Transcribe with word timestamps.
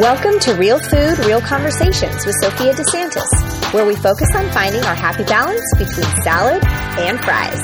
Welcome 0.00 0.38
to 0.40 0.52
Real 0.56 0.78
Food, 0.78 1.24
Real 1.24 1.40
Conversations 1.40 2.26
with 2.26 2.34
Sophia 2.42 2.74
DeSantis, 2.74 3.72
where 3.72 3.86
we 3.86 3.96
focus 3.96 4.28
on 4.34 4.46
finding 4.50 4.84
our 4.84 4.94
happy 4.94 5.24
balance 5.24 5.64
between 5.78 6.04
salad 6.22 6.62
and 6.98 7.18
fries. 7.24 7.58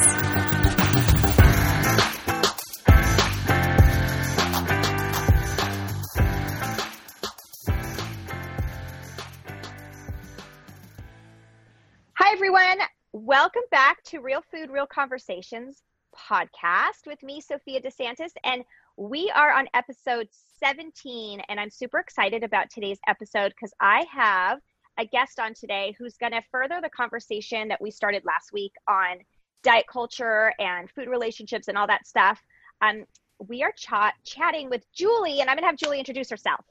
Hi, 12.14 12.32
everyone. 12.32 12.78
Welcome 13.12 13.64
back 13.70 14.02
to 14.04 14.20
Real 14.20 14.42
Food, 14.50 14.70
Real 14.70 14.86
Conversations 14.86 15.82
podcast 16.16 17.06
with 17.06 17.22
me, 17.22 17.42
Sophia 17.42 17.82
DeSantis. 17.82 18.30
And 18.42 18.64
we 18.96 19.30
are 19.34 19.52
on 19.52 19.68
episode 19.74 20.28
17, 20.62 21.40
and 21.48 21.58
I'm 21.58 21.70
super 21.70 21.98
excited 21.98 22.44
about 22.44 22.70
today's 22.70 22.98
episode 23.08 23.48
because 23.48 23.72
I 23.80 24.06
have 24.12 24.60
a 24.96 25.04
guest 25.04 25.40
on 25.40 25.54
today 25.54 25.94
who's 25.98 26.16
going 26.16 26.32
to 26.32 26.42
further 26.52 26.78
the 26.80 26.90
conversation 26.90 27.66
that 27.68 27.80
we 27.80 27.90
started 27.90 28.22
last 28.24 28.52
week 28.52 28.72
on 28.88 29.18
diet 29.64 29.86
culture 29.90 30.52
and 30.60 30.88
food 30.90 31.08
relationships 31.08 31.66
and 31.66 31.76
all 31.76 31.88
that 31.88 32.06
stuff. 32.06 32.40
Um, 32.80 33.04
we 33.48 33.64
are 33.64 33.72
ch- 33.72 34.14
chatting 34.24 34.70
with 34.70 34.84
Julie, 34.92 35.40
and 35.40 35.50
I'm 35.50 35.56
going 35.56 35.64
to 35.64 35.66
have 35.66 35.76
Julie 35.76 35.98
introduce 35.98 36.30
herself. 36.30 36.64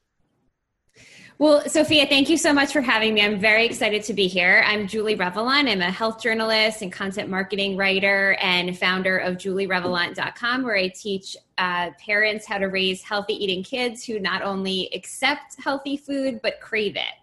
Well, 1.42 1.68
Sophia, 1.68 2.06
thank 2.06 2.30
you 2.30 2.38
so 2.38 2.54
much 2.54 2.72
for 2.72 2.82
having 2.82 3.16
me. 3.16 3.24
I'm 3.24 3.40
very 3.40 3.66
excited 3.66 4.04
to 4.04 4.14
be 4.14 4.28
here. 4.28 4.64
I'm 4.64 4.86
Julie 4.86 5.16
Revelant. 5.16 5.68
I'm 5.68 5.82
a 5.82 5.90
health 5.90 6.22
journalist 6.22 6.84
and 6.84 6.92
content 6.92 7.30
marketing 7.30 7.76
writer 7.76 8.34
and 8.40 8.78
founder 8.78 9.18
of 9.18 9.38
julierevelant.com, 9.38 10.62
where 10.62 10.76
I 10.76 10.90
teach 10.90 11.36
uh, 11.58 11.90
parents 12.00 12.46
how 12.46 12.60
to 12.60 12.68
raise 12.68 13.02
healthy 13.02 13.34
eating 13.44 13.64
kids 13.64 14.06
who 14.06 14.20
not 14.20 14.44
only 14.44 14.88
accept 14.94 15.60
healthy 15.60 15.98
food, 15.98 16.42
but 16.44 16.62
crave 16.62 16.96
it. 16.96 17.16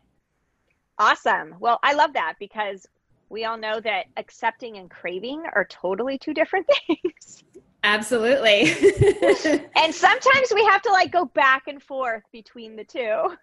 Awesome. 0.98 1.54
Well, 1.60 1.78
I 1.84 1.92
love 1.92 2.12
that 2.14 2.34
because 2.40 2.88
we 3.28 3.44
all 3.44 3.56
know 3.56 3.78
that 3.78 4.06
accepting 4.16 4.78
and 4.78 4.90
craving 4.90 5.44
are 5.54 5.66
totally 5.66 6.18
two 6.18 6.34
different 6.34 6.66
things. 6.88 7.44
Absolutely. 7.84 8.62
and 9.76 9.94
sometimes 9.94 10.52
we 10.52 10.64
have 10.64 10.82
to 10.82 10.90
like 10.90 11.12
go 11.12 11.26
back 11.26 11.68
and 11.68 11.80
forth 11.80 12.24
between 12.32 12.74
the 12.74 12.82
two. 12.82 13.36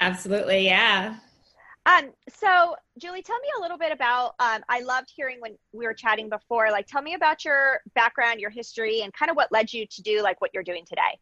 Absolutely, 0.00 0.66
yeah. 0.66 1.16
Um, 1.86 2.12
so 2.28 2.76
Julie, 2.98 3.22
tell 3.22 3.38
me 3.40 3.48
a 3.58 3.60
little 3.60 3.76
bit 3.76 3.92
about 3.92 4.34
um, 4.40 4.62
I 4.68 4.80
loved 4.80 5.12
hearing 5.14 5.38
when 5.40 5.56
we 5.72 5.86
were 5.86 5.94
chatting 5.94 6.28
before, 6.28 6.70
like 6.70 6.86
tell 6.86 7.02
me 7.02 7.14
about 7.14 7.44
your 7.44 7.80
background, 7.94 8.40
your 8.40 8.50
history, 8.50 9.02
and 9.02 9.12
kind 9.12 9.30
of 9.30 9.36
what 9.36 9.52
led 9.52 9.72
you 9.72 9.86
to 9.86 10.02
do 10.02 10.22
like 10.22 10.40
what 10.40 10.50
you're 10.54 10.62
doing 10.62 10.84
today. 10.86 11.18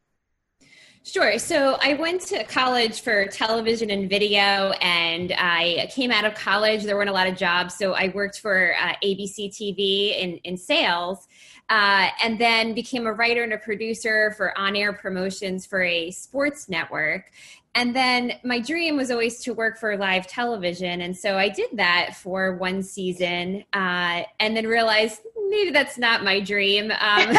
Sure. 1.05 1.37
So 1.37 1.79
I 1.83 1.95
went 1.95 2.21
to 2.29 2.45
college 2.45 3.01
for 3.01 3.27
television 3.27 3.91
and 3.91 4.09
video, 4.09 4.71
and 4.81 5.35
I 5.37 5.91
came 5.93 6.13
out 6.13 6.25
of 6.25 6.37
college. 6.37 6.85
There 6.85 6.95
weren't 6.95 7.11
a 7.11 7.13
lot 7.13 7.27
of 7.27 7.37
jobs, 7.37 7.75
so 7.75 7.95
I 7.95 8.13
worked 8.15 8.39
for 8.39 8.77
uh, 8.81 8.95
ABC 9.03 9.51
TV 9.51 10.17
in, 10.17 10.37
in 10.45 10.57
sales, 10.57 11.27
uh, 11.71 12.09
and 12.23 12.39
then 12.39 12.73
became 12.73 13.09
a 13.09 13.13
writer 13.13 13.43
and 13.43 13.53
a 13.53 13.59
producer 13.59 14.33
for 14.37 14.57
on 14.57 14.77
air 14.77 14.93
promotions 14.93 15.67
for 15.67 15.83
a 15.83 16.13
sports 16.13 16.69
network 16.69 17.33
and 17.75 17.97
then 17.97 18.35
my 18.45 18.61
dream 18.61 18.97
was 18.97 19.11
always 19.11 19.39
to 19.41 19.55
work 19.55 19.79
for 19.79 19.97
live 19.97 20.27
television. 20.27 21.01
And 21.01 21.17
so 21.17 21.37
i 21.39 21.49
did 21.49 21.71
that 21.75 22.17
for 22.17 22.57
one 22.57 22.83
season 22.83 23.65
uh, 23.73 24.23
and 24.41 24.57
then 24.57 24.67
realized 24.67 25.21
maybe 25.49 25.71
that's 25.71 25.99
not 25.99 26.23
my 26.25 26.41
dream. 26.41 26.91
Um, 26.91 27.33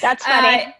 that's 0.00 0.24
funny. 0.26 0.64
uh, 0.64 0.70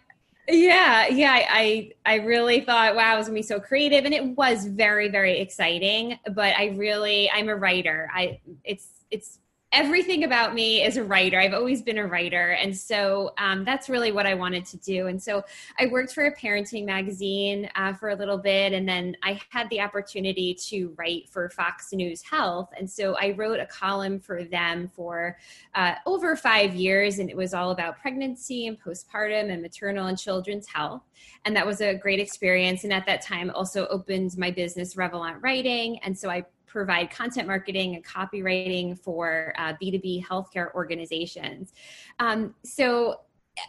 yeah 0.51 1.07
yeah 1.09 1.45
I, 1.47 1.91
I 2.07 2.15
really 2.15 2.61
thought 2.61 2.95
wow 2.95 3.13
it 3.13 3.17
was 3.19 3.27
gonna 3.27 3.35
be 3.35 3.43
so 3.43 3.59
creative 3.59 4.05
and 4.05 4.13
it 4.15 4.35
was 4.35 4.65
very 4.65 5.09
very 5.09 5.39
exciting. 5.39 6.19
But 6.33 6.55
i 6.55 6.67
really 6.75 7.29
i'm 7.31 7.49
a 7.49 7.55
writer. 7.55 8.09
I 8.13 8.39
it's 8.63 8.87
it's 9.11 9.39
everything 9.71 10.23
about 10.23 10.55
me 10.55 10.83
is 10.83 10.97
a 10.97 11.03
writer. 11.03 11.39
I've 11.39 11.53
always 11.53 11.83
been 11.83 11.99
a 11.99 12.07
writer. 12.07 12.51
And 12.51 12.75
so 12.75 13.33
um, 13.37 13.63
that's 13.63 13.87
really 13.87 14.11
what 14.11 14.25
I 14.25 14.33
wanted 14.33 14.65
to 14.65 14.77
do. 14.77 15.07
And 15.07 15.21
so 15.21 15.43
I 15.79 15.85
worked 15.85 16.13
for 16.13 16.25
a 16.25 16.35
parenting 16.35 16.85
magazine 16.85 17.69
uh, 17.75 17.93
for 17.93 18.09
a 18.09 18.15
little 18.15 18.37
bit. 18.37 18.73
And 18.73 18.89
then 18.89 19.15
I 19.21 19.39
had 19.49 19.69
the 19.69 19.79
opportunity 19.81 20.55
to 20.69 20.93
write 20.97 21.29
for 21.29 21.49
Fox 21.49 21.93
News 21.93 22.23
Health. 22.23 22.69
And 22.77 22.89
so 22.89 23.15
I 23.17 23.31
wrote 23.31 23.59
a 23.59 23.65
column 23.67 24.19
for 24.19 24.43
them 24.43 24.89
for 24.95 25.37
uh, 25.75 25.95
over 26.07 26.35
five 26.35 26.73
years. 26.73 27.19
And 27.19 27.29
it 27.29 27.37
was 27.37 27.53
all 27.53 27.69
about 27.69 27.99
pregnancy 27.99 28.65
and 28.65 28.81
postpartum 28.81 29.51
and 29.51 29.61
maternal 29.61 30.07
and 30.07 30.17
children's 30.17 30.67
health. 30.67 31.03
And 31.45 31.55
that 31.55 31.65
was 31.65 31.81
a 31.81 31.93
great 31.93 32.19
experience. 32.19 32.85
And 32.85 32.93
at 32.93 33.05
that 33.05 33.21
time, 33.21 33.51
also 33.51 33.85
opened 33.87 34.35
my 34.35 34.49
business, 34.49 34.95
Revelant 34.95 35.43
Writing. 35.43 35.99
And 35.99 36.17
so 36.17 36.29
I 36.29 36.45
provide 36.69 37.09
content 37.09 37.47
marketing 37.47 37.95
and 37.95 38.05
copywriting 38.05 38.97
for 38.97 39.53
uh, 39.57 39.73
B2B 39.81 40.25
healthcare 40.25 40.73
organizations. 40.73 41.73
Um, 42.19 42.55
so 42.63 43.21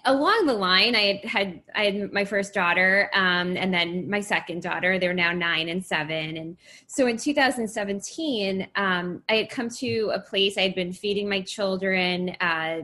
along 0.04 0.46
the 0.46 0.54
line 0.54 0.94
i 0.94 1.20
had 1.24 1.60
i 1.74 1.84
had 1.86 2.12
my 2.12 2.24
first 2.24 2.54
daughter 2.54 3.10
um, 3.12 3.56
and 3.56 3.74
then 3.74 4.08
my 4.08 4.20
second 4.20 4.62
daughter. 4.62 4.98
They're 5.00 5.14
now 5.14 5.32
nine 5.32 5.68
and 5.68 5.84
seven. 5.84 6.36
And 6.36 6.56
so 6.86 7.06
in 7.06 7.16
2017 7.16 8.68
um, 8.76 9.22
i 9.28 9.34
had 9.34 9.50
come 9.50 9.68
to 9.68 10.12
a 10.14 10.20
place 10.20 10.56
i 10.56 10.62
had 10.62 10.74
been 10.74 10.92
feeding 10.92 11.28
my 11.28 11.40
children 11.40 12.36
uh, 12.40 12.82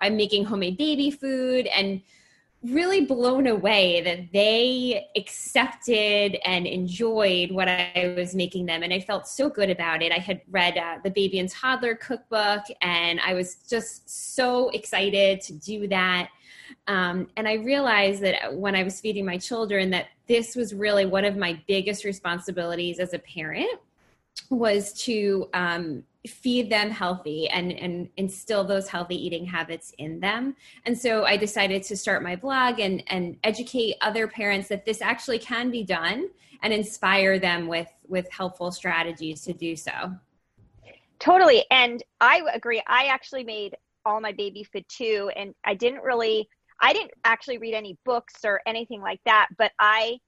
i'm 0.00 0.16
making 0.16 0.44
homemade 0.44 0.78
baby 0.78 1.10
food. 1.10 1.66
And 1.66 2.02
really 2.64 3.04
blown 3.04 3.46
away 3.46 4.00
that 4.02 4.32
they 4.32 5.06
accepted 5.16 6.36
and 6.44 6.66
enjoyed 6.66 7.50
what 7.50 7.68
I 7.68 8.14
was 8.16 8.34
making 8.34 8.66
them. 8.66 8.82
And 8.82 8.92
I 8.92 9.00
felt 9.00 9.28
so 9.28 9.50
good 9.50 9.70
about 9.70 10.02
it. 10.02 10.12
I 10.12 10.18
had 10.18 10.40
read 10.50 10.78
uh, 10.78 10.98
the 11.04 11.10
Baby 11.10 11.38
and 11.40 11.48
Toddler 11.48 11.94
cookbook, 11.94 12.62
and 12.80 13.20
I 13.20 13.34
was 13.34 13.56
just 13.68 14.34
so 14.34 14.70
excited 14.70 15.40
to 15.42 15.52
do 15.52 15.88
that. 15.88 16.30
Um, 16.86 17.28
and 17.36 17.46
I 17.46 17.54
realized 17.54 18.22
that 18.22 18.54
when 18.54 18.74
I 18.74 18.82
was 18.82 19.00
feeding 19.00 19.26
my 19.26 19.36
children, 19.36 19.90
that 19.90 20.06
this 20.26 20.56
was 20.56 20.74
really 20.74 21.06
one 21.06 21.24
of 21.24 21.36
my 21.36 21.60
biggest 21.68 22.04
responsibilities 22.04 22.98
as 22.98 23.12
a 23.12 23.18
parent 23.18 23.80
was 24.50 24.92
to 25.04 25.48
um, 25.54 26.04
feed 26.26 26.70
them 26.70 26.90
healthy 26.90 27.48
and, 27.48 27.72
and 27.72 28.08
instill 28.16 28.64
those 28.64 28.88
healthy 28.88 29.14
eating 29.14 29.44
habits 29.44 29.92
in 29.98 30.20
them. 30.20 30.56
And 30.86 30.98
so 30.98 31.24
I 31.24 31.36
decided 31.36 31.82
to 31.84 31.96
start 31.96 32.22
my 32.22 32.34
blog 32.34 32.80
and, 32.80 33.02
and 33.08 33.36
educate 33.44 33.96
other 34.00 34.26
parents 34.26 34.68
that 34.68 34.86
this 34.86 35.02
actually 35.02 35.38
can 35.38 35.70
be 35.70 35.82
done 35.82 36.30
and 36.62 36.72
inspire 36.72 37.38
them 37.38 37.66
with, 37.66 37.88
with 38.08 38.30
helpful 38.32 38.70
strategies 38.70 39.42
to 39.42 39.52
do 39.52 39.76
so. 39.76 40.14
Totally. 41.18 41.64
And 41.70 42.02
I 42.20 42.42
agree. 42.52 42.82
I 42.86 43.06
actually 43.06 43.44
made 43.44 43.76
all 44.06 44.20
my 44.20 44.32
baby 44.32 44.64
food 44.64 44.84
too. 44.88 45.30
And 45.36 45.54
I 45.64 45.74
didn't 45.74 46.02
really, 46.02 46.48
I 46.80 46.92
didn't 46.92 47.12
actually 47.24 47.58
read 47.58 47.74
any 47.74 47.98
books 48.04 48.44
or 48.44 48.60
anything 48.66 49.00
like 49.00 49.20
that, 49.24 49.48
but 49.58 49.72
I 49.78 50.18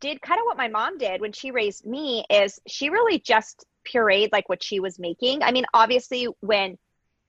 did 0.00 0.20
kind 0.20 0.38
of 0.38 0.44
what 0.44 0.56
my 0.56 0.68
mom 0.68 0.98
did 0.98 1.20
when 1.20 1.32
she 1.32 1.50
raised 1.50 1.86
me 1.86 2.24
is 2.30 2.60
she 2.66 2.90
really 2.90 3.18
just 3.18 3.64
pureed 3.92 4.30
like 4.32 4.48
what 4.48 4.62
she 4.62 4.80
was 4.80 4.98
making. 4.98 5.42
I 5.42 5.52
mean, 5.52 5.64
obviously 5.72 6.28
when 6.40 6.78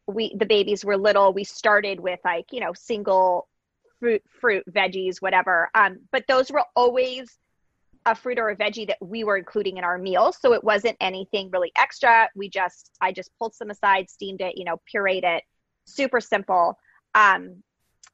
we 0.08 0.34
the 0.36 0.46
babies 0.46 0.84
were 0.84 0.98
little, 0.98 1.34
we 1.34 1.44
started 1.44 2.00
with 2.00 2.20
like, 2.24 2.46
you 2.52 2.60
know, 2.60 2.74
single 2.74 3.48
fruit 4.00 4.24
fruit 4.40 4.64
veggies 4.72 5.22
whatever. 5.22 5.70
Um 5.74 6.00
but 6.12 6.26
those 6.28 6.52
were 6.52 6.64
always 6.76 7.38
a 8.06 8.16
fruit 8.16 8.40
or 8.40 8.50
a 8.50 8.56
veggie 8.56 8.88
that 8.88 8.98
we 9.02 9.24
were 9.24 9.38
including 9.38 9.78
in 9.78 9.84
our 9.84 9.98
meals. 9.98 10.38
So 10.40 10.54
it 10.54 10.64
wasn't 10.64 10.96
anything 11.02 11.50
really 11.52 11.72
extra. 11.78 12.30
We 12.36 12.50
just 12.50 12.92
I 13.02 13.12
just 13.12 13.32
pulled 13.38 13.56
some 13.56 13.70
aside, 13.70 14.10
steamed 14.10 14.42
it, 14.42 14.58
you 14.58 14.66
know, 14.66 14.80
pureed 14.94 15.24
it. 15.24 15.44
Super 15.86 16.22
simple. 16.22 16.78
Um 17.16 17.64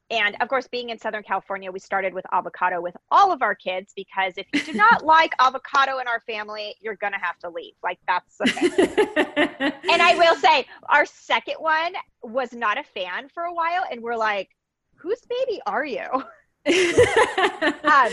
and 0.10 0.36
of 0.42 0.48
course, 0.48 0.68
being 0.68 0.90
in 0.90 1.00
Southern 1.00 1.24
California, 1.24 1.72
we 1.72 1.80
started 1.80 2.13
with 2.13 2.25
avocado 2.31 2.81
with 2.81 2.95
all 3.10 3.31
of 3.31 3.42
our 3.42 3.56
kids 3.56 3.94
because 3.95 4.34
if 4.38 4.45
you 4.54 4.62
do 4.62 4.74
not 4.74 5.04
like 5.06 5.34
avocado 5.40 5.98
in 6.00 6.07
our 6.07 6.19
family, 6.22 6.75
you're 6.81 6.95
going 6.98 7.13
to 7.13 7.19
have 7.19 7.38
to 7.40 7.50
leave. 7.50 7.74
Like, 7.81 8.00
that's 8.07 8.40
and 8.42 10.01
I 10.01 10.16
will 10.18 10.36
say, 10.36 10.66
our 10.90 11.06
second 11.06 11.56
one 11.60 11.94
was 12.22 12.54
not 12.54 12.78
a 12.78 12.84
fan 12.84 13.30
for 13.34 13.44
a 13.44 13.54
while. 13.54 13.84
And 13.90 14.01
we're 14.01 14.16
like, 14.16 14.50
whose 14.95 15.22
baby 15.28 15.62
are 15.66 15.86
you? 15.86 16.07
um, 17.84 18.12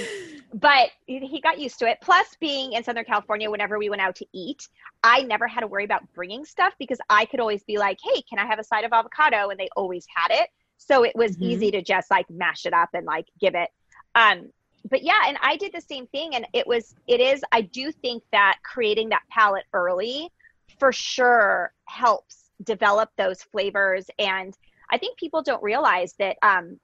but 0.55 0.91
he 1.06 1.41
got 1.43 1.59
used 1.59 1.79
to 1.81 1.88
it. 1.88 1.99
Plus, 2.00 2.26
being 2.41 2.73
in 2.73 2.83
Southern 2.83 3.05
California, 3.05 3.50
whenever 3.50 3.79
we 3.79 3.91
went 3.91 4.03
out 4.03 4.17
to 4.17 4.26
eat, 4.33 4.69
I 5.03 5.23
never 5.23 5.47
had 5.47 5.61
to 5.61 5.67
worry 5.67 5.85
about 5.85 6.03
bringing 6.15 6.44
stuff 6.44 6.75
because 6.79 6.99
I 7.09 7.26
could 7.26 7.41
always 7.41 7.62
be 7.62 7.79
like, 7.79 7.99
hey, 8.03 8.23
can 8.23 8.38
I 8.38 8.47
have 8.47 8.59
a 8.59 8.65
side 8.65 8.85
of 8.85 8.93
avocado? 8.93 9.50
And 9.50 9.61
they 9.61 9.69
always 9.76 10.06
had 10.15 10.43
it. 10.43 10.49
So 10.81 11.05
it 11.05 11.15
was 11.15 11.32
mm-hmm. 11.32 11.44
easy 11.44 11.71
to 11.73 11.82
just 11.82 12.11
like 12.11 12.29
mash 12.31 12.65
it 12.67 12.73
up 12.73 12.91
and 12.94 13.06
like 13.06 13.27
give 13.38 13.55
it. 13.55 13.69
Um, 14.15 14.50
but 14.88 15.03
yeah, 15.03 15.21
and 15.27 15.37
I 15.43 15.56
did 15.56 15.73
the 15.73 15.81
same 15.81 16.06
thing. 16.06 16.35
And 16.35 16.47
it 16.55 16.67
was, 16.67 16.94
it 17.06 17.21
is, 17.21 17.43
I 17.53 17.61
do 17.61 17.93
think 17.93 18.23
that 18.32 18.59
creating 18.65 19.11
that 19.11 19.23
palate 19.31 19.67
early 19.73 20.31
for 20.79 20.91
sure 20.91 21.73
helps 21.85 22.50
develop 22.65 23.11
those 23.17 23.43
flavors. 23.43 24.06
And 24.19 24.56
I 24.91 24.97
think 24.97 25.19
people 25.19 25.43
don't 25.43 25.62
realize 25.62 26.15
that 26.19 26.38
um, 26.43 26.81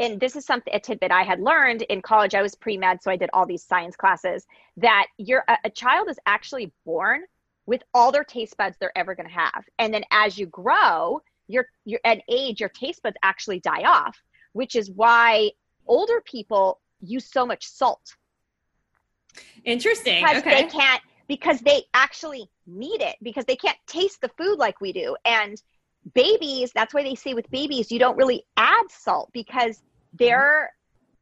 and 0.00 0.20
this 0.20 0.36
is 0.36 0.44
something 0.44 0.72
a 0.74 0.78
tidbit 0.78 1.10
I 1.10 1.22
had 1.22 1.40
learned 1.40 1.82
in 1.82 2.02
college. 2.02 2.34
I 2.34 2.42
was 2.42 2.54
pre 2.54 2.76
med, 2.76 3.02
so 3.02 3.10
I 3.10 3.16
did 3.16 3.30
all 3.32 3.46
these 3.46 3.64
science 3.64 3.96
classes. 3.96 4.46
That 4.76 5.06
you're 5.16 5.44
a, 5.48 5.56
a 5.64 5.70
child 5.70 6.08
is 6.08 6.18
actually 6.26 6.72
born 6.84 7.22
with 7.66 7.82
all 7.92 8.12
their 8.12 8.24
taste 8.24 8.56
buds 8.56 8.76
they're 8.78 8.96
ever 8.96 9.14
going 9.14 9.28
to 9.28 9.34
have, 9.34 9.64
and 9.78 9.92
then 9.92 10.04
as 10.12 10.38
you 10.38 10.46
grow, 10.46 11.20
your 11.48 11.66
your 11.84 12.00
at 12.04 12.20
age, 12.28 12.60
your 12.60 12.68
taste 12.68 13.02
buds 13.02 13.16
actually 13.22 13.60
die 13.60 13.82
off, 13.82 14.16
which 14.52 14.76
is 14.76 14.90
why 14.90 15.50
older 15.86 16.20
people 16.24 16.80
use 17.00 17.30
so 17.30 17.44
much 17.46 17.66
salt. 17.66 18.16
Interesting. 19.64 20.22
Because 20.22 20.42
okay. 20.42 20.62
they 20.62 20.68
can't 20.68 21.02
because 21.26 21.60
they 21.60 21.82
actually 21.94 22.48
need 22.66 23.02
it 23.02 23.16
because 23.22 23.44
they 23.44 23.56
can't 23.56 23.76
taste 23.86 24.20
the 24.20 24.30
food 24.38 24.58
like 24.58 24.80
we 24.80 24.92
do. 24.92 25.16
And 25.24 25.60
babies, 26.14 26.72
that's 26.74 26.94
why 26.94 27.02
they 27.02 27.14
say 27.14 27.34
with 27.34 27.50
babies, 27.50 27.90
you 27.90 27.98
don't 27.98 28.16
really 28.16 28.44
add 28.56 28.84
salt 28.90 29.30
because 29.32 29.82
they're 30.14 30.70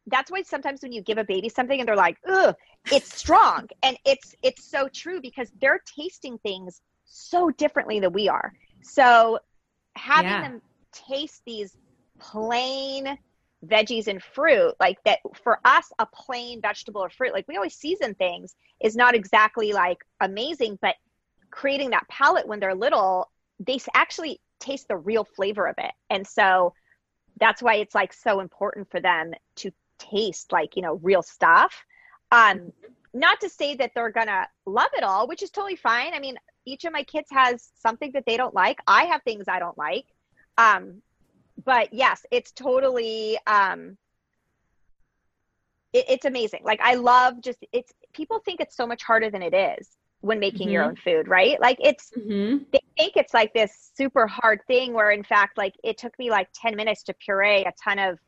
that's 0.09 0.31
why 0.31 0.41
sometimes 0.41 0.81
when 0.81 0.93
you 0.93 1.01
give 1.01 1.17
a 1.17 1.23
baby 1.23 1.49
something 1.49 1.79
and 1.79 1.87
they're 1.87 1.95
like, 1.95 2.17
ugh, 2.29 2.55
it's 2.91 3.13
strong. 3.13 3.67
And 3.83 3.97
it's 4.05 4.35
it's 4.41 4.63
so 4.63 4.87
true 4.87 5.19
because 5.21 5.51
they're 5.59 5.81
tasting 5.85 6.37
things 6.39 6.81
so 7.05 7.49
differently 7.51 7.99
than 7.99 8.13
we 8.13 8.29
are. 8.29 8.53
So 8.81 9.39
having 9.97 10.31
yeah. 10.31 10.41
them 10.41 10.61
taste 10.91 11.41
these 11.45 11.75
plain 12.19 13.17
veggies 13.65 14.07
and 14.07 14.21
fruit 14.21 14.73
like 14.79 14.97
that 15.03 15.19
for 15.43 15.59
us 15.65 15.91
a 15.99 16.05
plain 16.05 16.61
vegetable 16.61 17.03
or 17.03 17.09
fruit 17.09 17.33
like 17.33 17.47
we 17.47 17.55
always 17.55 17.73
season 17.73 18.13
things 18.15 18.55
is 18.79 18.95
not 18.95 19.15
exactly 19.15 19.73
like 19.73 19.97
amazing 20.21 20.77
but 20.79 20.95
creating 21.49 21.89
that 21.89 22.07
palate 22.07 22.47
when 22.47 22.59
they're 22.59 22.75
little 22.75 23.31
they 23.59 23.79
actually 23.93 24.39
taste 24.59 24.87
the 24.87 24.97
real 24.97 25.23
flavor 25.23 25.67
of 25.67 25.75
it. 25.77 25.91
And 26.09 26.25
so 26.25 26.73
that's 27.39 27.61
why 27.61 27.75
it's 27.75 27.95
like 27.95 28.13
so 28.13 28.39
important 28.39 28.89
for 28.89 28.99
them 28.99 29.31
to 29.57 29.71
taste 29.99 30.51
like, 30.51 30.75
you 30.75 30.81
know, 30.81 30.95
real 30.95 31.21
stuff. 31.21 31.85
Um, 32.31 32.71
not 33.13 33.39
to 33.41 33.49
say 33.49 33.75
that 33.75 33.91
they're 33.95 34.11
gonna 34.11 34.47
love 34.65 34.89
it 34.95 35.03
all, 35.03 35.27
which 35.27 35.41
is 35.41 35.49
totally 35.49 35.75
fine. 35.75 36.13
I 36.13 36.19
mean, 36.19 36.37
each 36.67 36.83
of 36.83 36.91
my 36.91 37.03
kids 37.03 37.29
has 37.31 37.69
something 37.79 38.11
that 38.11 38.25
they 38.25 38.35
don't 38.35 38.53
like. 38.53 38.79
I 38.85 39.05
have 39.05 39.23
things 39.23 39.45
I 39.47 39.59
don't 39.59 39.77
like. 39.77 40.05
Um, 40.57 41.01
but 41.63 41.93
yes, 41.93 42.25
it's 42.29 42.51
totally 42.51 43.37
um 43.47 43.97
it, 45.93 46.05
it's 46.09 46.25
amazing. 46.25 46.61
Like 46.63 46.81
I 46.83 46.95
love 46.95 47.41
just 47.41 47.65
it's 47.71 47.93
people 48.13 48.39
think 48.39 48.59
it's 48.59 48.75
so 48.75 48.85
much 48.85 49.01
harder 49.01 49.29
than 49.29 49.41
it 49.41 49.53
is 49.53 49.87
when 50.21 50.39
making 50.39 50.67
mm-hmm. 50.67 50.73
your 50.73 50.83
own 50.83 50.95
food, 50.97 51.27
right? 51.27 51.59
Like 51.61 51.77
it's 51.79 52.11
mm-hmm. 52.11 52.63
they 52.73 52.79
think 52.97 53.13
it's 53.15 53.33
like 53.33 53.53
this 53.53 53.91
super 53.95 54.27
hard 54.27 54.59
thing 54.67 54.93
where 54.93 55.11
in 55.11 55.23
fact 55.23 55.57
like 55.57 55.73
it 55.83 55.97
took 55.97 56.17
me 56.19 56.29
like 56.29 56.49
10 56.53 56.75
minutes 56.75 57.03
to 57.03 57.13
puree 57.13 57.63
a 57.63 57.73
ton 57.81 57.97
of, 57.97 58.19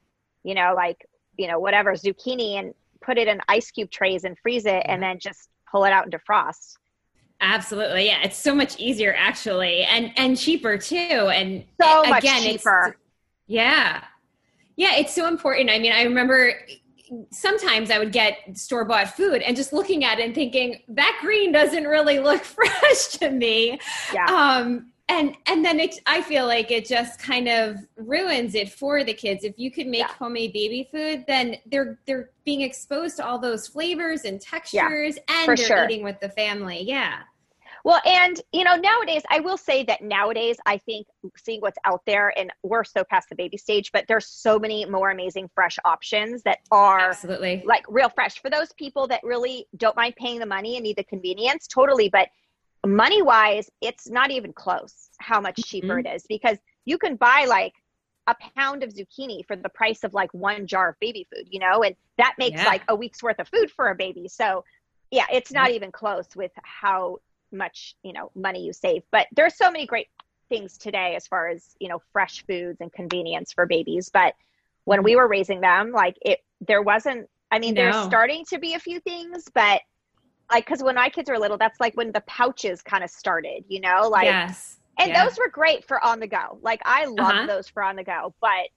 you 0.44 0.56
know, 0.56 0.74
like, 0.76 1.06
you 1.38 1.48
know, 1.48 1.60
whatever 1.60 1.94
zucchini 1.94 2.54
and 2.54 2.74
put 3.02 3.18
it 3.18 3.28
in 3.28 3.42
ice 3.48 3.72
cube 3.72 3.92
trays 3.92 4.24
and 4.24 4.38
freeze 4.40 4.66
it 4.66 4.84
and 4.86 5.04
then 5.04 5.20
just 5.20 5.50
pull 5.70 5.84
it 5.86 5.92
out 5.92 6.06
and 6.06 6.14
defrost. 6.14 6.78
Absolutely. 7.42 8.08
Yeah, 8.08 8.22
it's 8.24 8.38
so 8.38 8.54
much 8.54 8.78
easier 8.80 9.16
actually 9.18 9.84
and 9.84 10.12
and 10.18 10.38
cheaper 10.38 10.78
too 10.78 10.96
and 10.96 11.64
so 11.82 12.04
much 12.04 12.24
again, 12.24 12.42
cheaper. 12.42 12.98
yeah. 13.48 14.04
Yeah, 14.76 14.96
it's 14.96 15.14
so 15.14 15.28
important. 15.28 15.70
I 15.70 15.80
mean, 15.80 15.92
I 15.92 16.04
remember 16.04 16.54
sometimes 17.32 17.92
I 17.92 18.00
would 18.00 18.12
get 18.12 18.58
store 18.58 18.86
bought 18.86 19.10
food 19.16 19.42
and 19.42 19.56
just 19.56 19.74
looking 19.74 20.04
at 20.04 20.20
it 20.20 20.26
and 20.26 20.36
thinking 20.36 20.82
that 20.90 21.18
green 21.22 21.52
doesn't 21.52 21.86
really 21.86 22.20
look 22.20 22.44
fresh 22.44 23.08
to 23.20 23.30
me. 23.32 23.80
Yeah. 24.14 24.26
Um, 24.26 24.92
and 25.10 25.36
and 25.48 25.66
then 25.66 25.80
it, 25.80 26.00
I 26.06 26.22
feel 26.22 26.46
like 26.46 26.70
it 26.70 26.86
just 26.86 27.20
kind 27.20 27.48
of 27.48 27.78
ruins 27.98 28.54
it 28.54 28.72
for 28.72 29.04
the 29.04 29.14
kids. 29.14 29.44
If 29.44 29.58
you 29.58 29.72
could 29.72 29.88
make 29.88 30.02
yeah. 30.02 30.14
homemade 30.20 30.54
baby 30.54 30.88
food, 30.92 31.26
then 31.28 31.56
they're 31.66 32.00
they're 32.06 32.30
being 32.46 32.62
exposed 32.62 33.18
to 33.18 33.26
all 33.26 33.40
those 33.40 33.68
flavors 33.68 34.26
and 34.26 34.40
textures, 34.40 35.18
yeah, 35.18 35.22
and 35.28 35.48
they're 35.48 35.58
sure. 35.58 35.86
eating 35.86 36.04
with 36.04 36.20
the 36.20 36.30
family. 36.30 36.84
Yeah. 36.84 37.22
Well, 37.90 38.02
and 38.06 38.40
you 38.54 38.64
know, 38.64 38.76
nowadays, 38.76 39.24
I 39.32 39.40
will 39.40 39.58
say 39.58 39.84
that 39.86 40.04
nowadays, 40.04 40.58
I 40.68 40.78
think 40.78 41.08
seeing 41.36 41.60
what's 41.60 41.80
out 41.86 42.04
there, 42.06 42.32
and 42.38 42.54
we're 42.62 42.84
so 42.84 43.04
past 43.04 43.30
the 43.30 43.36
baby 43.36 43.58
stage, 43.58 43.92
but 43.92 44.06
there's 44.08 44.28
so 44.28 44.60
many 44.60 44.86
more 44.86 45.10
amazing 45.10 45.50
fresh 45.56 45.80
options 45.84 46.44
that 46.44 46.60
are 46.70 47.00
absolutely 47.00 47.64
like 47.66 47.84
real 47.90 48.10
fresh 48.10 48.40
for 48.44 48.52
those 48.52 48.72
people 48.74 49.08
that 49.08 49.22
really 49.24 49.66
don't 49.76 49.96
mind 49.96 50.16
paying 50.18 50.38
the 50.38 50.46
money 50.46 50.76
and 50.76 50.84
need 50.84 50.98
the 50.98 51.04
convenience. 51.04 51.66
Totally, 51.66 52.10
but 52.10 52.30
money 52.86 53.24
wise, 53.24 53.72
it's 53.82 54.08
not 54.08 54.30
even 54.30 54.54
close 54.54 55.10
how 55.18 55.42
much 55.42 55.56
cheaper 55.66 55.96
mm-hmm. 55.96 56.06
it 56.06 56.16
is 56.18 56.28
because 56.30 56.60
you 56.86 57.00
can 57.00 57.16
buy 57.16 57.46
like 57.50 57.74
a 58.28 58.36
pound 58.56 58.84
of 58.84 58.94
zucchini 58.94 59.44
for 59.48 59.56
the 59.56 59.70
price 59.70 60.04
of 60.04 60.14
like 60.14 60.32
one 60.32 60.68
jar 60.68 60.90
of 60.90 61.00
baby 61.00 61.28
food, 61.34 61.48
you 61.50 61.60
know, 61.60 61.82
and 61.82 61.96
that 62.20 62.36
makes 62.38 62.62
yeah. 62.62 62.68
like 62.68 62.84
a 62.88 62.96
week's 62.96 63.24
worth 63.24 63.40
of 63.40 63.48
food 63.48 63.72
for 63.72 63.90
a 63.90 63.96
baby. 63.96 64.28
So, 64.28 64.64
yeah, 65.10 65.26
it's 65.34 65.52
not 65.52 65.72
even 65.72 65.92
close 65.92 66.28
with 66.36 66.52
how 66.62 67.18
much 67.52 67.96
you 68.04 68.14
know 68.14 68.32
money 68.36 68.64
you 68.64 68.74
save 68.74 69.04
but 69.12 69.28
there's 69.36 69.56
so 69.56 69.72
many 69.72 69.86
great 69.86 70.08
things 70.50 70.78
today 70.78 71.16
as 71.16 71.28
far 71.28 71.48
as 71.48 71.76
you 71.80 71.88
know 71.88 72.02
fresh 72.12 72.44
foods 72.46 72.82
and 72.82 72.92
convenience 72.92 73.54
for 73.54 73.66
babies 73.66 74.10
but 74.12 74.34
when 74.86 75.04
we 75.04 75.16
were 75.16 75.28
raising 75.28 75.62
them 75.62 75.92
like 75.92 76.18
it 76.22 76.40
there 76.68 76.82
wasn't 76.82 77.28
i 77.52 77.60
mean 77.60 77.74
no. 77.74 77.84
there's 77.84 78.06
starting 78.06 78.44
to 78.46 78.58
be 78.60 78.74
a 78.74 78.80
few 78.80 79.00
things 79.02 79.46
but 79.54 79.82
like 80.52 80.66
because 80.66 80.84
when 80.84 80.96
my 80.96 81.10
kids 81.10 81.30
were 81.30 81.38
little 81.38 81.58
that's 81.58 81.80
like 81.80 81.96
when 81.96 82.12
the 82.12 82.22
pouches 82.22 82.82
kind 82.82 83.04
of 83.04 83.10
started 83.10 83.64
you 83.68 83.80
know 83.80 84.10
like 84.10 84.26
yes 84.26 84.80
and 84.98 85.10
yeah. 85.10 85.24
those 85.24 85.38
were 85.38 85.50
great 85.50 85.86
for 85.86 86.04
on 86.04 86.20
the 86.20 86.28
go 86.28 86.60
like 86.62 86.82
i 86.86 87.06
love 87.06 87.20
uh-huh. 87.20 87.46
those 87.46 87.68
for 87.68 87.84
on 87.84 87.96
the 87.96 88.04
go 88.04 88.34
but 88.42 88.68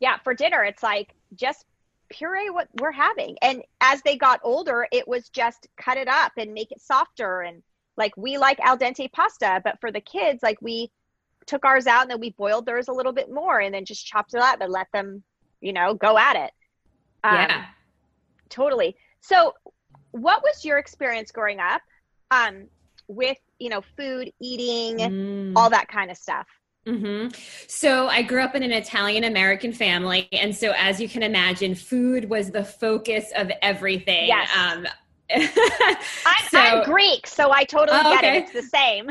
yeah 0.00 0.18
for 0.22 0.34
dinner 0.34 0.62
it's 0.62 0.82
like 0.82 1.14
just 1.34 1.64
puree 2.10 2.50
what 2.50 2.68
we're 2.80 2.92
having 2.92 3.36
and 3.42 3.62
as 3.80 4.02
they 4.02 4.16
got 4.16 4.38
older 4.44 4.86
it 4.92 5.08
was 5.08 5.30
just 5.30 5.66
cut 5.76 5.96
it 5.96 6.08
up 6.08 6.32
and 6.36 6.52
make 6.52 6.70
it 6.70 6.80
softer 6.80 7.40
and 7.40 7.62
like 7.96 8.16
we 8.16 8.38
like 8.38 8.58
al 8.60 8.78
dente 8.78 9.10
pasta, 9.12 9.60
but 9.64 9.80
for 9.80 9.92
the 9.92 10.00
kids, 10.00 10.42
like 10.42 10.58
we 10.60 10.90
took 11.46 11.64
ours 11.64 11.86
out 11.86 12.02
and 12.02 12.10
then 12.10 12.20
we 12.20 12.30
boiled 12.30 12.66
theirs 12.66 12.88
a 12.88 12.92
little 12.92 13.12
bit 13.12 13.30
more 13.30 13.60
and 13.60 13.74
then 13.74 13.84
just 13.84 14.06
chopped 14.06 14.34
it 14.34 14.40
up 14.40 14.60
and 14.60 14.72
let 14.72 14.88
them, 14.92 15.22
you 15.60 15.72
know, 15.72 15.94
go 15.94 16.18
at 16.18 16.36
it. 16.36 16.50
Um, 17.22 17.34
yeah. 17.34 17.64
Totally. 18.48 18.96
So 19.20 19.54
what 20.12 20.42
was 20.42 20.64
your 20.64 20.78
experience 20.78 21.30
growing 21.30 21.60
up 21.60 21.82
um, 22.30 22.68
with, 23.08 23.38
you 23.58 23.68
know, 23.68 23.82
food, 23.96 24.32
eating, 24.40 24.98
mm. 24.98 25.52
all 25.56 25.70
that 25.70 25.88
kind 25.88 26.10
of 26.10 26.16
stuff? 26.16 26.46
Mm-hmm. 26.86 27.28
So 27.66 28.08
I 28.08 28.22
grew 28.22 28.42
up 28.42 28.54
in 28.54 28.62
an 28.62 28.72
Italian 28.72 29.24
American 29.24 29.72
family, 29.72 30.28
and 30.32 30.54
so 30.54 30.74
as 30.76 31.00
you 31.00 31.08
can 31.08 31.22
imagine, 31.22 31.74
food 31.74 32.28
was 32.28 32.50
the 32.50 32.62
focus 32.62 33.32
of 33.34 33.50
everything. 33.62 34.28
Yes. 34.28 34.50
Um, 34.54 34.86
I'm, 35.34 36.46
so, 36.48 36.58
I'm, 36.58 36.84
Greek, 36.84 37.26
so 37.26 37.50
I 37.50 37.64
totally 37.64 37.98
oh, 38.00 38.10
get 38.10 38.24
okay. 38.24 38.36
it. 38.38 38.42
It's 38.44 38.52
the 38.52 38.62
same. 38.62 39.10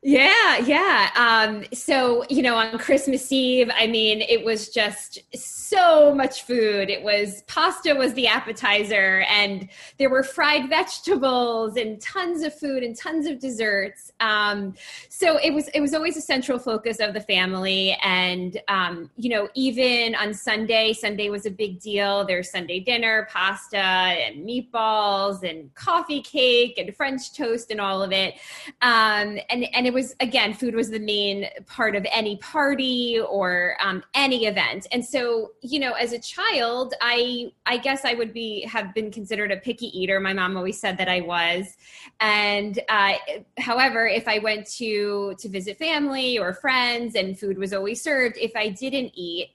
Yeah, 0.00 0.58
yeah. 0.58 1.10
Um, 1.16 1.64
so, 1.74 2.24
you 2.30 2.40
know, 2.40 2.54
on 2.54 2.78
Christmas 2.78 3.32
Eve, 3.32 3.68
I 3.74 3.88
mean, 3.88 4.20
it 4.20 4.44
was 4.44 4.68
just 4.68 5.18
so 5.34 6.14
much 6.14 6.44
food. 6.44 6.88
It 6.88 7.02
was 7.02 7.42
pasta 7.48 7.94
was 7.96 8.14
the 8.14 8.28
appetizer, 8.28 9.24
and 9.28 9.68
there 9.98 10.08
were 10.08 10.22
fried 10.22 10.68
vegetables 10.68 11.76
and 11.76 12.00
tons 12.00 12.42
of 12.44 12.56
food 12.56 12.84
and 12.84 12.96
tons 12.96 13.26
of 13.26 13.40
desserts. 13.40 14.12
Um, 14.20 14.74
so 15.08 15.36
it 15.38 15.52
was 15.52 15.66
it 15.74 15.80
was 15.80 15.92
always 15.94 16.16
a 16.16 16.20
central 16.20 16.60
focus 16.60 17.00
of 17.00 17.12
the 17.12 17.20
family. 17.20 17.98
And 18.00 18.56
um, 18.68 19.10
you 19.16 19.30
know, 19.30 19.48
even 19.54 20.14
on 20.14 20.32
Sunday, 20.32 20.92
Sunday 20.92 21.28
was 21.28 21.44
a 21.44 21.50
big 21.50 21.80
deal. 21.80 22.24
There's 22.24 22.52
Sunday 22.52 22.78
dinner, 22.78 23.26
pasta 23.32 23.76
and 23.76 24.46
meatballs 24.46 25.42
and 25.42 25.74
coffee 25.74 26.22
cake 26.22 26.78
and 26.78 26.94
French 26.96 27.32
toast 27.34 27.72
and 27.72 27.80
all 27.80 28.00
of 28.00 28.12
it. 28.12 28.34
Um, 28.80 29.38
and 29.50 29.66
and 29.74 29.87
it 29.88 29.94
was 29.94 30.14
again 30.20 30.52
food 30.52 30.74
was 30.74 30.90
the 30.90 30.98
main 30.98 31.46
part 31.64 31.96
of 31.96 32.06
any 32.12 32.36
party 32.36 33.18
or 33.26 33.74
um, 33.80 34.04
any 34.12 34.44
event. 34.44 34.86
And 34.92 35.02
so 35.02 35.52
you 35.62 35.80
know 35.80 35.92
as 35.92 36.12
a 36.12 36.18
child 36.18 36.92
i 37.00 37.50
i 37.64 37.78
guess 37.78 38.04
i 38.04 38.12
would 38.12 38.34
be 38.34 38.66
have 38.66 38.92
been 38.92 39.10
considered 39.10 39.50
a 39.50 39.56
picky 39.56 39.86
eater. 39.98 40.20
My 40.20 40.34
mom 40.34 40.58
always 40.58 40.78
said 40.78 40.98
that 40.98 41.08
i 41.08 41.22
was. 41.22 41.74
And 42.20 42.78
uh, 42.90 43.14
however 43.58 44.06
if 44.06 44.28
i 44.28 44.38
went 44.40 44.66
to 44.72 45.34
to 45.38 45.48
visit 45.48 45.78
family 45.78 46.38
or 46.38 46.52
friends 46.52 47.14
and 47.14 47.38
food 47.38 47.56
was 47.56 47.72
always 47.72 48.02
served 48.02 48.36
if 48.36 48.54
i 48.54 48.68
didn't 48.68 49.12
eat 49.14 49.48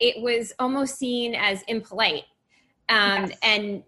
it 0.00 0.22
was 0.22 0.52
almost 0.58 0.96
seen 0.96 1.34
as 1.34 1.62
impolite. 1.62 2.24
Um, 2.90 3.26
yes. 3.26 3.38
and 3.42 3.82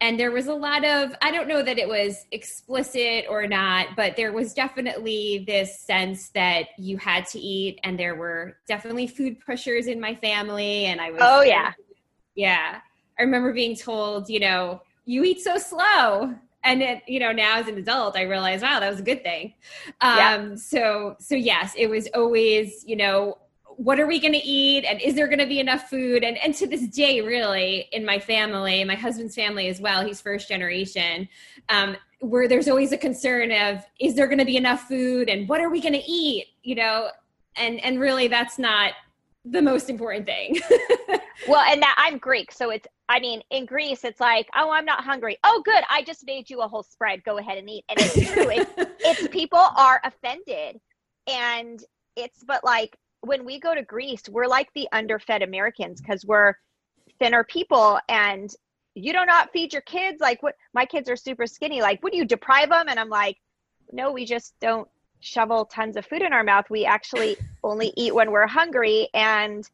and 0.00 0.18
there 0.18 0.30
was 0.30 0.46
a 0.46 0.54
lot 0.54 0.84
of 0.84 1.14
i 1.22 1.30
don't 1.30 1.48
know 1.48 1.62
that 1.62 1.78
it 1.78 1.88
was 1.88 2.26
explicit 2.32 3.24
or 3.28 3.46
not 3.46 3.88
but 3.96 4.16
there 4.16 4.32
was 4.32 4.54
definitely 4.54 5.44
this 5.46 5.80
sense 5.80 6.30
that 6.30 6.66
you 6.78 6.96
had 6.96 7.26
to 7.26 7.38
eat 7.38 7.78
and 7.84 7.98
there 7.98 8.14
were 8.14 8.56
definitely 8.66 9.06
food 9.06 9.38
pushers 9.44 9.86
in 9.86 10.00
my 10.00 10.14
family. 10.14 10.86
And 10.86 11.00
i 11.00 11.10
was 11.10 11.20
oh 11.22 11.42
yeah. 11.42 11.72
Yeah. 12.34 12.80
I 13.18 13.22
remember 13.22 13.52
being 13.52 13.76
told 13.76 14.28
you 14.28 14.40
know 14.40 14.82
you 15.04 15.24
eat 15.24 15.40
so 15.40 15.58
slow. 15.58 16.34
And 16.62 16.82
it, 16.82 17.02
you 17.06 17.20
know 17.20 17.32
now 17.32 17.56
as 17.56 17.68
an 17.68 17.78
adult 17.78 18.16
i 18.16 18.22
realize 18.22 18.60
wow 18.60 18.80
that 18.80 18.90
was 18.90 19.00
a 19.00 19.04
good 19.04 19.22
thing. 19.22 19.54
Um 20.00 20.18
yeah. 20.18 20.54
so 20.56 21.16
so 21.18 21.34
yes 21.34 21.74
it 21.76 21.88
was 21.88 22.08
always 22.14 22.84
you 22.86 22.96
know 22.96 23.38
what 23.80 23.98
are 23.98 24.06
we 24.06 24.20
going 24.20 24.34
to 24.34 24.46
eat? 24.46 24.84
And 24.84 25.00
is 25.00 25.14
there 25.14 25.26
going 25.26 25.38
to 25.38 25.46
be 25.46 25.58
enough 25.58 25.88
food? 25.88 26.22
And 26.22 26.36
and 26.36 26.54
to 26.56 26.66
this 26.66 26.86
day 26.88 27.22
really 27.22 27.88
in 27.92 28.04
my 28.04 28.18
family 28.18 28.84
my 28.84 28.94
husband's 28.94 29.34
family 29.34 29.68
as 29.68 29.80
well 29.80 30.04
he's 30.04 30.20
first 30.20 30.48
generation 30.48 31.26
um, 31.70 31.96
where 32.18 32.46
there's 32.46 32.68
always 32.68 32.92
a 32.92 32.98
concern 32.98 33.50
of 33.50 33.82
is 33.98 34.14
there 34.14 34.26
going 34.26 34.38
to 34.38 34.44
be 34.44 34.58
enough 34.58 34.82
food? 34.82 35.30
And 35.30 35.48
what 35.48 35.62
are 35.62 35.70
we 35.70 35.80
going 35.80 35.94
to 35.94 36.04
eat? 36.06 36.48
You 36.62 36.74
know 36.74 37.08
and 37.56 37.82
and 37.82 37.98
really 37.98 38.28
that's 38.28 38.58
not 38.58 38.92
the 39.46 39.62
most 39.62 39.88
important 39.88 40.26
thing. 40.26 40.58
Well 41.48 41.64
and 41.66 41.80
that 41.80 41.94
i'm 41.96 42.18
greek 42.18 42.52
so 42.52 42.68
it's 42.68 42.86
i 43.08 43.18
mean 43.18 43.40
in 43.50 43.64
greece 43.64 44.04
it's 44.04 44.20
like 44.20 44.46
oh 44.54 44.70
i'm 44.70 44.84
not 44.84 45.02
hungry. 45.02 45.38
Oh 45.42 45.62
good 45.64 45.82
i 45.88 46.02
just 46.02 46.26
made 46.26 46.50
you 46.50 46.60
a 46.60 46.68
whole 46.68 46.82
spread. 46.82 47.24
Go 47.24 47.38
ahead 47.38 47.56
and 47.56 47.70
eat. 47.70 47.82
And 47.88 47.98
it's 47.98 48.30
true. 48.30 48.50
It's, 48.50 48.70
it's 49.00 49.28
people 49.28 49.58
are 49.58 50.02
offended 50.04 50.78
and 51.26 51.82
it's 52.14 52.44
but 52.44 52.62
like 52.62 52.94
when 53.22 53.44
we 53.44 53.60
go 53.60 53.74
to 53.74 53.82
Greece, 53.82 54.22
we're 54.28 54.46
like 54.46 54.68
the 54.74 54.88
underfed 54.92 55.42
Americans 55.42 56.00
because 56.00 56.24
we're 56.24 56.54
thinner 57.18 57.44
people 57.44 57.98
and 58.08 58.50
you 58.94 59.12
do 59.12 59.24
not 59.24 59.52
feed 59.52 59.72
your 59.72 59.82
kids 59.82 60.20
like 60.20 60.42
what 60.42 60.54
my 60.74 60.84
kids 60.84 61.08
are 61.08 61.16
super 61.16 61.46
skinny 61.46 61.80
like 61.80 62.02
would 62.02 62.14
you 62.14 62.24
deprive 62.24 62.70
them 62.70 62.88
and 62.88 62.98
i'm 62.98 63.08
like 63.08 63.36
no 63.92 64.10
we 64.10 64.24
just 64.24 64.54
don't 64.60 64.88
shovel 65.20 65.66
tons 65.66 65.96
of 65.96 66.06
food 66.06 66.22
in 66.22 66.32
our 66.32 66.42
mouth. 66.42 66.64
We 66.70 66.84
actually 66.84 67.36
only 67.64 67.92
eat 67.96 68.14
when 68.14 68.30
we're 68.30 68.46
hungry 68.46 69.08
and 69.14 69.68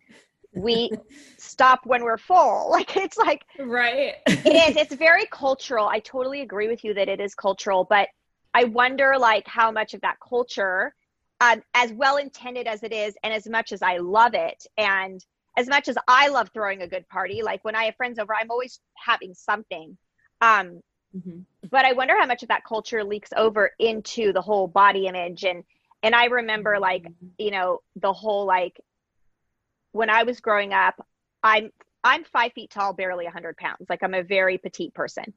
we 0.55 0.91
stop 1.38 1.81
when 1.85 2.03
we're 2.03 2.19
full. 2.19 2.69
Like 2.76 2.97
it's 2.97 3.17
like 3.17 3.45
right. 3.59 4.15
it 4.26 4.71
is 4.71 4.76
it's 4.83 4.95
very 4.95 5.26
cultural. 5.31 5.87
I 5.87 6.00
totally 6.00 6.43
agree 6.43 6.69
with 6.69 6.85
you 6.85 6.93
that 6.95 7.09
it 7.09 7.21
is 7.21 7.35
cultural 7.35 7.87
but 7.88 8.09
i 8.55 8.65
wonder 8.65 9.15
like 9.19 9.47
how 9.47 9.71
much 9.71 9.95
of 9.95 10.00
that 10.00 10.17
culture 10.26 10.95
um, 11.40 11.62
as 11.75 11.93
well 11.93 12.16
intended 12.16 12.66
as 12.66 12.83
it 12.83 12.93
is, 12.93 13.14
and 13.23 13.33
as 13.33 13.47
much 13.47 13.73
as 13.73 13.83
I 13.83 13.99
love 13.99 14.35
it, 14.35 14.66
and 14.78 15.25
as 15.57 15.69
much 15.69 15.88
as 15.88 15.97
I 16.07 16.28
love 16.28 16.50
throwing 16.52 16.83
a 16.83 16.88
good 16.88 17.09
party, 17.09 17.43
like 17.43 17.64
when 17.64 17.75
I 17.75 17.85
have 17.85 17.97
friends 17.97 18.19
over, 18.19 18.35
I'm 18.35 18.50
always 18.50 18.81
having 18.95 19.35
something. 19.35 19.97
Um, 20.40 20.81
mm-hmm. 21.16 21.40
But 21.71 21.85
I 21.85 21.93
wonder 21.93 22.19
how 22.19 22.26
much 22.26 22.43
of 22.43 22.49
that 22.49 22.64
culture 22.64 23.02
leaks 23.05 23.31
over 23.37 23.73
into 23.78 24.33
the 24.33 24.43
whole 24.43 24.66
body 24.66 25.07
image, 25.07 25.45
and 25.45 25.64
and 26.02 26.14
I 26.14 26.26
remember 26.26 26.78
like 26.78 27.02
mm-hmm. 27.02 27.26
you 27.38 27.50
know 27.50 27.81
the 27.97 28.12
whole 28.12 28.47
like 28.47 28.81
when 29.93 30.11
I 30.11 30.25
was 30.25 30.40
growing 30.40 30.73
up, 30.73 30.95
I'm 31.43 31.71
I'm 32.05 32.25
five 32.25 32.52
feet 32.52 32.71
tall, 32.71 32.93
barely 32.93 33.26
a 33.26 33.31
hundred 33.31 33.57
pounds. 33.57 33.87
Like 33.88 34.02
I'm 34.02 34.14
a 34.14 34.23
very 34.23 34.59
petite 34.59 34.95
person, 34.95 35.35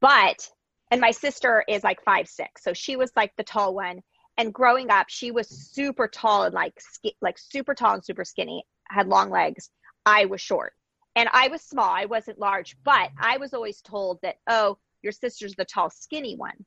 but 0.00 0.48
and 0.90 1.00
my 1.00 1.12
sister 1.12 1.64
is 1.68 1.82
like 1.82 2.04
five 2.04 2.28
six, 2.28 2.62
so 2.62 2.72
she 2.72 2.96
was 2.96 3.10
like 3.16 3.32
the 3.36 3.44
tall 3.44 3.74
one 3.74 4.00
and 4.36 4.52
growing 4.52 4.90
up 4.90 5.08
she 5.08 5.30
was 5.30 5.48
super 5.48 6.08
tall 6.08 6.44
and 6.44 6.54
like 6.54 6.74
like 7.20 7.38
super 7.38 7.74
tall 7.74 7.94
and 7.94 8.04
super 8.04 8.24
skinny 8.24 8.64
had 8.88 9.08
long 9.08 9.30
legs. 9.30 9.70
I 10.06 10.26
was 10.26 10.40
short. 10.40 10.74
And 11.16 11.28
i 11.32 11.48
was 11.48 11.62
small. 11.62 11.88
I 11.88 12.06
wasn't 12.06 12.38
large 12.38 12.76
but 12.84 13.10
i 13.18 13.36
was 13.38 13.54
always 13.54 13.80
told 13.80 14.20
that 14.22 14.36
oh 14.48 14.78
your 15.02 15.12
sister's 15.12 15.54
the 15.54 15.64
tall 15.64 15.90
skinny 15.90 16.36
one. 16.36 16.64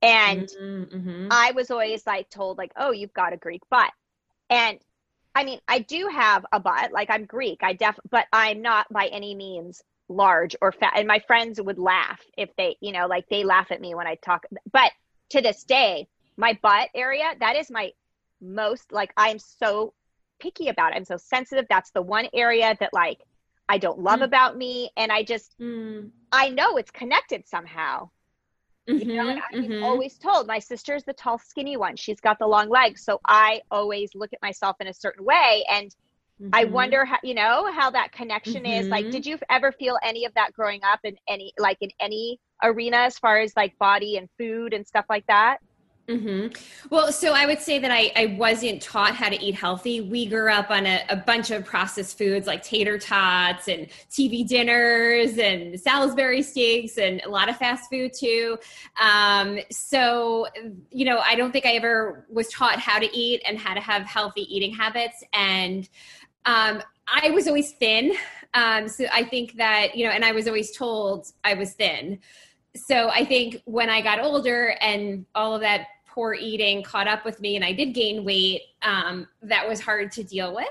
And 0.00 0.48
mm-hmm, 0.48 0.96
mm-hmm. 0.96 1.28
i 1.30 1.52
was 1.52 1.70
always 1.70 2.06
like 2.06 2.28
told 2.30 2.58
like 2.58 2.72
oh 2.76 2.92
you've 2.92 3.14
got 3.14 3.32
a 3.32 3.38
greek 3.38 3.62
butt. 3.70 3.90
And 4.50 4.78
i 5.34 5.44
mean 5.44 5.60
i 5.68 5.80
do 5.80 6.08
have 6.08 6.44
a 6.52 6.60
butt. 6.60 6.92
Like 6.92 7.10
i'm 7.10 7.24
greek. 7.24 7.60
I 7.62 7.72
def 7.72 7.98
but 8.10 8.26
i'm 8.32 8.62
not 8.62 8.86
by 8.92 9.06
any 9.06 9.34
means 9.34 9.82
large 10.08 10.54
or 10.60 10.72
fat. 10.72 10.92
And 10.96 11.08
my 11.08 11.20
friends 11.20 11.60
would 11.60 11.78
laugh 11.78 12.20
if 12.36 12.50
they 12.56 12.76
you 12.80 12.92
know 12.92 13.06
like 13.06 13.28
they 13.28 13.44
laugh 13.44 13.70
at 13.70 13.80
me 13.80 13.94
when 13.94 14.06
i 14.06 14.14
talk. 14.16 14.44
But 14.70 14.92
to 15.30 15.40
this 15.40 15.64
day 15.64 16.08
my 16.36 16.58
butt 16.62 16.88
area, 16.94 17.34
that 17.40 17.56
is 17.56 17.70
my 17.70 17.92
most 18.40 18.92
like 18.92 19.12
I'm 19.16 19.38
so 19.38 19.94
picky 20.40 20.68
about 20.68 20.92
it. 20.92 20.96
I'm 20.96 21.04
so 21.04 21.16
sensitive. 21.16 21.66
That's 21.68 21.90
the 21.90 22.02
one 22.02 22.28
area 22.34 22.76
that 22.80 22.90
like 22.92 23.20
I 23.68 23.78
don't 23.78 24.00
love 24.00 24.20
mm. 24.20 24.24
about 24.24 24.56
me. 24.56 24.90
And 24.96 25.12
I 25.12 25.22
just 25.22 25.58
mm. 25.58 26.10
I 26.32 26.48
know 26.50 26.76
it's 26.76 26.90
connected 26.90 27.48
somehow. 27.48 28.10
Mm-hmm, 28.88 29.08
you 29.08 29.16
know, 29.16 29.26
mm-hmm, 29.26 29.56
I'm 29.56 29.62
mm-hmm. 29.62 29.84
always 29.84 30.18
told 30.18 30.48
my 30.48 30.58
sister's 30.58 31.04
the 31.04 31.12
tall, 31.12 31.38
skinny 31.38 31.76
one. 31.76 31.94
She's 31.94 32.18
got 32.20 32.40
the 32.40 32.48
long 32.48 32.68
legs. 32.68 33.04
So 33.04 33.20
I 33.24 33.60
always 33.70 34.10
look 34.16 34.32
at 34.32 34.42
myself 34.42 34.76
in 34.80 34.88
a 34.88 34.94
certain 34.94 35.24
way. 35.24 35.64
And 35.70 35.94
I 36.52 36.64
mm-hmm. 36.64 36.72
wonder 36.72 37.04
how 37.04 37.18
you 37.22 37.34
know 37.34 37.70
how 37.70 37.90
that 37.90 38.10
connection 38.10 38.66
is. 38.66 38.88
Like, 38.88 39.04
mm-hmm. 39.04 39.12
did 39.12 39.26
you 39.26 39.38
ever 39.50 39.70
feel 39.70 39.98
any 40.02 40.24
of 40.24 40.34
that 40.34 40.52
growing 40.52 40.82
up 40.82 40.98
in 41.04 41.16
any 41.28 41.52
like 41.58 41.78
in 41.80 41.90
any 42.00 42.40
arena 42.64 42.96
as 42.96 43.18
far 43.18 43.38
as 43.38 43.54
like 43.54 43.78
body 43.78 44.16
and 44.16 44.28
food 44.36 44.74
and 44.74 44.84
stuff 44.84 45.04
like 45.08 45.26
that? 45.28 45.58
Mm-hmm. 46.08 46.48
Well, 46.90 47.12
so 47.12 47.32
I 47.32 47.46
would 47.46 47.60
say 47.60 47.78
that 47.78 47.92
I, 47.92 48.10
I 48.16 48.26
wasn't 48.36 48.82
taught 48.82 49.14
how 49.14 49.28
to 49.28 49.40
eat 49.40 49.54
healthy. 49.54 50.00
We 50.00 50.26
grew 50.26 50.50
up 50.50 50.68
on 50.68 50.84
a, 50.84 51.00
a, 51.08 51.16
bunch 51.16 51.52
of 51.52 51.64
processed 51.64 52.18
foods 52.18 52.48
like 52.48 52.64
tater 52.64 52.98
tots 52.98 53.68
and 53.68 53.86
TV 54.10 54.46
dinners 54.46 55.38
and 55.38 55.78
Salisbury 55.80 56.42
steaks 56.42 56.98
and 56.98 57.22
a 57.24 57.28
lot 57.28 57.48
of 57.48 57.56
fast 57.56 57.88
food 57.88 58.12
too. 58.18 58.58
Um, 59.00 59.60
so, 59.70 60.48
you 60.90 61.04
know, 61.04 61.18
I 61.18 61.36
don't 61.36 61.52
think 61.52 61.66
I 61.66 61.74
ever 61.74 62.26
was 62.28 62.48
taught 62.48 62.80
how 62.80 62.98
to 62.98 63.16
eat 63.16 63.40
and 63.46 63.56
how 63.56 63.72
to 63.72 63.80
have 63.80 64.02
healthy 64.02 64.42
eating 64.54 64.74
habits. 64.74 65.22
And 65.32 65.88
um, 66.46 66.82
I 67.06 67.30
was 67.30 67.46
always 67.46 67.72
thin. 67.72 68.12
Um, 68.54 68.88
so 68.88 69.06
I 69.12 69.22
think 69.22 69.54
that, 69.54 69.96
you 69.96 70.04
know, 70.04 70.10
and 70.10 70.24
I 70.24 70.32
was 70.32 70.46
always 70.48 70.76
told 70.76 71.28
I 71.44 71.54
was 71.54 71.74
thin 71.74 72.18
so 72.74 73.08
I 73.08 73.24
think 73.24 73.62
when 73.64 73.90
I 73.90 74.00
got 74.00 74.20
older 74.20 74.76
and 74.80 75.26
all 75.34 75.54
of 75.54 75.60
that 75.60 75.88
poor 76.06 76.34
eating 76.34 76.82
caught 76.82 77.08
up 77.08 77.24
with 77.24 77.40
me 77.40 77.56
and 77.56 77.64
I 77.64 77.72
did 77.72 77.94
gain 77.94 78.24
weight, 78.24 78.62
um, 78.82 79.26
that 79.42 79.68
was 79.68 79.80
hard 79.80 80.12
to 80.12 80.24
deal 80.24 80.54
with. 80.54 80.68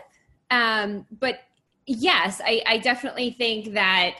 Um, 0.49 1.05
but 1.19 1.41
yes, 1.85 2.41
I, 2.43 2.61
I 2.65 2.77
definitely 2.77 3.31
think 3.31 3.73
that, 3.73 4.17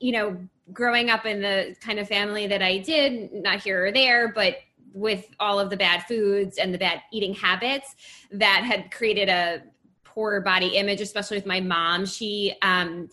you 0.00 0.12
know, 0.12 0.38
growing 0.72 1.08
up 1.10 1.24
in 1.24 1.40
the 1.40 1.76
kind 1.80 1.98
of 1.98 2.08
family 2.08 2.46
that 2.46 2.62
I 2.62 2.78
did, 2.78 3.32
not 3.32 3.62
here 3.62 3.86
or 3.86 3.92
there, 3.92 4.28
but 4.28 4.56
with 4.92 5.28
all 5.38 5.60
of 5.60 5.70
the 5.70 5.76
bad 5.76 6.02
foods 6.04 6.58
and 6.58 6.74
the 6.74 6.78
bad 6.78 7.02
eating 7.12 7.34
habits 7.34 7.94
that 8.32 8.64
had 8.64 8.90
created 8.90 9.28
a 9.28 9.62
poor 10.04 10.40
body 10.40 10.76
image, 10.76 11.00
especially 11.00 11.36
with 11.36 11.46
my 11.46 11.60
mom. 11.60 12.04
She, 12.04 12.54
um, 12.62 13.08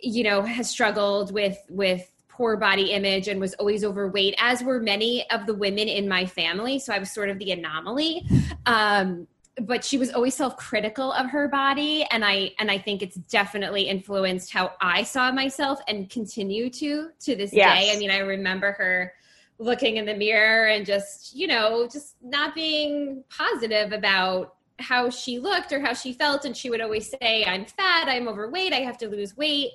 you 0.00 0.22
know, 0.22 0.42
has 0.42 0.70
struggled 0.70 1.32
with, 1.32 1.58
with, 1.68 2.10
poor 2.36 2.56
body 2.56 2.92
image 2.92 3.28
and 3.28 3.40
was 3.40 3.54
always 3.54 3.84
overweight, 3.84 4.34
as 4.38 4.62
were 4.62 4.80
many 4.80 5.28
of 5.30 5.46
the 5.46 5.54
women 5.54 5.88
in 5.88 6.08
my 6.08 6.26
family. 6.26 6.78
So 6.78 6.92
I 6.92 6.98
was 6.98 7.10
sort 7.10 7.30
of 7.30 7.38
the 7.38 7.52
anomaly. 7.52 8.26
Um, 8.66 9.26
but 9.62 9.82
she 9.82 9.96
was 9.96 10.10
always 10.12 10.34
self-critical 10.34 11.12
of 11.12 11.30
her 11.30 11.48
body 11.48 12.06
and 12.10 12.26
i 12.26 12.50
and 12.58 12.70
i 12.70 12.76
think 12.76 13.00
it's 13.00 13.16
definitely 13.16 13.84
influenced 13.84 14.52
how 14.52 14.72
i 14.82 15.02
saw 15.02 15.32
myself 15.32 15.80
and 15.88 16.10
continue 16.10 16.68
to 16.68 17.08
to 17.18 17.34
this 17.34 17.54
yes. 17.54 17.78
day 17.78 17.90
i 17.90 17.98
mean 17.98 18.10
i 18.10 18.18
remember 18.18 18.72
her 18.72 19.14
looking 19.58 19.96
in 19.96 20.04
the 20.04 20.14
mirror 20.14 20.66
and 20.66 20.84
just 20.84 21.34
you 21.34 21.46
know 21.46 21.88
just 21.90 22.16
not 22.22 22.54
being 22.54 23.24
positive 23.30 23.92
about 23.92 24.56
how 24.78 25.08
she 25.08 25.38
looked 25.38 25.72
or 25.72 25.80
how 25.80 25.92
she 25.92 26.12
felt 26.12 26.44
and 26.44 26.56
she 26.56 26.68
would 26.68 26.80
always 26.80 27.10
say 27.20 27.44
i'm 27.46 27.64
fat 27.64 28.08
i'm 28.08 28.28
overweight 28.28 28.72
i 28.72 28.80
have 28.80 28.98
to 28.98 29.08
lose 29.08 29.36
weight 29.36 29.70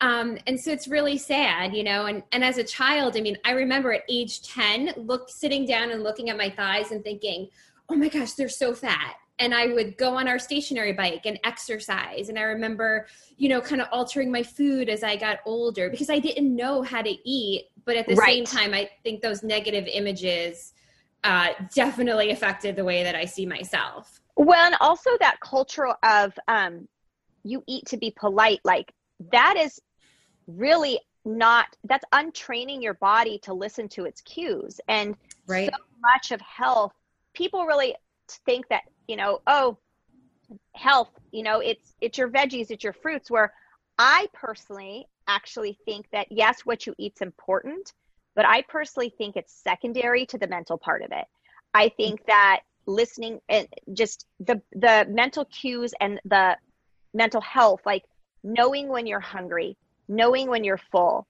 um, 0.00 0.36
and 0.46 0.60
so 0.60 0.70
it's 0.70 0.86
really 0.86 1.16
sad 1.16 1.74
you 1.74 1.82
know 1.82 2.06
and, 2.06 2.22
and 2.32 2.44
as 2.44 2.58
a 2.58 2.64
child 2.64 3.16
i 3.16 3.20
mean 3.20 3.36
i 3.44 3.52
remember 3.52 3.92
at 3.92 4.02
age 4.08 4.42
10 4.42 4.92
look 4.96 5.28
sitting 5.28 5.64
down 5.64 5.90
and 5.90 6.02
looking 6.02 6.28
at 6.28 6.36
my 6.36 6.50
thighs 6.50 6.90
and 6.90 7.02
thinking 7.02 7.48
oh 7.88 7.94
my 7.94 8.08
gosh 8.08 8.32
they're 8.32 8.48
so 8.48 8.74
fat 8.74 9.14
and 9.38 9.52
I 9.52 9.66
would 9.66 9.98
go 9.98 10.16
on 10.16 10.28
our 10.28 10.38
stationary 10.38 10.92
bike 10.92 11.22
and 11.24 11.38
exercise. 11.42 12.28
And 12.28 12.38
I 12.38 12.42
remember, 12.42 13.08
you 13.38 13.48
know, 13.48 13.60
kind 13.60 13.80
of 13.80 13.88
altering 13.90 14.30
my 14.30 14.42
food 14.42 14.88
as 14.88 15.02
I 15.02 15.16
got 15.16 15.40
older 15.44 15.90
because 15.90 16.10
I 16.10 16.20
didn't 16.20 16.54
know 16.54 16.82
how 16.82 17.02
to 17.02 17.10
eat. 17.28 17.64
But 17.84 17.96
at 17.96 18.06
the 18.06 18.14
right. 18.14 18.28
same 18.28 18.44
time, 18.44 18.72
I 18.72 18.88
think 19.02 19.20
those 19.20 19.42
negative 19.42 19.88
images 19.92 20.74
uh, 21.24 21.48
definitely 21.74 22.30
affected 22.30 22.76
the 22.76 22.84
way 22.84 23.02
that 23.02 23.16
I 23.16 23.24
see 23.24 23.44
myself. 23.44 24.21
Well, 24.36 24.64
and 24.64 24.76
also 24.80 25.10
that 25.20 25.40
culture 25.40 25.88
of 26.02 26.32
um, 26.48 26.88
you 27.44 27.62
eat 27.66 27.86
to 27.86 27.96
be 27.96 28.12
polite, 28.16 28.60
like 28.64 28.92
that 29.30 29.56
is 29.56 29.80
really 30.46 30.98
not 31.24 31.66
that's 31.84 32.04
untraining 32.12 32.82
your 32.82 32.94
body 32.94 33.38
to 33.44 33.54
listen 33.54 33.88
to 33.88 34.04
its 34.04 34.20
cues. 34.22 34.80
And 34.88 35.16
right. 35.46 35.70
so 35.72 35.78
much 36.00 36.32
of 36.32 36.40
health, 36.40 36.92
people 37.34 37.64
really 37.66 37.94
think 38.46 38.68
that, 38.68 38.82
you 39.06 39.16
know, 39.16 39.40
oh, 39.46 39.78
health, 40.74 41.10
you 41.30 41.42
know, 41.42 41.60
it's 41.60 41.94
it's 42.00 42.18
your 42.18 42.28
veggies, 42.28 42.70
it's 42.70 42.84
your 42.84 42.92
fruits, 42.92 43.30
where 43.30 43.52
I 43.98 44.28
personally 44.32 45.06
actually 45.28 45.78
think 45.84 46.06
that 46.10 46.26
yes, 46.30 46.60
what 46.60 46.86
you 46.86 46.94
eat's 46.98 47.20
important, 47.20 47.92
but 48.34 48.46
I 48.46 48.62
personally 48.62 49.14
think 49.16 49.36
it's 49.36 49.52
secondary 49.52 50.26
to 50.26 50.38
the 50.38 50.48
mental 50.48 50.78
part 50.78 51.02
of 51.02 51.12
it. 51.12 51.26
I 51.74 51.88
think 51.90 52.26
that 52.26 52.60
listening 52.86 53.40
and 53.48 53.66
just 53.92 54.26
the 54.40 54.60
the 54.72 55.06
mental 55.08 55.44
cues 55.46 55.92
and 56.00 56.20
the 56.24 56.56
mental 57.14 57.40
health 57.40 57.80
like 57.86 58.04
knowing 58.42 58.88
when 58.88 59.06
you're 59.06 59.20
hungry 59.20 59.76
knowing 60.08 60.48
when 60.48 60.64
you're 60.64 60.80
full 60.90 61.26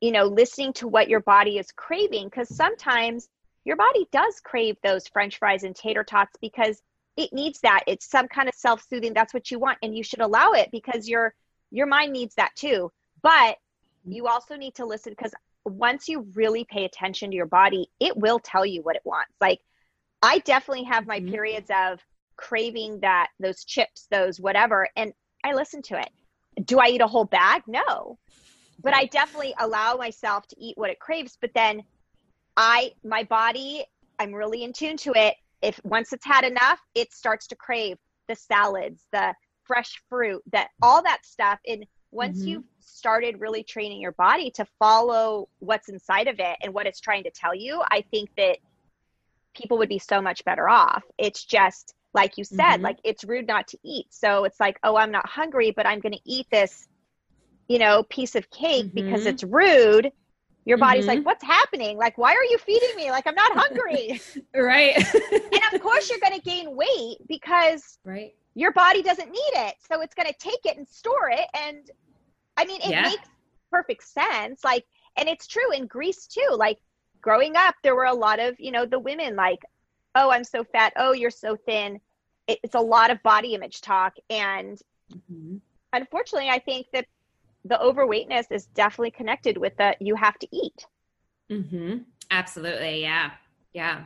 you 0.00 0.12
know 0.12 0.24
listening 0.24 0.72
to 0.72 0.86
what 0.86 1.08
your 1.08 1.20
body 1.20 1.58
is 1.58 1.72
craving 1.72 2.26
because 2.26 2.54
sometimes 2.54 3.28
your 3.64 3.76
body 3.76 4.06
does 4.12 4.40
crave 4.44 4.76
those 4.82 5.08
french 5.08 5.38
fries 5.38 5.62
and 5.62 5.74
tater 5.74 6.04
tots 6.04 6.36
because 6.40 6.82
it 7.16 7.32
needs 7.32 7.60
that. 7.60 7.82
It's 7.86 8.10
some 8.10 8.28
kind 8.28 8.48
of 8.48 8.54
self-soothing. 8.54 9.12
That's 9.14 9.34
what 9.34 9.50
you 9.50 9.58
want 9.58 9.78
and 9.82 9.96
you 9.96 10.02
should 10.02 10.20
allow 10.20 10.52
it 10.52 10.70
because 10.72 11.08
your 11.08 11.34
your 11.70 11.86
mind 11.86 12.12
needs 12.12 12.34
that 12.36 12.54
too. 12.54 12.90
But 13.22 13.56
you 14.04 14.26
also 14.26 14.56
need 14.56 14.74
to 14.76 14.86
listen 14.86 15.12
because 15.12 15.34
once 15.64 16.08
you 16.08 16.26
really 16.34 16.66
pay 16.68 16.84
attention 16.84 17.30
to 17.30 17.36
your 17.36 17.46
body, 17.46 17.88
it 18.00 18.16
will 18.16 18.38
tell 18.38 18.66
you 18.66 18.82
what 18.82 18.96
it 18.96 19.02
wants. 19.04 19.32
Like 19.40 19.60
I 20.22 20.38
definitely 20.40 20.84
have 20.84 21.06
my 21.06 21.20
mm-hmm. 21.20 21.30
periods 21.30 21.70
of 21.74 22.00
craving 22.36 23.00
that 23.00 23.28
those 23.40 23.64
chips, 23.64 24.06
those 24.10 24.40
whatever, 24.40 24.88
and 24.96 25.12
I 25.44 25.54
listen 25.54 25.82
to 25.82 26.00
it. 26.00 26.10
Do 26.64 26.78
I 26.78 26.88
eat 26.88 27.00
a 27.00 27.06
whole 27.06 27.24
bag? 27.24 27.62
No. 27.66 28.18
But 28.82 28.94
I 28.94 29.06
definitely 29.06 29.54
allow 29.58 29.96
myself 29.96 30.46
to 30.48 30.56
eat 30.58 30.76
what 30.76 30.90
it 30.90 30.98
craves, 30.98 31.36
but 31.40 31.50
then 31.54 31.82
I 32.56 32.92
my 33.04 33.24
body, 33.24 33.84
I'm 34.18 34.32
really 34.32 34.64
in 34.64 34.72
tune 34.72 34.96
to 34.98 35.12
it. 35.14 35.34
If 35.60 35.80
once 35.84 36.12
it's 36.12 36.26
had 36.26 36.44
enough, 36.44 36.80
it 36.94 37.12
starts 37.12 37.46
to 37.48 37.56
crave 37.56 37.98
the 38.28 38.34
salads, 38.34 39.06
the 39.12 39.34
fresh 39.64 40.02
fruit, 40.08 40.42
that 40.52 40.68
all 40.80 41.02
that 41.02 41.24
stuff 41.24 41.58
and 41.66 41.86
once 42.10 42.40
mm-hmm. 42.40 42.48
you've 42.48 42.64
started 42.80 43.40
really 43.40 43.64
training 43.64 44.00
your 44.00 44.12
body 44.12 44.50
to 44.50 44.66
follow 44.78 45.48
what's 45.60 45.88
inside 45.88 46.28
of 46.28 46.38
it 46.38 46.56
and 46.62 46.74
what 46.74 46.86
it's 46.86 47.00
trying 47.00 47.24
to 47.24 47.30
tell 47.30 47.54
you, 47.54 47.82
I 47.90 48.02
think 48.10 48.28
that 48.36 48.58
people 49.54 49.78
would 49.78 49.88
be 49.88 49.98
so 49.98 50.20
much 50.20 50.44
better 50.44 50.68
off. 50.68 51.02
It's 51.18 51.44
just 51.44 51.94
like 52.14 52.36
you 52.36 52.44
said, 52.44 52.58
mm-hmm. 52.58 52.84
like 52.84 52.98
it's 53.04 53.24
rude 53.24 53.46
not 53.46 53.68
to 53.68 53.78
eat. 53.82 54.06
So 54.10 54.44
it's 54.44 54.60
like, 54.60 54.78
oh, 54.82 54.96
I'm 54.96 55.10
not 55.10 55.28
hungry, 55.28 55.70
but 55.70 55.86
I'm 55.86 56.00
going 56.00 56.12
to 56.12 56.20
eat 56.24 56.46
this, 56.50 56.88
you 57.68 57.78
know, 57.78 58.02
piece 58.04 58.34
of 58.34 58.50
cake 58.50 58.86
mm-hmm. 58.86 59.06
because 59.06 59.26
it's 59.26 59.42
rude. 59.44 60.12
Your 60.64 60.78
body's 60.78 61.06
like, 61.06 61.18
mm-hmm. 61.18 61.26
what's 61.26 61.42
happening? 61.42 61.96
Like, 61.98 62.16
why 62.18 62.34
are 62.34 62.44
you 62.44 62.58
feeding 62.58 62.94
me? 62.94 63.10
Like, 63.10 63.26
I'm 63.26 63.34
not 63.34 63.50
hungry. 63.52 64.20
right. 64.54 64.96
and 64.96 65.74
of 65.74 65.80
course, 65.80 66.08
you're 66.08 66.20
going 66.20 66.38
to 66.38 66.40
gain 66.40 66.76
weight 66.76 67.16
because 67.26 67.98
right. 68.04 68.32
your 68.54 68.72
body 68.72 69.02
doesn't 69.02 69.28
need 69.28 69.52
it. 69.54 69.74
So 69.90 70.02
it's 70.02 70.14
going 70.14 70.28
to 70.28 70.38
take 70.38 70.60
it 70.64 70.76
and 70.76 70.86
store 70.86 71.30
it. 71.30 71.46
And 71.66 71.90
I 72.56 72.64
mean, 72.64 72.80
it 72.80 72.90
yeah. 72.90 73.02
makes 73.02 73.28
perfect 73.72 74.04
sense. 74.04 74.62
Like, 74.62 74.84
and 75.16 75.28
it's 75.28 75.48
true 75.48 75.72
in 75.72 75.86
Greece 75.86 76.26
too. 76.28 76.54
Like, 76.56 76.78
growing 77.22 77.56
up, 77.56 77.76
there 77.82 77.94
were 77.94 78.04
a 78.04 78.14
lot 78.14 78.40
of, 78.40 78.60
you 78.60 78.72
know, 78.72 78.84
the 78.84 78.98
women 78.98 79.36
like, 79.36 79.64
oh, 80.14 80.30
I'm 80.30 80.44
so 80.44 80.64
fat. 80.64 80.92
Oh, 80.96 81.12
you're 81.12 81.30
so 81.30 81.56
thin. 81.56 82.00
It, 82.46 82.58
it's 82.62 82.74
a 82.74 82.80
lot 82.80 83.10
of 83.10 83.22
body 83.22 83.54
image 83.54 83.80
talk. 83.80 84.14
And 84.28 84.78
mm-hmm. 85.10 85.56
unfortunately, 85.92 86.50
I 86.50 86.58
think 86.58 86.88
that 86.92 87.06
the 87.64 87.80
overweightness 87.80 88.50
is 88.50 88.66
definitely 88.66 89.12
connected 89.12 89.56
with 89.56 89.76
the 89.76 89.96
you 90.00 90.16
have 90.16 90.38
to 90.40 90.48
eat. 90.52 90.86
Mm-hmm. 91.50 91.98
Absolutely. 92.30 93.00
Yeah. 93.00 93.30
Yeah. 93.72 94.04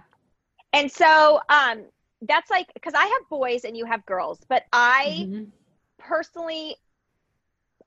And 0.72 0.92
so, 0.92 1.40
um, 1.48 1.86
that's 2.22 2.50
like, 2.50 2.66
cause 2.82 2.94
I 2.94 3.04
have 3.04 3.28
boys 3.30 3.64
and 3.64 3.76
you 3.76 3.86
have 3.86 4.04
girls, 4.06 4.40
but 4.48 4.64
I 4.72 5.26
mm-hmm. 5.26 5.44
personally, 5.98 6.76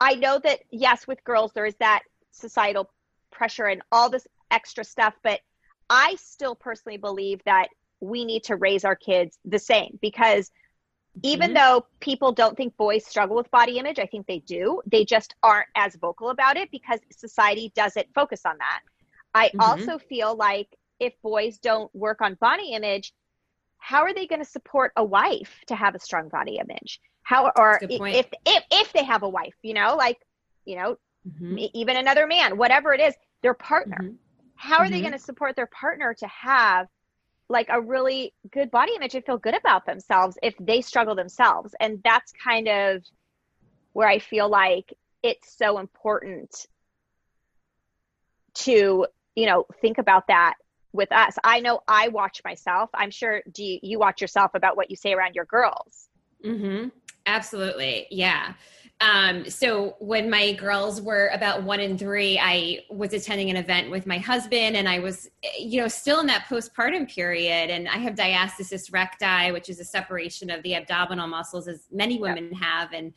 I 0.02 0.16
know 0.16 0.40
that 0.44 0.60
yes, 0.72 1.08
with 1.08 1.24
girls, 1.24 1.52
there 1.54 1.66
is 1.66 1.76
that 1.80 2.02
societal 2.32 2.90
pressure 3.32 3.66
and 3.66 3.82
all 3.92 4.10
this 4.10 4.28
extra 4.52 4.84
stuff, 4.84 5.14
but 5.24 5.40
I 5.90 6.16
still 6.20 6.56
personally 6.56 6.98
believe 6.98 7.42
that 7.46 7.70
we 8.00 8.26
need 8.26 8.44
to 8.46 8.56
raise 8.56 8.86
our 8.86 8.96
kids 8.96 9.38
the 9.46 9.60
same 9.60 9.98
because 10.02 10.52
even 11.24 11.54
mm-hmm. 11.54 11.56
though 11.56 11.86
people 12.00 12.32
don't 12.32 12.56
think 12.56 12.78
boys 12.78 13.06
struggle 13.06 13.36
with 13.36 13.52
body 13.52 13.78
image, 13.78 14.00
I 14.00 14.06
think 14.06 14.28
they 14.28 14.40
do. 14.40 14.82
They 14.86 15.04
just 15.04 15.36
aren't 15.44 15.68
as 15.76 15.96
vocal 15.96 16.30
about 16.30 16.58
it 16.58 16.72
because 16.72 17.00
society 17.12 17.72
doesn't 17.76 18.08
focus 18.14 18.42
on 18.46 18.58
that. 18.60 18.82
I 19.34 19.48
mm-hmm. 19.48 19.62
also 19.62 19.98
feel 19.98 20.36
like 20.36 20.68
if 21.00 21.14
boys 21.22 21.58
don't 21.58 21.94
work 21.96 22.22
on 22.22 22.36
body 22.36 22.72
image, 22.72 23.14
how 23.78 24.04
are 24.04 24.14
they 24.14 24.28
going 24.28 24.44
to 24.44 24.50
support 24.50 24.92
a 24.96 25.04
wife 25.04 25.60
to 25.68 25.76
have 25.76 25.96
a 25.96 26.00
strong 26.00 26.30
body 26.30 26.58
image? 26.58 27.00
How 27.24 27.52
or 27.56 27.80
if, 27.82 28.26
if 28.46 28.64
if 28.72 28.94
they 28.94 29.04
have 29.04 29.24
a 29.24 29.30
wife, 29.30 29.54
you 29.62 29.74
know, 29.74 29.96
like 29.96 30.18
you 30.66 30.76
know, 30.76 30.98
mm-hmm. 31.28 31.58
even 31.74 31.98
another 31.98 32.28
man, 32.28 32.58
whatever 32.58 32.94
it 32.94 33.00
is, 33.00 33.14
their 33.42 33.54
partner. 33.54 34.12
How 34.60 34.80
are 34.80 34.84
mm-hmm. 34.84 34.94
they 34.94 35.00
going 35.00 35.14
to 35.14 35.20
support 35.20 35.56
their 35.56 35.68
partner 35.68 36.14
to 36.16 36.28
have 36.28 36.88
like 37.48 37.68
a 37.70 37.80
really 37.80 38.34
good 38.52 38.70
body 38.70 38.92
image 38.96 39.16
and 39.16 39.26
feel 39.26 39.38
good 39.38 39.56
about 39.56 39.86
themselves 39.86 40.38
if 40.44 40.54
they 40.60 40.82
struggle 40.82 41.16
themselves? 41.16 41.74
And 41.80 42.02
that's 42.04 42.34
kind 42.44 42.68
of 42.68 43.04
where 43.94 44.08
i 44.08 44.20
feel 44.20 44.48
like 44.48 44.94
it's 45.24 45.58
so 45.58 45.80
important 45.80 46.68
to 48.54 49.08
you 49.36 49.46
know 49.46 49.66
think 49.82 49.98
about 49.98 50.28
that 50.28 50.56
with 50.92 51.12
us. 51.12 51.36
I 51.44 51.62
know 51.62 51.82
i 51.88 52.10
watch 52.10 52.42
myself. 52.44 52.90
I'm 52.94 53.12
sure 53.12 53.42
do 53.50 53.64
you, 53.64 53.80
you 53.82 53.98
watch 53.98 54.20
yourself 54.20 54.52
about 54.56 54.76
what 54.76 54.90
you 54.90 54.98
say 54.98 55.14
around 55.14 55.36
your 55.36 55.46
girls? 55.46 56.10
Mm-hmm. 56.44 56.90
Absolutely. 57.26 58.08
Yeah 58.12 58.54
um, 59.02 59.50
so 59.50 59.96
when 60.00 60.30
my 60.30 60.52
girls 60.54 61.02
were 61.02 61.28
about 61.28 61.64
one 61.64 61.80
and 61.80 61.98
three, 61.98 62.38
I 62.38 62.80
was 62.90 63.14
attending 63.14 63.50
an 63.50 63.56
event 63.56 63.90
with 63.90 64.06
my 64.06 64.18
husband, 64.18 64.76
and 64.76 64.90
I 64.90 65.00
was, 65.00 65.30
you 65.58 65.82
know, 65.82 65.88
still 65.88 66.20
in 66.20 66.28
that 66.28 66.48
postpartum 66.50 67.10
period. 67.10 67.70
And 67.70 67.88
I 67.88 67.98
have 67.98 68.16
diastasis 68.16 68.92
recti, 68.92 69.54
which 69.54 69.70
is 69.70 69.80
a 69.80 69.86
separation 69.86 70.50
of 70.50 70.64
the 70.64 70.76
abdominal 70.76 71.28
muscles, 71.28 71.70
as 71.70 71.86
many 71.90 72.20
women 72.20 72.50
yep. 72.52 72.62
have. 72.62 72.94
And 72.94 73.14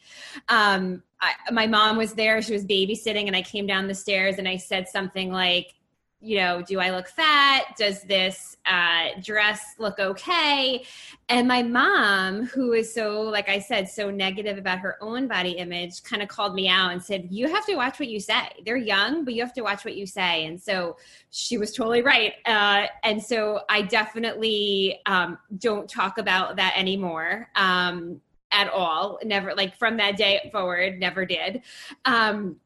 um, 0.48 1.02
I, 1.20 1.32
my 1.50 1.66
mom 1.66 1.96
was 1.96 2.14
there; 2.14 2.40
she 2.42 2.52
was 2.52 2.64
babysitting, 2.64 3.26
and 3.26 3.34
I 3.34 3.42
came 3.42 3.66
down 3.66 3.88
the 3.88 3.94
stairs, 3.94 4.36
and 4.38 4.46
I 4.46 4.58
said 4.58 4.88
something 4.88 5.32
like, 5.32 5.74
you 6.22 6.36
know, 6.36 6.62
do 6.62 6.78
I 6.78 6.90
look 6.90 7.08
fat? 7.08 7.74
Does 7.76 8.02
this 8.02 8.56
uh, 8.64 9.08
dress 9.20 9.74
look 9.78 9.98
okay? 9.98 10.84
And 11.28 11.48
my 11.48 11.62
mom, 11.62 12.46
who 12.46 12.72
is 12.72 12.94
so, 12.94 13.22
like 13.22 13.48
I 13.48 13.58
said, 13.58 13.88
so 13.88 14.10
negative 14.10 14.56
about 14.56 14.78
her 14.78 14.96
own 15.00 15.26
body 15.26 15.52
image, 15.52 16.02
kind 16.04 16.22
of 16.22 16.28
called 16.28 16.54
me 16.54 16.68
out 16.68 16.92
and 16.92 17.02
said, 17.02 17.26
You 17.30 17.48
have 17.48 17.66
to 17.66 17.74
watch 17.74 17.98
what 17.98 18.08
you 18.08 18.20
say. 18.20 18.50
They're 18.64 18.76
young, 18.76 19.24
but 19.24 19.34
you 19.34 19.42
have 19.42 19.52
to 19.54 19.62
watch 19.62 19.84
what 19.84 19.96
you 19.96 20.06
say. 20.06 20.46
And 20.46 20.60
so 20.60 20.96
she 21.30 21.58
was 21.58 21.72
totally 21.72 22.02
right. 22.02 22.34
Uh, 22.46 22.86
and 23.02 23.20
so 23.20 23.62
I 23.68 23.82
definitely 23.82 25.00
um, 25.06 25.38
don't 25.58 25.88
talk 25.88 26.18
about 26.18 26.56
that 26.56 26.74
anymore. 26.76 27.48
Um, 27.56 28.20
at 28.52 28.68
all 28.68 29.18
never 29.24 29.54
like 29.54 29.74
from 29.78 29.96
that 29.96 30.16
day 30.18 30.50
forward 30.52 31.00
never 31.00 31.24
did 31.24 31.62
um 32.04 32.56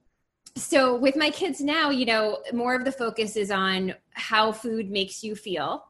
so 0.56 0.96
with 0.96 1.16
my 1.16 1.30
kids 1.30 1.60
now 1.60 1.90
you 1.90 2.06
know 2.06 2.38
more 2.52 2.74
of 2.74 2.84
the 2.84 2.92
focus 2.92 3.36
is 3.36 3.50
on 3.50 3.94
how 4.12 4.52
food 4.52 4.90
makes 4.90 5.22
you 5.22 5.36
feel. 5.36 5.84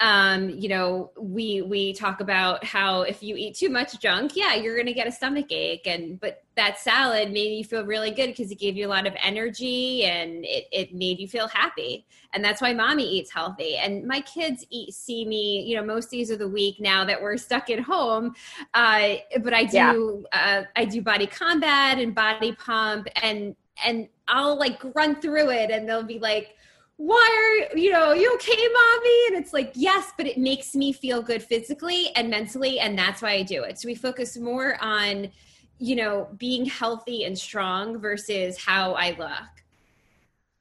Um, 0.00 0.50
you 0.50 0.68
know 0.68 1.12
we 1.18 1.62
we 1.62 1.92
talk 1.92 2.20
about 2.20 2.64
how 2.64 3.02
if 3.02 3.22
you 3.22 3.36
eat 3.36 3.54
too 3.54 3.68
much 3.68 4.00
junk 4.00 4.34
yeah 4.34 4.54
you're 4.54 4.76
gonna 4.76 4.94
get 4.94 5.06
a 5.06 5.12
stomach 5.12 5.52
ache 5.52 5.86
and 5.86 6.18
but 6.18 6.42
that 6.56 6.78
salad 6.78 7.32
made 7.32 7.56
you 7.56 7.64
feel 7.64 7.84
really 7.84 8.10
good 8.10 8.28
because 8.28 8.50
it 8.50 8.58
gave 8.58 8.76
you 8.76 8.86
a 8.86 8.88
lot 8.88 9.06
of 9.06 9.14
energy 9.22 10.04
and 10.04 10.44
it, 10.44 10.66
it 10.72 10.94
made 10.94 11.18
you 11.18 11.28
feel 11.28 11.48
happy. 11.48 12.06
And 12.32 12.44
that's 12.44 12.60
why 12.62 12.72
mommy 12.72 13.04
eats 13.04 13.32
healthy. 13.32 13.76
And 13.76 14.04
my 14.04 14.20
kids 14.20 14.64
eat 14.70 14.94
see 14.94 15.24
me 15.24 15.62
you 15.62 15.76
know 15.76 15.84
most 15.84 16.10
days 16.10 16.30
of 16.30 16.38
the 16.38 16.48
week 16.48 16.80
now 16.80 17.04
that 17.04 17.20
we're 17.20 17.36
stuck 17.36 17.70
at 17.70 17.80
home 17.80 18.34
uh, 18.74 19.14
but 19.42 19.52
i 19.52 19.64
do 19.64 20.24
yeah. 20.32 20.62
uh, 20.62 20.62
i 20.76 20.84
do 20.84 21.02
body 21.02 21.26
combat 21.26 21.98
and 21.98 22.14
body 22.14 22.52
pump 22.52 23.06
and 23.22 23.54
and 23.84 24.08
I'll 24.28 24.58
like 24.58 24.80
run 24.94 25.20
through 25.20 25.50
it 25.50 25.70
and 25.70 25.88
they'll 25.88 26.02
be 26.02 26.18
like, 26.18 26.56
why 26.96 27.66
are 27.72 27.76
you 27.76 27.90
know 27.90 28.12
you 28.12 28.32
okay 28.34 28.52
mommy? 28.52 29.26
And 29.28 29.36
it's 29.36 29.52
like 29.52 29.72
yes 29.74 30.12
but 30.16 30.26
it 30.26 30.38
makes 30.38 30.74
me 30.74 30.92
feel 30.92 31.22
good 31.22 31.42
physically 31.42 32.10
and 32.14 32.30
mentally 32.30 32.78
and 32.78 32.96
that's 32.96 33.20
why 33.20 33.32
i 33.32 33.42
do 33.42 33.64
it. 33.64 33.78
So 33.78 33.86
we 33.88 33.94
focus 33.94 34.36
more 34.36 34.76
on 34.80 35.30
you 35.78 35.96
know 35.96 36.28
being 36.38 36.64
healthy 36.64 37.24
and 37.24 37.36
strong 37.36 37.98
versus 37.98 38.56
how 38.56 38.92
i 38.92 39.10
look. 39.18 39.30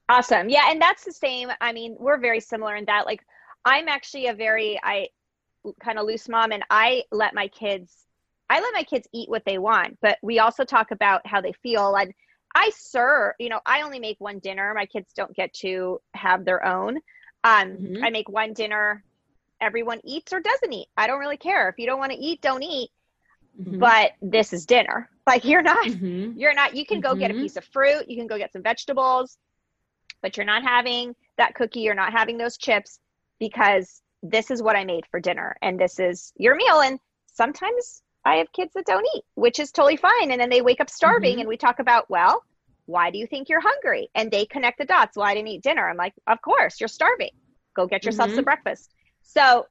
Awesome. 0.09 0.49
Yeah 0.49 0.71
and 0.71 0.81
that's 0.81 1.05
the 1.05 1.13
same. 1.13 1.51
I 1.61 1.71
mean 1.71 1.95
we're 1.99 2.19
very 2.19 2.39
similar 2.39 2.75
in 2.75 2.85
that 2.85 3.05
like 3.05 3.23
i'm 3.65 3.87
actually 3.87 4.27
a 4.27 4.33
very 4.33 4.79
i 4.83 5.07
kind 5.81 5.97
of 5.97 6.05
loose 6.05 6.27
mom 6.27 6.51
and 6.51 6.63
i 6.69 7.03
let 7.11 7.33
my 7.33 7.47
kids 7.47 8.05
i 8.49 8.59
let 8.59 8.73
my 8.73 8.83
kids 8.83 9.07
eat 9.13 9.29
what 9.29 9.45
they 9.45 9.57
want 9.57 9.97
but 10.01 10.17
we 10.21 10.39
also 10.39 10.63
talk 10.65 10.91
about 10.91 11.25
how 11.25 11.39
they 11.39 11.53
feel 11.53 11.95
and 11.95 12.13
I 12.55 12.71
serve, 12.77 13.33
you 13.39 13.49
know, 13.49 13.59
I 13.65 13.81
only 13.81 13.99
make 13.99 14.19
one 14.19 14.39
dinner. 14.39 14.73
My 14.75 14.85
kids 14.85 15.11
don't 15.15 15.35
get 15.35 15.53
to 15.55 16.01
have 16.13 16.45
their 16.45 16.65
own. 16.65 16.97
Um, 17.43 17.69
mm-hmm. 17.69 18.03
I 18.03 18.09
make 18.09 18.29
one 18.29 18.53
dinner. 18.53 19.03
Everyone 19.59 19.99
eats 20.03 20.33
or 20.33 20.39
doesn't 20.39 20.71
eat. 20.73 20.87
I 20.95 21.07
don't 21.07 21.19
really 21.19 21.37
care. 21.37 21.69
If 21.69 21.75
you 21.77 21.85
don't 21.85 21.99
want 21.99 22.11
to 22.11 22.17
eat, 22.17 22.41
don't 22.41 22.63
eat. 22.63 22.89
Mm-hmm. 23.59 23.79
But 23.79 24.11
this 24.21 24.53
is 24.53 24.65
dinner. 24.65 25.09
Like 25.25 25.45
you're 25.45 25.61
not, 25.61 25.85
mm-hmm. 25.85 26.37
you're 26.37 26.53
not, 26.53 26.75
you 26.75 26.85
can 26.85 26.99
go 26.99 27.15
get 27.15 27.31
a 27.31 27.33
mm-hmm. 27.33 27.43
piece 27.43 27.55
of 27.55 27.63
fruit. 27.63 28.09
You 28.09 28.17
can 28.17 28.27
go 28.27 28.37
get 28.37 28.51
some 28.51 28.61
vegetables, 28.61 29.37
but 30.21 30.35
you're 30.35 30.45
not 30.45 30.63
having 30.63 31.15
that 31.37 31.55
cookie. 31.55 31.79
You're 31.79 31.95
not 31.95 32.11
having 32.11 32.37
those 32.37 32.57
chips 32.57 32.99
because 33.39 34.01
this 34.21 34.51
is 34.51 34.61
what 34.61 34.75
I 34.75 34.83
made 34.83 35.05
for 35.09 35.21
dinner 35.21 35.55
and 35.61 35.79
this 35.79 35.97
is 35.97 36.33
your 36.35 36.55
meal. 36.55 36.81
And 36.81 36.99
sometimes 37.33 38.01
I 38.25 38.35
have 38.35 38.51
kids 38.51 38.73
that 38.75 38.85
don't 38.85 39.07
eat, 39.15 39.23
which 39.35 39.59
is 39.59 39.71
totally 39.71 39.97
fine. 39.97 40.31
And 40.31 40.39
then 40.39 40.49
they 40.49 40.61
wake 40.61 40.81
up 40.81 40.89
starving, 40.89 41.33
mm-hmm. 41.33 41.41
and 41.41 41.49
we 41.49 41.57
talk 41.57 41.79
about, 41.79 42.09
well, 42.09 42.43
why 42.85 43.11
do 43.11 43.17
you 43.17 43.27
think 43.27 43.49
you're 43.49 43.61
hungry? 43.61 44.09
And 44.15 44.31
they 44.31 44.45
connect 44.45 44.77
the 44.77 44.85
dots. 44.85 45.15
Well, 45.15 45.25
I 45.25 45.33
didn't 45.33 45.49
eat 45.49 45.63
dinner. 45.63 45.87
I'm 45.87 45.97
like, 45.97 46.13
of 46.27 46.41
course, 46.41 46.79
you're 46.79 46.87
starving. 46.87 47.31
Go 47.75 47.87
get 47.87 48.03
yourself 48.05 48.29
mm-hmm. 48.29 48.37
some 48.37 48.45
breakfast. 48.45 48.93
So, 49.21 49.67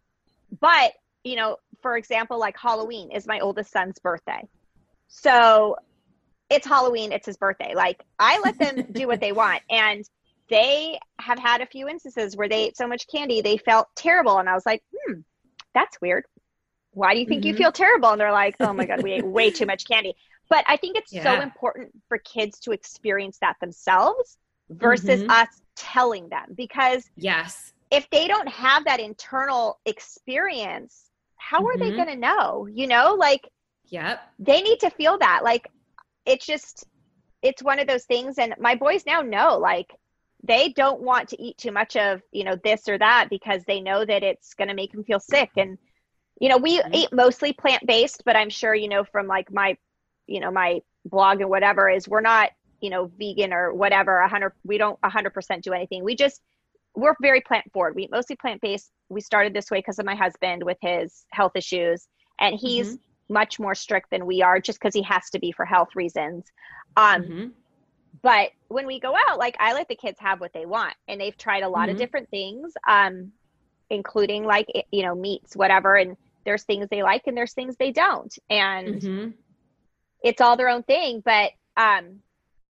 but, 0.61 0.93
you 1.25 1.37
know, 1.37 1.57
for 1.83 1.97
example, 1.97 2.39
like 2.39 2.57
Halloween 2.59 3.11
is 3.11 3.27
my 3.27 3.41
oldest 3.41 3.71
son's 3.71 3.99
birthday. 3.99 4.49
So 5.09 5.77
it's 6.49 6.67
Halloween, 6.67 7.13
it's 7.13 7.27
his 7.27 7.37
birthday. 7.37 7.75
Like 7.75 8.03
I 8.19 8.41
let 8.41 8.59
them 8.59 8.87
do 8.93 9.07
what 9.07 9.21
they 9.21 9.33
want. 9.33 9.63
And 9.69 10.05
they 10.49 10.99
have 11.19 11.39
had 11.39 11.61
a 11.61 11.67
few 11.67 11.89
instances 11.89 12.37
where 12.37 12.49
they 12.49 12.65
ate 12.65 12.77
so 12.77 12.87
much 12.87 13.07
candy 13.09 13.41
they 13.41 13.57
felt 13.57 13.89
terrible. 13.95 14.39
And 14.39 14.49
I 14.49 14.55
was 14.55 14.67
like, 14.67 14.83
hmm, 14.93 15.21
that's 15.75 16.01
weird. 16.01 16.25
Why 16.93 17.15
do 17.15 17.21
you 17.21 17.27
think 17.27 17.43
mm-hmm. 17.43 17.49
you 17.49 17.57
feel 17.57 17.73
terrible? 17.73 18.11
And 18.11 18.21
they're 18.21 18.33
like, 18.33 18.57
oh 18.61 18.73
my 18.73 18.85
God, 18.85 19.03
we 19.03 19.13
ate 19.13 19.27
way 19.27 19.51
too 19.51 19.67
much 19.67 19.87
candy. 19.87 20.15
But 20.49 20.65
I 20.69 20.77
think 20.77 20.97
it's 20.97 21.13
yeah. 21.13 21.23
so 21.23 21.41
important 21.41 21.91
for 22.09 22.19
kids 22.19 22.61
to 22.61 22.73
experience 22.73 23.39
that 23.41 23.57
themselves 23.61 24.37
versus 24.69 25.21
mm-hmm. 25.21 25.31
us 25.31 25.49
telling 25.75 26.29
them 26.29 26.47
because 26.55 27.09
yes 27.17 27.73
if 27.91 28.09
they 28.11 28.27
don't 28.27 28.49
have 28.49 28.85
that 28.85 29.01
internal 29.01 29.81
experience 29.87 31.11
how 31.37 31.59
mm-hmm. 31.59 31.67
are 31.67 31.79
they 31.79 31.87
mm-hmm. 31.87 31.97
going 31.97 32.09
to 32.09 32.17
know 32.17 32.67
you 32.67 32.87
know 32.87 33.15
like 33.19 33.49
yep 33.87 34.21
they 34.39 34.63
need 34.63 34.81
to 34.81 34.91
feel 34.91 35.19
that 35.19 35.43
like 35.43 35.69
it's 36.27 36.47
just 36.47 36.85
it's 37.43 37.63
one 37.63 37.79
of 37.79 37.87
those 37.87 38.05
things 38.05 38.39
and 38.39 38.55
my 38.59 38.75
boys 38.75 39.05
now 39.07 39.21
know 39.21 39.59
like 39.59 39.95
they 40.45 40.71
don't 40.71 41.01
want 41.01 41.29
to 41.29 41.41
eat 41.41 41.57
too 41.57 41.73
much 41.73 41.97
of 41.97 42.21
you 42.31 42.45
know 42.45 42.57
this 42.63 42.89
or 42.89 42.99
that 42.99 43.29
because 43.31 43.63
they 43.67 43.81
know 43.81 44.05
that 44.05 44.23
it's 44.23 44.55
going 44.55 44.69
to 44.69 44.75
make 44.75 44.93
them 44.93 45.05
feel 45.05 45.21
sick 45.21 45.51
and 45.57 45.79
you 46.43 46.49
know 46.49 46.59
we 46.59 46.81
mm-hmm. 46.81 46.93
eat 46.93 47.09
mostly 47.13 47.53
plant 47.53 47.87
based 47.87 48.23
but 48.27 48.37
i'm 48.37 48.51
sure 48.51 48.75
you 48.75 48.89
know 48.89 49.05
from 49.05 49.27
like 49.27 49.51
my 49.53 49.77
you 50.27 50.41
know 50.41 50.51
my 50.51 50.81
blog 51.07 51.41
and 51.41 51.49
whatever 51.49 51.89
is 51.89 52.09
we're 52.09 52.21
not 52.21 52.51
you 52.81 52.91
know 52.91 53.11
vegan 53.19 53.53
or 53.53 53.73
whatever 53.73 54.21
100 54.21 54.53
we 54.65 54.77
don't 54.77 55.01
100% 55.01 55.63
do 55.63 55.73
anything 55.73 56.05
we 56.05 56.15
just 56.15 56.43
we're 56.95 57.15
very 57.23 57.41
plant 57.41 57.65
forward 57.73 57.95
we 57.95 58.09
mostly 58.11 58.37
plant 58.37 58.61
based 58.61 58.91
we 59.09 59.21
started 59.21 59.55
this 59.55 59.71
way 59.71 59.79
because 59.79 59.99
of 59.99 60.05
my 60.05 60.17
husband 60.17 60.63
with 60.63 60.77
his 60.83 61.25
health 61.31 61.53
issues 61.55 62.09
and 62.41 62.59
he's 62.59 62.97
mm-hmm. 62.97 63.35
much 63.35 63.61
more 63.61 63.75
strict 63.75 64.11
than 64.11 64.27
we 64.27 64.43
are 64.43 64.61
just 64.61 64.81
because 64.81 64.95
he 64.95 65.03
has 65.03 65.31
to 65.31 65.39
be 65.39 65.53
for 65.53 65.65
health 65.65 65.91
reasons 65.95 66.47
um 66.97 67.23
mm-hmm. 67.23 67.47
but 68.21 68.51
when 68.67 68.87
we 68.87 68.99
go 68.99 69.15
out 69.29 69.39
like 69.39 69.57
i 69.61 69.73
let 69.73 69.87
the 69.89 69.95
kids 69.95 70.19
have 70.19 70.41
what 70.41 70.53
they 70.53 70.67
want 70.67 70.95
and 71.07 71.21
they've 71.21 71.39
tried 71.39 71.63
a 71.63 71.69
lot 71.69 71.83
mm-hmm. 71.83 71.93
of 71.93 71.99
different 71.99 72.29
things 72.31 72.73
um 72.89 73.31
including 73.91 74.45
like 74.45 74.67
you 74.91 75.03
know 75.03 75.15
meats 75.15 75.55
whatever 75.55 75.97
and 75.97 76.17
there's 76.45 76.65
things 76.65 76.89
they 76.91 77.03
like 77.03 77.23
and 77.27 77.37
there's 77.37 77.55
things 77.55 77.77
they 77.77 77.93
don't 77.93 78.37
and 78.51 79.03
mm-hmm. 79.03 79.31
it's 80.23 80.41
all 80.41 80.57
their 80.57 80.69
own 80.69 80.83
thing 80.83 81.23
but 81.25 81.51
um 81.77 82.21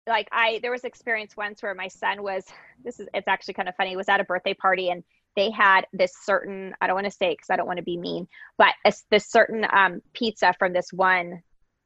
like 0.07 0.27
I 0.31 0.59
there 0.61 0.71
was 0.71 0.83
experience 0.83 1.35
once 1.37 1.61
where 1.61 1.75
my 1.75 1.87
son 1.87 2.23
was 2.23 2.43
this 2.83 2.99
is 2.99 3.07
it's 3.13 3.27
actually 3.27 3.53
kind 3.53 3.69
of 3.69 3.75
funny. 3.75 3.91
He 3.91 3.97
was 3.97 4.09
at 4.09 4.19
a 4.19 4.25
birthday 4.25 4.53
party 4.53 4.89
and 4.89 5.03
they 5.35 5.49
had 5.49 5.87
this 5.93 6.13
certain 6.23 6.75
I 6.81 6.87
don't 6.87 6.95
want 6.95 7.05
to 7.05 7.11
say 7.11 7.31
because 7.31 7.49
I 7.49 7.55
don't 7.55 7.67
want 7.67 7.77
to 7.77 7.83
be 7.83 7.97
mean, 7.97 8.27
but 8.57 8.73
a, 8.85 8.93
this 9.09 9.27
certain 9.27 9.65
um, 9.71 10.01
pizza 10.13 10.53
from 10.59 10.73
this 10.73 10.91
one 10.91 11.41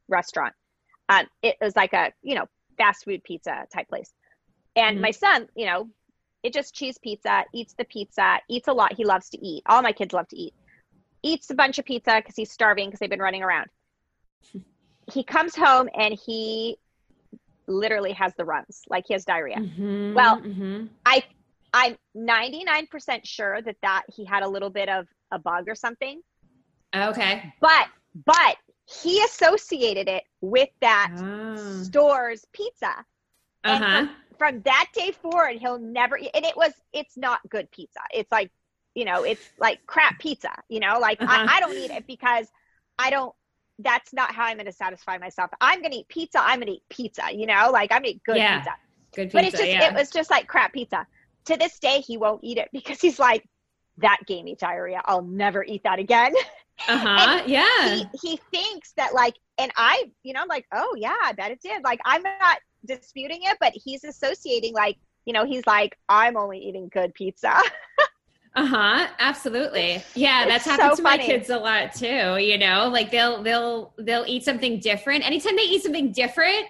restaurant. 0.08 0.54
Um, 1.08 1.26
it 1.42 1.56
was 1.60 1.76
like 1.76 1.92
a 1.92 2.12
you 2.22 2.34
know 2.34 2.46
fast 2.76 3.04
food 3.04 3.22
pizza 3.24 3.66
type 3.72 3.88
place, 3.88 4.12
and 4.76 4.96
mm-hmm. 4.96 5.02
my 5.02 5.10
son, 5.12 5.48
you 5.54 5.66
know, 5.66 5.88
it 6.42 6.52
just 6.52 6.74
cheese 6.74 6.98
pizza, 6.98 7.44
eats 7.54 7.74
the 7.74 7.84
pizza, 7.84 8.40
eats 8.48 8.68
a 8.68 8.72
lot. 8.72 8.92
He 8.94 9.04
loves 9.04 9.30
to 9.30 9.38
eat. 9.38 9.62
All 9.66 9.82
my 9.82 9.92
kids 9.92 10.12
love 10.12 10.28
to 10.28 10.36
eat. 10.36 10.54
Eats 11.22 11.50
a 11.50 11.54
bunch 11.54 11.78
of 11.78 11.84
pizza 11.84 12.16
because 12.16 12.36
he's 12.36 12.50
starving 12.50 12.88
because 12.88 13.00
they've 13.00 13.10
been 13.10 13.20
running 13.20 13.42
around. 13.42 13.68
he 15.12 15.24
comes 15.24 15.54
home 15.54 15.88
and 15.94 16.14
he 16.14 16.76
literally 17.66 18.12
has 18.12 18.34
the 18.36 18.44
runs, 18.44 18.82
like 18.88 19.04
he 19.06 19.14
has 19.14 19.24
diarrhea. 19.24 19.56
Mm-hmm, 19.56 20.14
well, 20.14 20.40
mm-hmm. 20.40 20.86
I 21.04 21.24
I'm 21.74 21.96
99% 22.16 23.20
sure 23.24 23.60
that 23.60 23.76
that 23.82 24.04
he 24.14 24.24
had 24.24 24.42
a 24.42 24.48
little 24.48 24.70
bit 24.70 24.88
of 24.88 25.06
a 25.30 25.38
bug 25.38 25.68
or 25.68 25.74
something. 25.74 26.22
Okay. 26.94 27.52
But 27.60 27.88
but 28.24 28.56
he 28.86 29.22
associated 29.24 30.08
it 30.08 30.24
with 30.40 30.70
that 30.80 31.12
oh. 31.18 31.82
store's 31.82 32.44
pizza. 32.52 33.04
Uh-huh. 33.64 34.06
From, 34.06 34.10
from, 34.38 34.62
that 34.62 34.86
day 34.94 35.12
forward, 35.12 35.56
he'll 35.58 35.78
never. 35.78 36.16
And 36.16 36.44
it 36.44 36.56
was, 36.56 36.72
it's 36.92 37.16
not 37.16 37.40
good 37.50 37.70
pizza. 37.70 38.00
It's 38.14 38.32
like, 38.32 38.50
you 38.98 39.04
know, 39.04 39.22
it's 39.22 39.48
like 39.60 39.86
crap 39.86 40.18
pizza, 40.18 40.50
you 40.68 40.80
know, 40.80 40.98
like 40.98 41.22
uh-huh. 41.22 41.46
I, 41.48 41.56
I 41.56 41.60
don't 41.60 41.76
eat 41.76 41.92
it 41.92 42.04
because 42.08 42.48
I 42.98 43.10
don't 43.10 43.32
that's 43.78 44.12
not 44.12 44.34
how 44.34 44.46
I'm 44.46 44.56
going 44.56 44.66
to 44.66 44.72
satisfy 44.72 45.18
myself. 45.18 45.50
I'm 45.60 45.80
going 45.82 45.92
to 45.92 45.98
eat 45.98 46.08
pizza. 46.08 46.40
I'm 46.42 46.58
going 46.58 46.66
to 46.66 46.72
eat 46.72 46.82
pizza. 46.90 47.22
You 47.32 47.46
know, 47.46 47.70
like 47.72 47.92
I'm 47.92 48.02
going 48.02 48.14
to 48.14 48.16
eat 48.16 48.24
good 48.24 48.36
yeah. 48.36 48.58
pizza. 48.58 48.74
Good 49.14 49.22
pizza. 49.26 49.36
But 49.36 49.44
it's 49.44 49.56
just 49.56 49.68
yeah. 49.68 49.88
it 49.88 49.94
was 49.94 50.10
just 50.10 50.30
like 50.32 50.48
crap 50.48 50.72
pizza. 50.72 51.06
To 51.44 51.56
this 51.56 51.78
day, 51.78 52.00
he 52.00 52.16
won't 52.16 52.42
eat 52.42 52.58
it 52.58 52.70
because 52.72 53.00
he's 53.00 53.20
like, 53.20 53.48
that 53.98 54.18
gave 54.26 54.44
me 54.44 54.56
diarrhea. 54.56 55.00
I'll 55.04 55.22
never 55.22 55.62
eat 55.62 55.84
that 55.84 55.98
again. 55.98 56.34
Uh 56.86 56.96
huh. 56.96 57.42
yeah. 57.44 57.96
He, 57.96 58.06
he 58.22 58.40
thinks 58.52 58.92
that 58.92 59.12
like, 59.12 59.34
and 59.58 59.72
I, 59.76 60.12
you 60.22 60.32
know, 60.32 60.42
I'm 60.42 60.46
like, 60.46 60.64
oh 60.72 60.94
yeah, 60.96 61.16
I 61.24 61.32
bet 61.32 61.50
it 61.50 61.60
did. 61.60 61.82
Like, 61.82 61.98
I'm 62.04 62.22
not 62.22 62.58
disputing 62.84 63.40
it, 63.42 63.56
but 63.58 63.72
he's 63.74 64.04
associating 64.04 64.74
like, 64.74 64.96
you 65.24 65.32
know, 65.32 65.44
he's 65.44 65.66
like, 65.66 65.98
I'm 66.08 66.36
only 66.36 66.60
eating 66.60 66.88
good 66.88 67.14
pizza. 67.14 67.60
uh-huh 68.58 69.08
absolutely. 69.18 70.02
Yeah 70.14 70.46
that's 70.46 70.66
it's 70.66 70.76
happened 70.76 70.90
so 70.90 70.96
to 70.96 71.02
funny. 71.02 71.18
my 71.18 71.26
kids 71.26 71.50
a 71.50 71.58
lot 71.58 71.94
too 71.94 72.36
you 72.38 72.58
know? 72.58 72.88
Like 72.88 73.10
they'll 73.10 73.42
they'll 73.42 73.92
they'll 73.98 74.24
eat 74.26 74.44
something 74.44 74.80
different. 74.80 75.24
Anytime 75.24 75.56
they 75.56 75.62
eat 75.62 75.82
something 75.82 76.12
different 76.12 76.66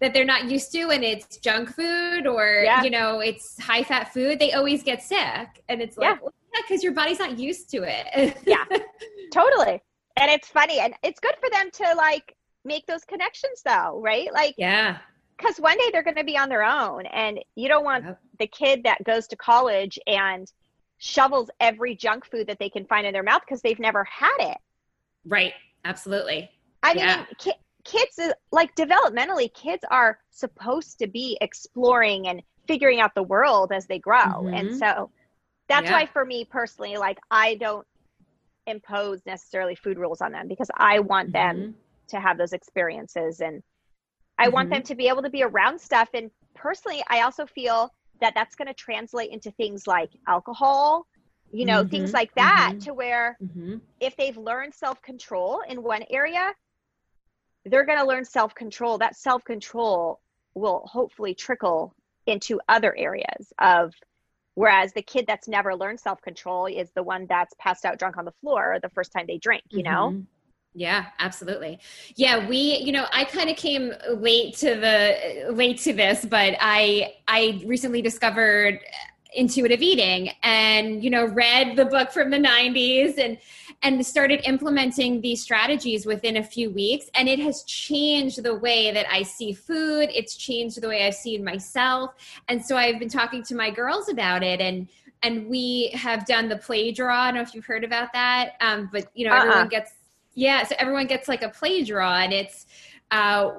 that 0.00 0.14
they're 0.14 0.24
not 0.24 0.50
used 0.50 0.70
to 0.72 0.90
and 0.90 1.02
it's 1.02 1.38
junk 1.38 1.70
food 1.74 2.26
or 2.26 2.62
yeah. 2.64 2.82
you 2.82 2.90
know 2.90 3.20
it's 3.20 3.60
high 3.60 3.82
fat 3.82 4.12
food 4.12 4.38
they 4.38 4.52
always 4.52 4.82
get 4.82 5.02
sick. 5.02 5.48
And 5.68 5.80
it's 5.80 5.96
like 5.96 6.18
yeah. 6.20 6.28
Because 6.62 6.82
your 6.82 6.92
body's 6.92 7.18
not 7.18 7.38
used 7.38 7.70
to 7.70 7.84
it. 7.84 8.36
Yeah. 8.44 8.64
Totally. 9.32 9.80
And 10.16 10.30
it's 10.30 10.48
funny. 10.48 10.80
And 10.80 10.94
it's 11.04 11.20
good 11.20 11.34
for 11.40 11.48
them 11.50 11.70
to 11.70 11.94
like 11.96 12.34
make 12.64 12.86
those 12.86 13.04
connections 13.04 13.62
though 13.64 14.00
right? 14.02 14.32
Like 14.32 14.54
yeah. 14.58 14.98
because 15.36 15.58
one 15.58 15.78
day 15.78 15.90
they're 15.92 16.02
going 16.02 16.16
to 16.16 16.24
be 16.24 16.36
on 16.36 16.48
their 16.48 16.64
own 16.64 17.06
and 17.06 17.38
you 17.54 17.68
don't 17.68 17.84
want 17.84 18.04
yep. 18.04 18.20
the 18.38 18.46
kid 18.46 18.82
that 18.84 19.04
goes 19.04 19.26
to 19.28 19.36
college 19.36 19.98
and 20.06 20.50
shovels 20.98 21.50
every 21.60 21.94
junk 21.94 22.26
food 22.26 22.48
that 22.48 22.58
they 22.58 22.68
can 22.68 22.84
find 22.84 23.06
in 23.06 23.12
their 23.12 23.22
mouth 23.22 23.42
because 23.46 23.62
they've 23.62 23.78
never 23.78 24.04
had 24.04 24.36
it. 24.40 24.58
Right. 25.24 25.52
Absolutely. 25.84 26.50
I 26.82 26.92
yeah. 26.92 27.16
mean, 27.16 27.26
ki- 27.38 27.52
kids, 27.84 28.18
uh, 28.18 28.32
like 28.52 28.74
developmentally, 28.74 29.52
kids 29.54 29.84
are 29.90 30.18
supposed 30.30 30.98
to 30.98 31.06
be 31.06 31.38
exploring 31.40 32.28
and 32.28 32.42
figuring 32.66 33.00
out 33.00 33.14
the 33.14 33.22
world 33.22 33.72
as 33.72 33.86
they 33.86 33.98
grow. 33.98 34.18
Mm-hmm. 34.18 34.54
And 34.54 34.76
so 34.76 35.10
that's 35.68 35.86
yeah. 35.86 35.92
why, 35.92 36.06
for 36.06 36.24
me 36.24 36.44
personally, 36.44 36.96
like 36.96 37.18
I 37.30 37.54
don't 37.56 37.86
impose 38.66 39.24
necessarily 39.24 39.74
food 39.74 39.98
rules 39.98 40.20
on 40.20 40.32
them 40.32 40.48
because 40.48 40.70
I 40.76 41.00
want 41.00 41.32
mm-hmm. 41.32 41.58
them 41.58 41.74
to 42.08 42.20
have 42.20 42.38
those 42.38 42.52
experiences 42.52 43.40
and 43.40 43.62
I 44.38 44.46
mm-hmm. 44.46 44.54
want 44.54 44.70
them 44.70 44.82
to 44.82 44.94
be 44.94 45.08
able 45.08 45.22
to 45.22 45.30
be 45.30 45.42
around 45.42 45.80
stuff. 45.80 46.08
And 46.14 46.30
personally, 46.54 47.02
I 47.08 47.22
also 47.22 47.46
feel 47.46 47.92
that 48.20 48.34
that's 48.34 48.54
going 48.56 48.68
to 48.68 48.74
translate 48.74 49.30
into 49.30 49.50
things 49.52 49.86
like 49.86 50.10
alcohol 50.26 51.06
you 51.52 51.64
know 51.64 51.80
mm-hmm, 51.80 51.90
things 51.90 52.12
like 52.12 52.34
that 52.34 52.70
mm-hmm, 52.72 52.78
to 52.80 52.94
where 52.94 53.36
mm-hmm. 53.42 53.76
if 54.00 54.16
they've 54.16 54.36
learned 54.36 54.74
self-control 54.74 55.62
in 55.68 55.82
one 55.82 56.02
area 56.10 56.52
they're 57.64 57.86
going 57.86 57.98
to 57.98 58.06
learn 58.06 58.24
self-control 58.24 58.98
that 58.98 59.16
self-control 59.16 60.20
will 60.54 60.82
hopefully 60.86 61.34
trickle 61.34 61.94
into 62.26 62.60
other 62.68 62.94
areas 62.96 63.52
of 63.58 63.94
whereas 64.54 64.92
the 64.92 65.02
kid 65.02 65.24
that's 65.26 65.48
never 65.48 65.74
learned 65.74 66.00
self-control 66.00 66.66
is 66.66 66.90
the 66.92 67.02
one 67.02 67.26
that's 67.28 67.54
passed 67.58 67.84
out 67.84 67.98
drunk 67.98 68.16
on 68.18 68.24
the 68.24 68.34
floor 68.40 68.78
the 68.82 68.90
first 68.90 69.12
time 69.12 69.24
they 69.26 69.38
drink 69.38 69.62
you 69.70 69.82
know 69.82 70.10
mm-hmm. 70.10 70.20
Yeah, 70.74 71.06
absolutely. 71.18 71.80
Yeah, 72.14 72.46
we, 72.46 72.76
you 72.76 72.92
know, 72.92 73.06
I 73.12 73.24
kind 73.24 73.50
of 73.50 73.56
came 73.56 73.92
late 74.14 74.54
to 74.58 74.76
the 74.76 75.50
late 75.52 75.78
to 75.80 75.92
this, 75.92 76.24
but 76.24 76.56
I 76.60 77.14
I 77.26 77.62
recently 77.66 78.02
discovered 78.02 78.80
intuitive 79.34 79.82
eating 79.82 80.30
and 80.42 81.04
you 81.04 81.10
know 81.10 81.26
read 81.26 81.76
the 81.76 81.84
book 81.84 82.10
from 82.10 82.30
the 82.30 82.38
90s 82.38 83.18
and 83.18 83.36
and 83.82 84.04
started 84.04 84.40
implementing 84.44 85.20
these 85.20 85.42
strategies 85.42 86.06
within 86.06 86.38
a 86.38 86.42
few 86.42 86.70
weeks 86.70 87.10
and 87.14 87.28
it 87.28 87.38
has 87.38 87.62
changed 87.64 88.42
the 88.42 88.54
way 88.54 88.90
that 88.90 89.06
i 89.12 89.22
see 89.22 89.52
food 89.52 90.08
it's 90.14 90.34
changed 90.34 90.80
the 90.80 90.88
way 90.88 91.06
i 91.06 91.10
see 91.10 91.36
myself 91.36 92.14
and 92.48 92.64
so 92.64 92.76
i've 92.76 92.98
been 92.98 93.08
talking 93.08 93.42
to 93.42 93.54
my 93.54 93.70
girls 93.70 94.08
about 94.08 94.42
it 94.42 94.60
and 94.60 94.88
and 95.22 95.46
we 95.46 95.90
have 95.92 96.24
done 96.24 96.48
the 96.48 96.56
play 96.56 96.90
draw 96.90 97.24
i 97.24 97.26
don't 97.26 97.34
know 97.34 97.42
if 97.42 97.54
you've 97.54 97.66
heard 97.66 97.84
about 97.84 98.10
that 98.14 98.52
um, 98.62 98.88
but 98.90 99.08
you 99.14 99.26
know 99.28 99.34
uh-uh. 99.34 99.42
everyone 99.42 99.68
gets 99.68 99.92
yeah, 100.38 100.62
so 100.62 100.76
everyone 100.78 101.08
gets 101.08 101.26
like 101.26 101.42
a 101.42 101.48
play 101.48 101.82
draw, 101.82 102.18
and 102.18 102.32
it's 102.32 102.64
uh, 103.10 103.50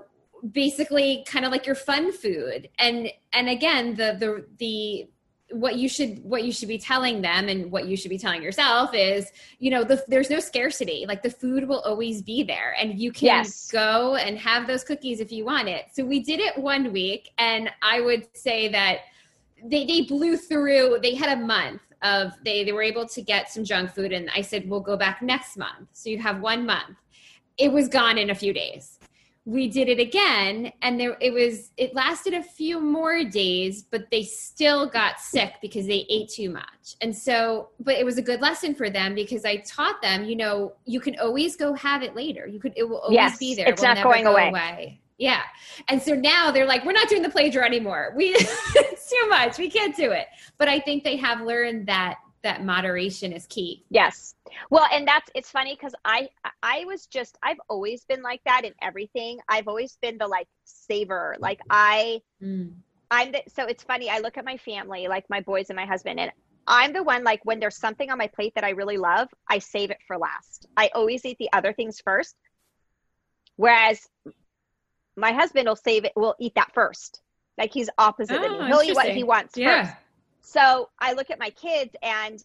basically 0.50 1.26
kind 1.28 1.44
of 1.44 1.52
like 1.52 1.66
your 1.66 1.76
fun 1.76 2.14
food. 2.14 2.70
And 2.80 3.12
and 3.34 3.50
again, 3.50 3.96
the 3.96 4.16
the 4.18 4.46
the 4.60 5.10
what 5.52 5.76
you 5.76 5.90
should 5.90 6.24
what 6.24 6.46
you 6.46 6.54
should 6.54 6.70
be 6.70 6.78
telling 6.78 7.22
them 7.22 7.50
and 7.50 7.70
what 7.70 7.86
you 7.86 7.98
should 7.98 8.08
be 8.08 8.18
telling 8.18 8.42
yourself 8.42 8.92
is 8.94 9.30
you 9.58 9.70
know 9.72 9.84
the, 9.84 10.02
there's 10.08 10.30
no 10.30 10.40
scarcity 10.40 11.06
like 11.08 11.24
the 11.24 11.30
food 11.30 11.68
will 11.68 11.82
always 11.82 12.22
be 12.22 12.44
there 12.44 12.76
and 12.80 13.00
you 13.00 13.12
can 13.12 13.26
yes. 13.26 13.72
go 13.72 14.16
and 14.16 14.38
have 14.38 14.68
those 14.68 14.84
cookies 14.84 15.20
if 15.20 15.32
you 15.32 15.44
want 15.44 15.68
it 15.68 15.86
so 15.92 16.06
we 16.06 16.20
did 16.20 16.40
it 16.40 16.56
one 16.56 16.94
week 16.94 17.32
and 17.40 17.68
i 17.82 18.00
would 18.00 18.28
say 18.38 18.68
that 18.68 19.00
they, 19.66 19.88
they 19.88 20.02
blew 20.02 20.38
through 20.38 21.00
they 21.02 21.16
had 21.16 21.36
a 21.36 21.42
month 21.42 21.82
of 22.02 22.34
they 22.44 22.64
they 22.64 22.72
were 22.72 22.84
able 22.84 23.08
to 23.08 23.22
get 23.22 23.50
some 23.50 23.64
junk 23.64 23.92
food 23.92 24.12
and 24.12 24.30
I 24.36 24.42
said 24.42 24.70
we'll 24.70 24.80
go 24.80 24.98
back 24.98 25.22
next 25.22 25.58
month. 25.58 25.90
So 25.94 26.10
you 26.10 26.18
have 26.20 26.42
one 26.42 26.66
month. 26.66 26.98
It 27.58 27.72
was 27.72 27.88
gone 27.88 28.18
in 28.18 28.30
a 28.30 28.36
few 28.36 28.54
days 28.54 29.00
we 29.50 29.68
did 29.68 29.90
it 29.90 30.00
again 30.00 30.72
and 30.84 31.00
there 31.00 31.18
it 31.20 31.34
was 31.34 31.72
it 31.76 31.96
lasted 31.96 32.36
a 32.36 32.44
few 32.44 32.80
more 32.80 33.24
days 33.24 33.82
but 33.82 34.10
they 34.12 34.22
still 34.22 34.88
got 34.88 35.20
sick 35.20 35.54
because 35.60 35.88
they 35.88 36.06
ate 36.10 36.30
too 36.30 36.52
much 36.52 36.96
and 37.02 37.16
so 37.16 37.70
but 37.80 37.96
it 37.96 38.06
was 38.06 38.20
a 38.20 38.22
good 38.22 38.42
lesson 38.42 38.76
for 38.76 38.92
them 38.92 39.16
because 39.16 39.46
i 39.46 39.56
taught 39.58 40.00
them 40.04 40.24
you 40.24 40.36
know 40.36 40.74
you 40.86 41.00
can 41.00 41.18
always 41.20 41.56
go 41.56 41.74
have 41.74 42.04
it 42.04 42.16
later 42.16 42.46
you 42.46 42.60
could 42.60 42.74
it 42.76 42.84
will 42.84 43.00
always 43.00 43.16
yes, 43.16 43.38
be 43.40 43.56
there 43.56 43.68
it's 43.68 43.82
not 43.82 44.02
going 44.04 44.24
go 44.24 44.34
away. 44.34 44.50
away. 44.50 45.00
Yeah. 45.20 45.42
And 45.90 46.02
so 46.02 46.16
now 46.16 46.50
they're 46.50 46.66
like 46.66 46.86
we're 46.86 46.94
not 46.94 47.10
doing 47.10 47.22
the 47.22 47.30
play 47.30 47.50
draw 47.50 47.66
anymore. 47.66 48.14
We 48.16 48.28
it's 48.36 49.10
too 49.10 49.28
much. 49.28 49.60
We 49.60 49.70
can't 49.70 49.96
do 49.96 50.12
it. 50.12 50.28
But 50.58 50.70
i 50.70 50.80
think 50.80 51.04
they 51.04 51.18
have 51.18 51.42
learned 51.42 51.88
that 51.88 52.16
that 52.42 52.64
moderation 52.64 53.34
is 53.34 53.46
key. 53.48 53.86
Yes. 53.90 54.34
Well 54.70 54.88
and 54.92 55.08
that's 55.08 55.30
it's 55.36 55.52
funny 55.52 55.76
because 55.76 55.94
i 56.06 56.30
i 56.64 56.86
was 56.86 57.06
just 57.06 57.38
i've 57.44 57.60
always 57.70 58.06
been 58.06 58.24
like 58.24 58.42
that 58.46 58.64
in 58.64 58.74
everything. 58.82 59.40
I've 59.48 59.68
always 59.68 59.98
been 60.02 60.18
the 60.18 60.28
like 60.28 60.48
saver. 60.64 61.36
Like 61.40 61.60
i 61.70 62.22
mm. 62.42 62.74
i'm 63.12 63.34
the, 63.34 63.44
so 63.54 63.66
it's 63.66 63.84
funny. 63.84 64.10
I 64.10 64.20
look 64.20 64.38
at 64.38 64.46
my 64.46 64.58
family 64.58 65.08
like 65.10 65.30
my 65.30 65.42
boys 65.42 65.70
and 65.70 65.76
my 65.76 65.86
husband 65.86 66.20
and 66.20 66.32
i'm 66.68 66.94
the 66.94 67.02
one 67.02 67.24
like 67.24 67.44
when 67.46 67.60
there's 67.60 67.78
something 67.78 68.12
on 68.12 68.18
my 68.18 68.28
plate 68.28 68.54
that 68.54 68.66
i 68.66 68.70
really 68.72 68.98
love 68.98 69.28
i 69.50 69.58
save 69.58 69.90
it 69.90 69.98
for 70.08 70.18
last. 70.18 70.68
I 70.78 70.90
always 70.94 71.26
eat 71.26 71.38
the 71.40 71.50
other 71.52 71.74
things 71.74 72.00
first. 72.00 72.36
Whereas 73.60 74.08
my 75.20 75.32
husband 75.32 75.68
will 75.68 75.76
save 75.76 76.06
it 76.06 76.14
will 76.16 76.36
eat 76.40 76.54
that 76.56 76.74
first 76.74 77.22
like 77.58 77.74
he's 77.74 77.90
opposite 77.98 78.40
oh, 78.40 78.46
of 78.46 78.52
me 78.52 78.58
oh, 78.60 78.66
he'll 78.66 78.82
eat 78.82 78.96
what 78.96 79.10
he 79.10 79.24
wants 79.24 79.58
yeah. 79.58 79.86
first 79.86 79.98
so 80.42 80.90
I 80.98 81.14
look 81.14 81.30
at 81.30 81.38
my 81.38 81.52
kids 81.52 81.96
and 82.02 82.44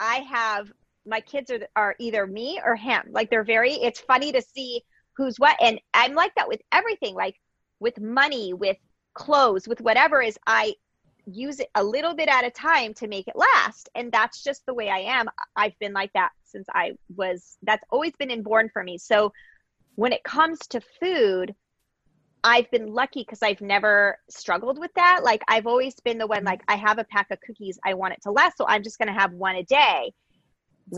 I 0.00 0.16
have 0.20 0.72
my 1.06 1.20
kids 1.20 1.50
are 1.50 1.60
are 1.76 1.94
either 1.98 2.26
me 2.26 2.60
or 2.64 2.76
him. 2.76 3.02
Like 3.10 3.30
they're 3.30 3.44
very 3.44 3.74
it's 3.74 4.00
funny 4.00 4.32
to 4.32 4.40
see 4.40 4.82
who's 5.16 5.36
what 5.38 5.56
and 5.60 5.78
I'm 5.92 6.14
like 6.14 6.34
that 6.36 6.48
with 6.48 6.62
everything 6.72 7.14
like 7.14 7.36
with 7.80 8.00
money, 8.00 8.54
with 8.54 8.78
clothes, 9.12 9.68
with 9.68 9.80
whatever 9.80 10.22
is 10.22 10.38
I 10.46 10.74
use 11.26 11.60
it 11.60 11.68
a 11.74 11.84
little 11.84 12.14
bit 12.14 12.28
at 12.28 12.44
a 12.44 12.50
time 12.50 12.94
to 12.94 13.08
make 13.08 13.28
it 13.28 13.36
last 13.36 13.88
and 13.94 14.10
that's 14.10 14.42
just 14.42 14.64
the 14.66 14.74
way 14.74 14.88
I 14.88 15.00
am. 15.00 15.28
I've 15.54 15.78
been 15.78 15.92
like 15.92 16.12
that 16.14 16.30
since 16.44 16.66
I 16.72 16.92
was 17.14 17.58
that's 17.62 17.84
always 17.90 18.12
been 18.18 18.30
inborn 18.30 18.70
for 18.72 18.82
me. 18.82 18.96
So 18.96 19.32
when 19.96 20.12
it 20.12 20.24
comes 20.24 20.60
to 20.68 20.80
food, 21.00 21.54
I've 22.44 22.70
been 22.72 22.94
lucky 22.94 23.22
because 23.22 23.42
I've 23.42 23.62
never 23.62 24.18
struggled 24.30 24.78
with 24.78 24.92
that. 24.96 25.22
Like 25.24 25.42
I've 25.48 25.66
always 25.68 25.96
been 26.04 26.18
the 26.18 26.28
one 26.28 26.44
Mm-hmm. 26.44 26.46
like 26.46 26.62
I 26.68 26.76
have 26.76 26.98
a 27.00 27.04
pack 27.06 27.28
of 27.32 27.40
cookies, 27.42 27.80
I 27.84 27.94
want 27.94 28.14
it 28.14 28.22
to 28.24 28.32
last, 28.32 28.58
so 28.58 28.66
I'm 28.68 28.84
just 28.84 28.98
going 28.98 29.08
to 29.08 29.20
have 29.20 29.32
one 29.34 29.56
a 29.56 29.64
day. 29.64 30.12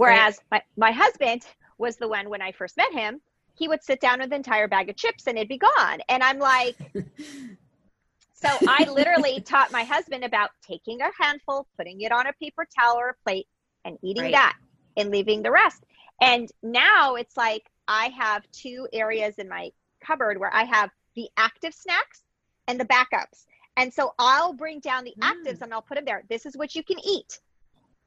That's 0.05 0.31
Whereas 0.31 0.41
my, 0.53 0.63
my 0.77 0.93
husband 0.93 1.43
was 1.79 1.97
the 1.99 2.09
one 2.09 2.31
when 2.31 2.43
I 2.43 2.53
first 2.53 2.77
met 2.79 2.93
him, 2.93 3.21
he 3.57 3.69
would 3.69 3.85
sit 3.85 4.01
down 4.01 4.21
with 4.21 4.29
an 4.29 4.35
entire 4.35 4.69
bag 4.69 4.91
of 4.91 4.97
chips 4.97 5.27
and 5.29 5.39
it'd 5.39 5.49
be 5.49 5.59
gone. 5.59 6.01
And 6.09 6.23
I'm 6.23 6.39
like, 6.39 6.77
so 8.35 8.61
I 8.67 8.87
literally 8.91 9.41
taught 9.41 9.73
my 9.73 9.85
husband 9.85 10.25
about 10.25 10.51
taking 10.67 11.01
a 11.01 11.11
handful, 11.21 11.67
putting 11.77 12.01
it 12.03 12.13
on 12.13 12.27
a 12.27 12.33
paper 12.35 12.67
towel 12.79 12.97
or 12.99 13.11
a 13.11 13.15
plate, 13.25 13.47
and 13.85 13.97
eating 14.03 14.31
Right. 14.31 14.33
that 14.33 14.55
and 14.97 15.11
leaving 15.11 15.43
the 15.43 15.51
rest. 15.51 15.85
And 16.21 16.49
now 16.63 17.15
it's 17.17 17.37
like 17.37 17.63
I 17.89 18.09
have 18.19 18.43
two 18.53 18.89
areas 18.93 19.37
in 19.39 19.49
my 19.49 19.71
cupboard 20.05 20.39
where 20.39 20.55
I 20.55 20.65
have 20.65 20.91
the 21.17 21.29
active 21.37 21.75
snacks 21.75 22.23
and 22.69 22.79
the 22.79 22.85
backups. 22.85 23.45
And 23.77 23.93
so 23.93 24.15
I'll 24.19 24.53
bring 24.53 24.81
down 24.81 25.05
the 25.05 25.15
Mm. 25.21 25.33
actives 25.33 25.61
and 25.63 25.73
I'll 25.73 25.83
put 25.83 25.97
them 25.97 26.05
there. 26.05 26.23
This 26.29 26.47
is 26.47 26.57
what 26.57 26.75
you 26.75 26.83
can 26.83 26.99
eat. 27.05 27.41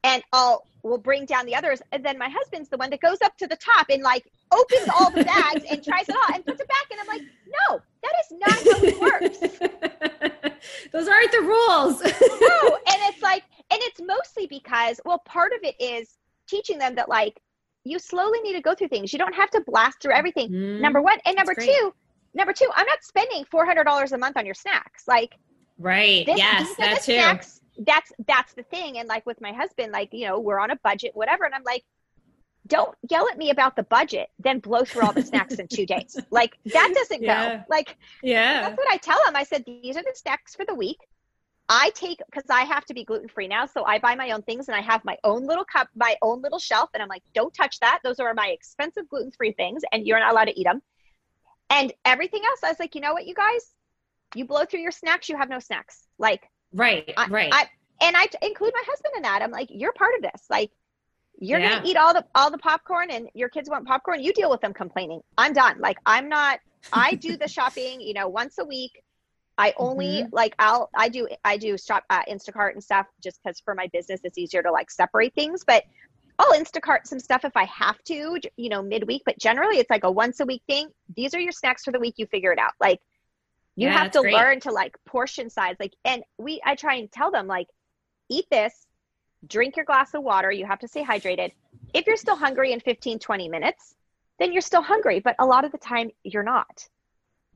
And 0.04 0.24
I'll 0.32 0.65
we'll 0.82 0.98
bring 0.98 1.26
down 1.26 1.45
the 1.45 1.56
others. 1.56 1.82
And 1.91 2.06
then 2.06 2.17
my 2.17 2.30
husband's 2.30 2.69
the 2.69 2.78
one 2.78 2.89
that 2.91 3.02
goes 3.02 3.22
up 3.22 3.36
to 3.38 3.48
the 3.48 3.58
top 3.58 3.88
and 3.89 4.02
like 4.02 4.26
opens 4.52 4.88
all 4.98 5.12
the 5.12 5.26
bags 5.26 5.65
and 5.69 5.84
tries 5.84 6.08
it 6.08 6.15
all 6.15 6.34
and 6.36 6.45
puts 6.45 6.62
it 6.62 6.67
back. 6.69 6.86
And 6.89 7.00
I'm 7.02 7.08
like, 7.08 7.22
no, 7.69 7.82
that 8.02 8.13
is 8.24 8.38
not 8.39 8.52
how 8.52 8.84
it 8.84 9.00
works. 9.02 10.54
Those 10.93 11.08
aren't 11.08 11.32
the 11.32 11.41
rules. 11.41 12.02
no. 12.02 12.78
And 12.91 13.13
it's 13.13 13.22
like, 13.22 13.43
and 13.72 13.80
it's 13.84 14.02
mostly 14.02 14.48
because, 14.48 15.00
well, 15.06 15.19
part 15.19 15.52
of 15.54 15.60
it 15.63 15.76
is 15.80 16.17
teaching 16.48 16.80
them 16.80 16.95
that 16.95 17.08
like 17.10 17.39
you 17.84 18.00
slowly 18.00 18.39
need 18.41 18.54
to 18.54 18.62
go 18.62 18.74
through 18.74 18.88
things. 18.88 19.13
You 19.13 19.19
don't 19.19 19.36
have 19.36 19.50
to 19.52 19.62
blast 19.62 20.02
through 20.02 20.13
everything. 20.13 20.50
Mm. 20.50 20.80
Number 20.82 21.02
one. 21.02 21.19
And 21.26 21.36
number 21.36 21.54
two, 21.56 21.93
number 22.33 22.53
two, 22.53 22.69
I'm 22.75 22.85
not 22.85 23.03
spending 23.03 23.45
four 23.45 23.65
hundred 23.65 23.85
dollars 23.85 24.11
a 24.11 24.17
month 24.17 24.37
on 24.37 24.45
your 24.45 24.55
snacks. 24.55 25.03
Like 25.07 25.35
Right. 25.77 26.25
this, 26.25 26.37
yes, 26.37 26.67
these 26.75 26.79
are 26.79 26.81
that 26.81 27.01
too. 27.01 27.13
snacks. 27.13 27.61
That's 27.85 28.11
that's 28.27 28.53
the 28.53 28.63
thing. 28.63 28.97
And 28.97 29.07
like 29.07 29.25
with 29.25 29.39
my 29.41 29.53
husband, 29.53 29.91
like, 29.93 30.09
you 30.11 30.27
know, 30.27 30.39
we're 30.39 30.59
on 30.59 30.71
a 30.71 30.75
budget, 30.83 31.11
whatever. 31.13 31.45
And 31.45 31.55
I'm 31.55 31.63
like, 31.63 31.83
don't 32.67 32.93
yell 33.09 33.27
at 33.29 33.37
me 33.37 33.49
about 33.51 33.75
the 33.75 33.83
budget, 33.83 34.27
then 34.37 34.59
blow 34.59 34.83
through 34.83 35.03
all 35.03 35.13
the 35.13 35.21
snacks 35.21 35.55
in 35.55 35.67
two 35.67 35.85
days. 35.85 36.17
Like 36.31 36.57
that 36.73 36.91
doesn't 36.93 37.23
Yeah. 37.23 37.57
go. 37.59 37.63
Like 37.69 37.95
Yeah. 38.21 38.61
that's 38.61 38.77
what 38.77 38.91
I 38.91 38.97
tell 38.97 39.17
him. 39.25 39.35
I 39.35 39.43
said, 39.43 39.63
these 39.65 39.95
are 39.95 40.03
the 40.03 40.13
snacks 40.15 40.55
for 40.55 40.65
the 40.65 40.75
week. 40.75 40.97
I 41.71 41.91
take 41.91 42.17
because 42.25 42.49
I 42.49 42.61
have 42.61 42.83
to 42.85 42.95
be 42.95 43.05
gluten 43.05 43.29
free 43.29 43.47
now, 43.47 43.67
so 43.67 43.83
I 43.85 43.99
buy 43.99 44.15
my 44.15 44.31
own 44.31 44.41
things 44.41 44.67
and 44.67 44.75
I 44.75 44.81
have 44.81 45.05
my 45.05 45.17
own 45.23 45.45
little 45.45 45.65
cup, 45.65 45.87
my 45.95 46.15
own 46.23 46.41
little 46.41 46.57
shelf, 46.57 46.89
and 46.95 47.03
I'm 47.03 47.09
like, 47.09 47.21
don't 47.35 47.53
touch 47.53 47.79
that. 47.79 47.99
Those 48.03 48.19
are 48.19 48.33
my 48.33 48.47
expensive 48.47 49.07
gluten 49.07 49.31
free 49.31 49.51
things, 49.53 49.83
and 49.91 50.05
you're 50.05 50.19
not 50.19 50.31
allowed 50.31 50.45
to 50.45 50.59
eat 50.59 50.63
them. 50.63 50.81
And 51.69 51.93
everything 52.05 52.41
else, 52.45 52.60
I 52.63 52.69
was 52.69 52.79
like, 52.79 52.95
you 52.95 53.01
know 53.01 53.13
what, 53.13 53.27
you 53.27 53.34
guys, 53.36 53.73
you 54.36 54.45
blow 54.45 54.65
through 54.65 54.82
your 54.82 54.91
snacks, 54.91 55.29
you 55.29 55.38
have 55.38 55.49
no 55.49 55.60
snacks. 55.60 56.08
Like, 56.17 56.49
Right. 56.73 57.13
I- 57.17 57.27
right. 57.27 57.53
I- 57.53 57.69
and 58.01 58.15
I 58.15 58.27
include 58.41 58.71
my 58.73 58.84
husband 58.88 59.13
in 59.17 59.21
that. 59.23 59.41
I'm 59.41 59.51
like, 59.51 59.67
you're 59.71 59.93
part 59.93 60.15
of 60.15 60.21
this. 60.21 60.45
Like, 60.49 60.71
you're 61.41 61.60
Yeah. 61.60 61.75
gonna 61.75 61.88
eat 61.88 61.97
all 61.97 62.13
the 62.13 62.25
all 62.36 62.51
the 62.51 62.58
popcorn, 62.58 63.12
and 63.12 63.29
your 63.34 63.49
kids 63.49 63.69
want 63.69 63.88
popcorn. 63.88 64.21
You 64.21 64.34
deal 64.34 64.49
with 64.49 64.62
them 64.62 64.73
complaining. 64.73 65.21
I'm 65.38 65.53
done. 65.53 65.79
Like, 65.79 65.97
I'm 66.05 66.27
not. 66.29 66.60
I 66.93 67.15
do 67.15 67.38
the 67.38 67.47
shopping, 67.47 68.01
you 68.01 68.13
know, 68.13 68.27
once 68.27 68.58
a 68.58 68.65
week. 68.65 69.01
I 69.58 69.73
only 69.77 70.21
Mm-hmm. 70.23 70.36
like 70.36 70.55
I'll 70.60 70.89
I 70.95 71.10
do 71.10 71.27
I 71.43 71.58
do 71.58 71.77
shop 71.77 72.03
uh, 72.10 72.23
Instacart 72.29 72.73
and 72.73 72.84
stuff 72.84 73.08
just 73.21 73.41
because 73.43 73.60
for 73.60 73.75
my 73.75 73.88
business 73.88 74.21
it's 74.23 74.38
easier 74.38 74.63
to 74.63 74.71
like 74.71 74.89
separate 74.91 75.34
things. 75.34 75.63
But 75.65 75.84
I'll 76.39 76.54
Instacart 76.54 77.06
some 77.06 77.19
stuff 77.19 77.43
if 77.45 77.56
I 77.56 77.65
have 77.65 78.02
to, 78.06 78.39
you 78.56 78.69
know, 78.69 78.82
midweek. 78.82 79.23
But 79.25 79.38
generally, 79.38 79.78
it's 79.78 79.89
like 79.89 80.06
a 80.06 80.12
once 80.12 80.39
a 80.39 80.45
week 80.45 80.63
thing. 80.67 80.88
These 81.15 81.34
are 81.34 81.39
your 81.39 81.52
snacks 81.52 81.84
for 81.84 81.91
the 81.91 81.99
week. 81.99 82.15
You 82.17 82.25
figure 82.28 82.52
it 82.54 82.60
out. 82.60 82.71
Like 82.80 83.02
you 83.75 83.88
Yeah, 83.88 83.97
have 83.97 84.12
to 84.12 84.21
great. 84.21 84.34
learn 84.34 84.60
to 84.62 84.71
like 84.71 84.95
portion 85.06 85.49
size. 85.49 85.75
Like, 85.80 85.93
and 86.06 86.23
we 86.38 86.62
I 86.65 86.75
try 86.75 86.95
and 86.95 87.12
tell 87.12 87.30
them 87.30 87.45
like, 87.45 87.67
eat 88.30 88.45
this, 88.49 88.88
drink 89.47 89.75
your 89.75 89.86
glass 89.86 90.13
of 90.13 90.23
water. 90.23 90.52
You 90.52 90.65
have 90.65 90.80
to 90.80 90.88
stay 90.88 91.04
hydrated. 91.04 91.52
If 91.93 92.08
you're 92.08 92.17
still 92.17 92.36
hungry 92.38 92.71
in 92.71 92.80
15, 92.80 93.19
20 93.19 93.49
minutes, 93.49 93.95
then 94.39 94.54
you're 94.54 94.62
still 94.62 94.82
hungry. 94.82 95.19
But 95.19 95.36
a 95.39 95.45
lot 95.45 95.65
of 95.65 95.71
the 95.73 95.78
time, 95.78 96.12
you're 96.23 96.43
not. 96.43 96.88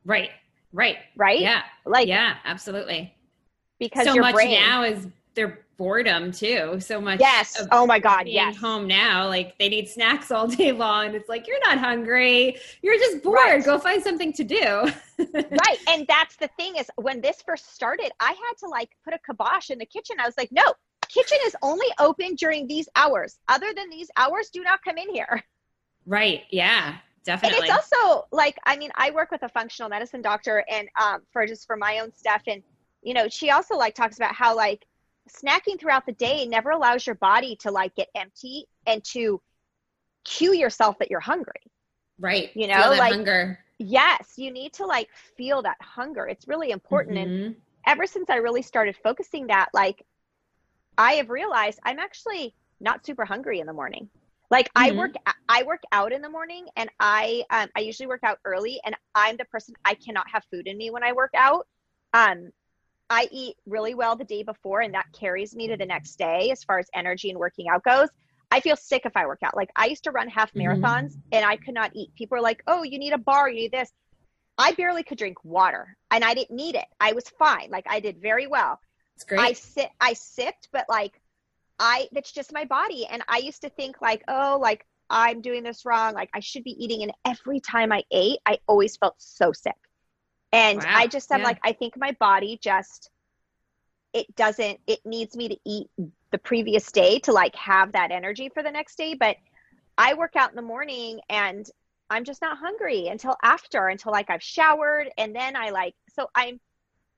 right. 0.06 0.30
Right. 0.76 0.98
Right? 1.16 1.40
Yeah. 1.40 1.62
Like 1.86 2.08
yeah. 2.08 2.38
Absolutely. 2.46 3.16
because 3.80 4.06
so 4.08 4.14
your 4.16 4.24
much 4.24 4.34
brain. 4.34 4.52
now 4.60 4.82
is 4.84 5.08
their 5.36 5.63
boredom 5.84 6.32
too. 6.32 6.80
So 6.80 7.02
much. 7.02 7.20
yes. 7.20 7.66
Oh 7.72 7.86
my 7.86 8.00
God. 8.00 8.24
being 8.24 8.36
Yes. 8.36 8.56
home 8.58 8.88
now, 8.88 9.28
like 9.28 9.58
they 9.60 9.68
need 9.70 9.88
snacks 9.90 10.32
all 10.32 10.48
day 10.48 10.72
long. 10.72 11.14
It's 11.14 11.28
like 11.28 11.46
you're 11.48 11.60
not 11.66 11.78
hungry. 11.78 12.58
You're 12.82 12.98
just 12.98 13.22
bored. 13.22 13.36
Right. 13.38 13.64
Go 13.66 13.78
find 13.78 14.02
something 14.02 14.32
to 14.34 14.44
do. 14.44 14.92
right 15.34 15.78
and 15.88 16.06
that's 16.08 16.36
the 16.38 16.50
thing 16.58 16.76
is 16.76 16.90
when 16.96 17.22
this 17.22 17.42
first 17.46 17.74
started 17.74 18.12
i 18.20 18.32
had 18.32 18.54
to 18.58 18.68
like 18.68 18.90
put 19.06 19.14
a 19.14 19.20
kibosh 19.26 19.70
in 19.70 19.78
the 19.78 19.86
kitchen 19.86 20.16
i 20.20 20.26
was 20.26 20.34
like 20.38 20.52
no 20.52 20.64
kitchen 21.08 21.38
is 21.46 21.56
only 21.62 21.86
open 22.00 22.34
during 22.36 22.66
these 22.68 22.90
hours 22.96 23.38
other 23.48 23.72
than 23.76 23.90
these 23.92 24.10
hours 24.18 24.50
do 24.52 24.62
not 24.64 24.84
come 24.84 24.98
in 24.98 25.08
here 25.14 25.42
right. 26.08 26.42
Yeah. 26.50 26.96
Definitely. 27.24 27.60
and 27.60 27.78
it's 27.78 27.94
also 27.94 28.26
like 28.32 28.58
i 28.66 28.76
mean 28.76 28.90
i 28.96 29.12
work 29.12 29.30
with 29.32 29.44
a 29.44 29.50
functional 29.50 29.88
medicine 29.88 30.22
doctor 30.22 30.66
and 30.70 30.90
um 31.00 31.20
for 31.32 31.46
just 31.46 31.68
for 31.68 31.78
my 31.78 32.00
own 32.00 32.12
stuff 32.14 32.42
and 32.48 32.62
you 33.04 33.14
know 33.14 33.30
she 33.30 33.50
also 33.52 33.76
like 33.78 33.94
talks 33.96 34.18
about 34.18 34.34
how 34.36 34.54
like 34.56 34.84
snacking 35.30 35.80
throughout 35.80 36.06
the 36.06 36.12
day 36.14 36.46
never 36.46 36.72
allows 36.72 37.06
your 37.08 37.16
body 37.16 37.56
to 37.56 37.72
like 37.72 37.96
get 37.96 38.10
empty 38.16 38.66
and 38.86 39.04
to 39.04 39.42
cue 40.26 40.54
yourself 40.54 40.98
that 41.00 41.10
you're 41.10 41.20
hungry 41.20 41.62
right. 42.20 42.52
you 42.56 42.68
know, 42.68 42.90
that 42.92 42.98
like- 43.00 43.14
hunger. 43.14 43.60
yes 43.80 44.34
you 44.38 44.52
need 44.52 44.74
to 44.74 44.86
like 44.86 45.10
feel 45.38 45.62
that 45.62 45.78
hunger 45.82 46.28
it's 46.28 46.48
really 46.48 46.72
important 46.72 47.18
and 47.18 47.32
Mhm. 47.32 47.56
ever 47.86 48.06
since 48.08 48.30
I 48.30 48.38
really 48.38 48.62
started 48.62 48.96
focusing 49.04 49.48
that, 49.48 49.68
like 49.74 50.06
I 50.98 51.14
have 51.14 51.30
realized 51.30 51.80
I'm 51.84 52.00
actually 52.00 52.56
not 52.80 53.06
super 53.06 53.26
hungry 53.26 53.60
in 53.60 53.68
the 53.68 53.74
morning. 53.74 54.10
Like 54.50 54.70
I 54.76 54.92
Mhm. 54.92 54.98
work, 54.98 55.12
I 55.50 55.64
work 55.64 55.82
out 55.92 56.14
in 56.14 56.22
the 56.22 56.30
morning, 56.30 56.68
and 56.78 56.90
I, 57.00 57.44
um, 57.50 57.70
I 57.76 57.80
usually 57.82 58.08
work 58.08 58.24
out 58.24 58.40
early, 58.46 58.80
and 58.86 58.96
I'm 59.16 59.36
the 59.36 59.46
person 59.46 59.76
I 59.84 59.96
cannot 59.96 60.30
have 60.30 60.46
food 60.46 60.68
in 60.68 60.78
me 60.78 60.92
when 60.92 61.04
I 61.04 61.12
work 61.12 61.32
out. 61.34 61.68
Um, 62.14 62.52
I 63.14 63.28
eat 63.32 63.58
really 63.68 63.94
well 63.94 64.16
the 64.16 64.24
day 64.24 64.42
before, 64.42 64.82
and 64.82 64.96
that 64.96 65.06
carries 65.14 65.56
me 65.56 65.68
to 65.68 65.78
the 65.78 65.86
next 65.86 66.18
day 66.18 66.50
as 66.50 66.64
far 66.64 66.80
as 66.80 66.88
energy 66.96 67.30
and 67.30 67.38
working 67.38 67.70
out 67.70 67.84
goes. 67.84 68.10
I 68.50 68.60
feel 68.60 68.76
sick 68.76 69.04
if 69.06 69.16
I 69.16 69.28
work 69.28 69.44
out. 69.44 69.56
Like 69.56 69.70
I 69.76 69.86
used 69.86 70.04
to 70.06 70.12
run 70.12 70.28
half 70.28 70.52
Mhm. 70.54 70.64
marathons, 70.64 71.18
and 71.32 71.46
I 71.46 71.58
could 71.58 71.76
not 71.76 71.92
eat. 71.94 72.10
People 72.16 72.40
are 72.40 72.42
like, 72.42 72.64
"Oh, 72.66 72.82
you 72.82 72.98
need 72.98 73.14
a 73.14 73.20
bar, 73.20 73.50
you 73.50 73.62
need 73.62 73.72
this." 73.72 73.94
I 74.58 74.72
barely 74.72 75.04
could 75.04 75.20
drink 75.20 75.38
water, 75.44 75.96
and 76.10 76.24
I 76.24 76.34
didn't 76.34 76.56
need 76.56 76.74
it. 76.74 76.88
I 77.00 77.14
was 77.14 77.30
fine. 77.38 77.70
Like 77.70 77.86
I 77.88 78.00
did 78.00 78.20
very 78.20 78.48
well. 78.48 78.80
It's 79.16 79.26
great. 79.26 79.42
I 79.42 79.54
sit 79.54 79.92
I 80.02 80.14
sipped, 80.14 80.70
but 80.72 80.86
like 80.90 81.22
I 81.78 82.08
that's 82.14 82.32
just 82.32 82.52
my 82.52 82.66
body. 82.66 83.06
And 83.06 83.22
I 83.28 83.38
used 83.38 83.62
to 83.62 83.70
think 83.70 84.02
like, 84.02 84.24
oh, 84.28 84.58
like 84.60 84.88
I'm 85.12 85.42
doing 85.42 85.62
this 85.62 85.86
wrong. 85.86 86.16
Like 86.16 86.32
I 86.34 86.40
should 86.40 86.64
be 86.64 86.84
eating. 86.84 87.04
And 87.04 87.14
every 87.26 87.60
time 87.60 87.92
I 87.92 88.04
ate, 88.12 88.40
I 88.48 88.58
always 88.68 88.98
felt 88.98 89.16
so 89.20 89.52
sick. 89.52 89.78
And 90.54 90.80
wow. 90.80 90.86
I 90.88 91.08
just 91.08 91.30
am 91.32 91.40
yeah. 91.40 91.48
like, 91.48 91.60
I 91.64 91.74
think 91.74 91.98
my 91.98 92.12
body 92.14 92.58
just 92.62 93.10
it 94.14 94.34
doesn't 94.36 94.80
it 94.86 95.00
needs 95.06 95.36
me 95.36 95.50
to 95.50 95.58
eat 95.66 95.90
the 96.30 96.38
previous 96.38 96.92
day 96.92 97.18
to 97.18 97.32
like 97.32 97.56
have 97.56 97.92
that 97.94 98.12
energy 98.12 98.50
for 98.54 98.62
the 98.64 98.72
next 98.72 98.96
day. 98.96 99.16
But 99.16 99.36
I 99.98 100.14
work 100.14 100.36
out 100.36 100.52
in 100.52 100.56
the 100.56 100.62
morning 100.62 101.20
and 101.30 101.68
I'm 102.10 102.24
just 102.24 102.42
not 102.42 102.58
hungry 102.58 103.08
until 103.08 103.36
after, 103.42 103.88
until 103.88 104.12
like 104.12 104.30
I've 104.30 104.44
showered. 104.44 105.10
And 105.18 105.36
then 105.36 105.56
I 105.56 105.72
like, 105.72 105.96
so 106.16 106.30
I'm 106.36 106.60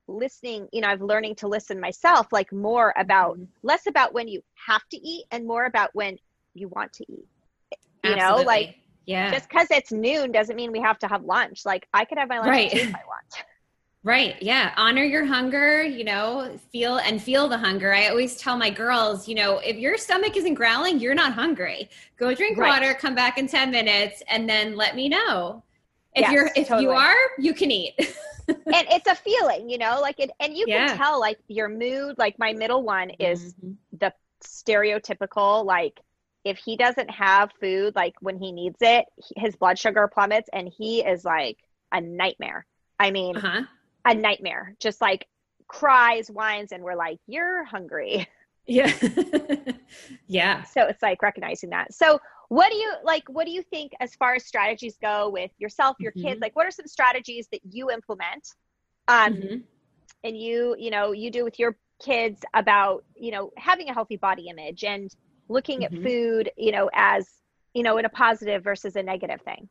listening, 0.07 0.69
you 0.71 0.81
know, 0.81 0.87
I'm 0.87 1.01
learning 1.05 1.35
to 1.35 1.47
listen 1.47 1.79
myself, 1.79 2.27
like 2.31 2.53
more 2.53 2.93
about, 2.95 3.35
mm-hmm. 3.35 3.45
less 3.63 3.87
about 3.87 4.13
when 4.13 4.29
you 4.29 4.41
have 4.65 4.87
to 4.91 4.97
eat 4.97 5.25
and 5.31 5.45
more 5.45 5.65
about 5.65 5.89
when 5.93 6.17
you 6.53 6.69
want 6.69 6.93
to 6.93 7.05
eat. 7.11 7.27
You 8.03 8.13
Absolutely. 8.13 8.43
know, 8.43 8.47
like, 8.47 8.75
yeah. 9.05 9.31
Just 9.31 9.49
because 9.49 9.67
it's 9.71 9.91
noon 9.91 10.31
doesn't 10.31 10.55
mean 10.55 10.71
we 10.71 10.79
have 10.81 10.99
to 10.99 11.07
have 11.07 11.23
lunch. 11.23 11.65
Like 11.65 11.87
I 11.93 12.05
could 12.05 12.17
have 12.17 12.29
my 12.29 12.39
lunch 12.39 12.49
right. 12.49 12.73
if 12.73 12.87
I 12.87 13.01
want. 13.07 13.45
Right. 14.03 14.35
Yeah. 14.39 14.71
Honor 14.77 15.03
your 15.03 15.25
hunger, 15.25 15.81
you 15.81 16.03
know, 16.03 16.59
feel 16.71 16.97
and 16.97 17.21
feel 17.21 17.47
the 17.47 17.57
hunger. 17.57 17.91
I 17.91 18.07
always 18.09 18.35
tell 18.35 18.55
my 18.55 18.69
girls, 18.69 19.27
you 19.27 19.33
know, 19.33 19.57
if 19.59 19.77
your 19.77 19.97
stomach 19.97 20.37
isn't 20.37 20.53
growling, 20.53 20.99
you're 20.99 21.15
not 21.15 21.33
hungry. 21.33 21.89
Go 22.17 22.33
drink 22.35 22.57
right. 22.57 22.69
water, 22.69 22.93
come 22.93 23.15
back 23.15 23.39
in 23.39 23.47
10 23.47 23.71
minutes 23.71 24.21
and 24.29 24.47
then 24.47 24.75
let 24.75 24.95
me 24.95 25.09
know. 25.09 25.63
If 26.15 26.21
yes, 26.21 26.31
you're 26.33 26.49
if 26.55 26.67
totally. 26.67 26.83
you 26.83 26.91
are, 26.91 27.15
you 27.39 27.53
can 27.55 27.71
eat. 27.71 27.95
and 28.47 28.87
it's 28.91 29.07
a 29.07 29.15
feeling, 29.15 29.69
you 29.69 29.79
know, 29.79 29.99
like 29.99 30.19
it 30.19 30.29
and 30.39 30.55
you 30.55 30.65
yeah. 30.67 30.89
can 30.89 30.97
tell 30.97 31.19
like 31.19 31.39
your 31.47 31.67
mood, 31.67 32.19
like 32.19 32.37
my 32.37 32.53
middle 32.53 32.83
one 32.83 33.09
is 33.09 33.55
mm-hmm. 33.55 33.71
the 33.99 34.13
stereotypical 34.43 35.65
like 35.65 35.99
if 36.45 36.57
he 36.57 36.77
doesn't 36.77 37.09
have 37.09 37.51
food 37.59 37.95
like 37.95 38.13
when 38.21 38.37
he 38.37 38.53
needs 38.53 38.77
it, 38.79 39.05
his 39.35 39.57
blood 39.57 39.77
sugar 39.77 40.07
plummets 40.07 40.49
and 40.53 40.71
he 40.77 41.01
is 41.01 41.25
like 41.25 41.57
a 41.91 41.99
nightmare. 41.99 42.65
I 42.97 43.11
mean, 43.11 43.35
uh-huh 43.35 43.63
a 44.05 44.13
nightmare. 44.13 44.75
Just 44.79 45.01
like 45.01 45.27
cries, 45.67 46.29
whines, 46.29 46.71
and 46.71 46.83
we're 46.83 46.95
like, 46.95 47.19
"You're 47.27 47.65
hungry." 47.65 48.27
Yeah, 48.67 48.91
yeah. 50.27 50.63
So 50.63 50.87
it's 50.87 51.03
like 51.03 51.21
recognizing 51.21 51.69
that. 51.69 51.93
So 51.93 52.19
what 52.49 52.71
do 52.71 52.77
you 52.77 52.93
like? 53.03 53.29
What 53.29 53.45
do 53.45 53.51
you 53.51 53.61
think 53.61 53.91
as 53.99 54.15
far 54.15 54.33
as 54.33 54.43
strategies 54.43 54.97
go 54.99 55.29
with 55.29 55.51
yourself, 55.59 55.97
your 55.99 56.11
mm-hmm. 56.13 56.29
kids? 56.29 56.41
Like, 56.41 56.55
what 56.55 56.65
are 56.65 56.71
some 56.71 56.87
strategies 56.87 57.47
that 57.51 57.59
you 57.63 57.91
implement? 57.91 58.55
Um, 59.07 59.33
mm-hmm. 59.33 59.55
and 60.23 60.35
you, 60.35 60.75
you 60.79 60.89
know, 60.89 61.11
you 61.11 61.29
do 61.29 61.43
with 61.43 61.59
your 61.59 61.77
kids 62.01 62.41
about 62.55 63.03
you 63.15 63.29
know 63.29 63.51
having 63.55 63.89
a 63.89 63.93
healthy 63.93 64.17
body 64.17 64.47
image 64.49 64.83
and 64.83 65.15
looking 65.47 65.81
mm-hmm. 65.81 65.97
at 65.97 66.03
food, 66.03 66.51
you 66.57 66.71
know, 66.71 66.89
as 66.93 67.27
you 67.73 67.83
know, 67.83 67.97
in 67.97 68.05
a 68.05 68.09
positive 68.09 68.63
versus 68.63 68.95
a 68.95 69.03
negative 69.03 69.41
thing. 69.41 69.69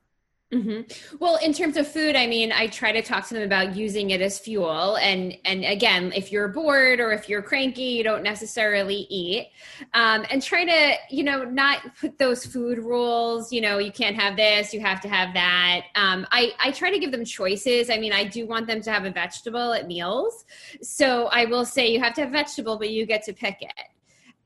Mm-hmm. 0.53 1.17
Well, 1.19 1.37
in 1.37 1.53
terms 1.53 1.77
of 1.77 1.89
food, 1.89 2.15
I 2.15 2.27
mean, 2.27 2.53
I 2.53 2.69
try 2.69 2.93
to 2.93 3.03
talk 3.03 3.27
to 3.29 3.35
them 3.35 3.43
about 3.43 3.75
using 3.75 4.11
it 4.11 4.21
as 4.21 4.39
fuel, 4.39 4.97
and 4.97 5.37
and 5.45 5.65
again, 5.65 6.13
if 6.15 6.31
you're 6.31 6.49
bored 6.49 7.01
or 7.01 7.13
if 7.13 7.29
you're 7.29 7.43
cranky, 7.43 7.83
you 7.83 8.05
don't 8.05 8.23
necessarily 8.23 9.07
eat, 9.11 9.49
um, 9.95 10.25
and 10.31 10.41
try 10.41 10.65
to 10.65 10.95
you 11.11 11.25
know 11.25 11.45
not 11.45 11.97
put 11.99 12.19
those 12.19 12.47
food 12.47 12.79
rules. 12.79 13.53
You 13.53 13.63
know, 13.63 13.79
you 13.79 13.91
can't 13.91 14.15
have 14.15 14.37
this, 14.37 14.73
you 14.73 14.81
have 14.81 15.01
to 15.01 15.09
have 15.09 15.35
that. 15.35 15.87
Um, 15.97 16.27
I 16.31 16.53
I 16.63 16.71
try 16.71 16.91
to 16.91 16.99
give 17.01 17.11
them 17.11 17.25
choices. 17.25 17.91
I 17.91 17.99
mean, 17.99 18.13
I 18.13 18.25
do 18.25 18.47
want 18.47 18.69
them 18.69 18.81
to 18.83 18.93
have 18.93 19.07
a 19.07 19.11
vegetable 19.11 19.73
at 19.73 19.89
meals, 19.89 20.45
so 20.83 21.27
I 21.33 21.47
will 21.47 21.65
say 21.65 21.91
you 21.91 22.01
have 22.01 22.15
to 22.15 22.21
have 22.21 22.31
vegetable, 22.31 22.77
but 22.77 22.91
you 22.91 23.07
get 23.07 23.25
to 23.25 23.33
pick 23.33 23.61
it. 23.61 23.73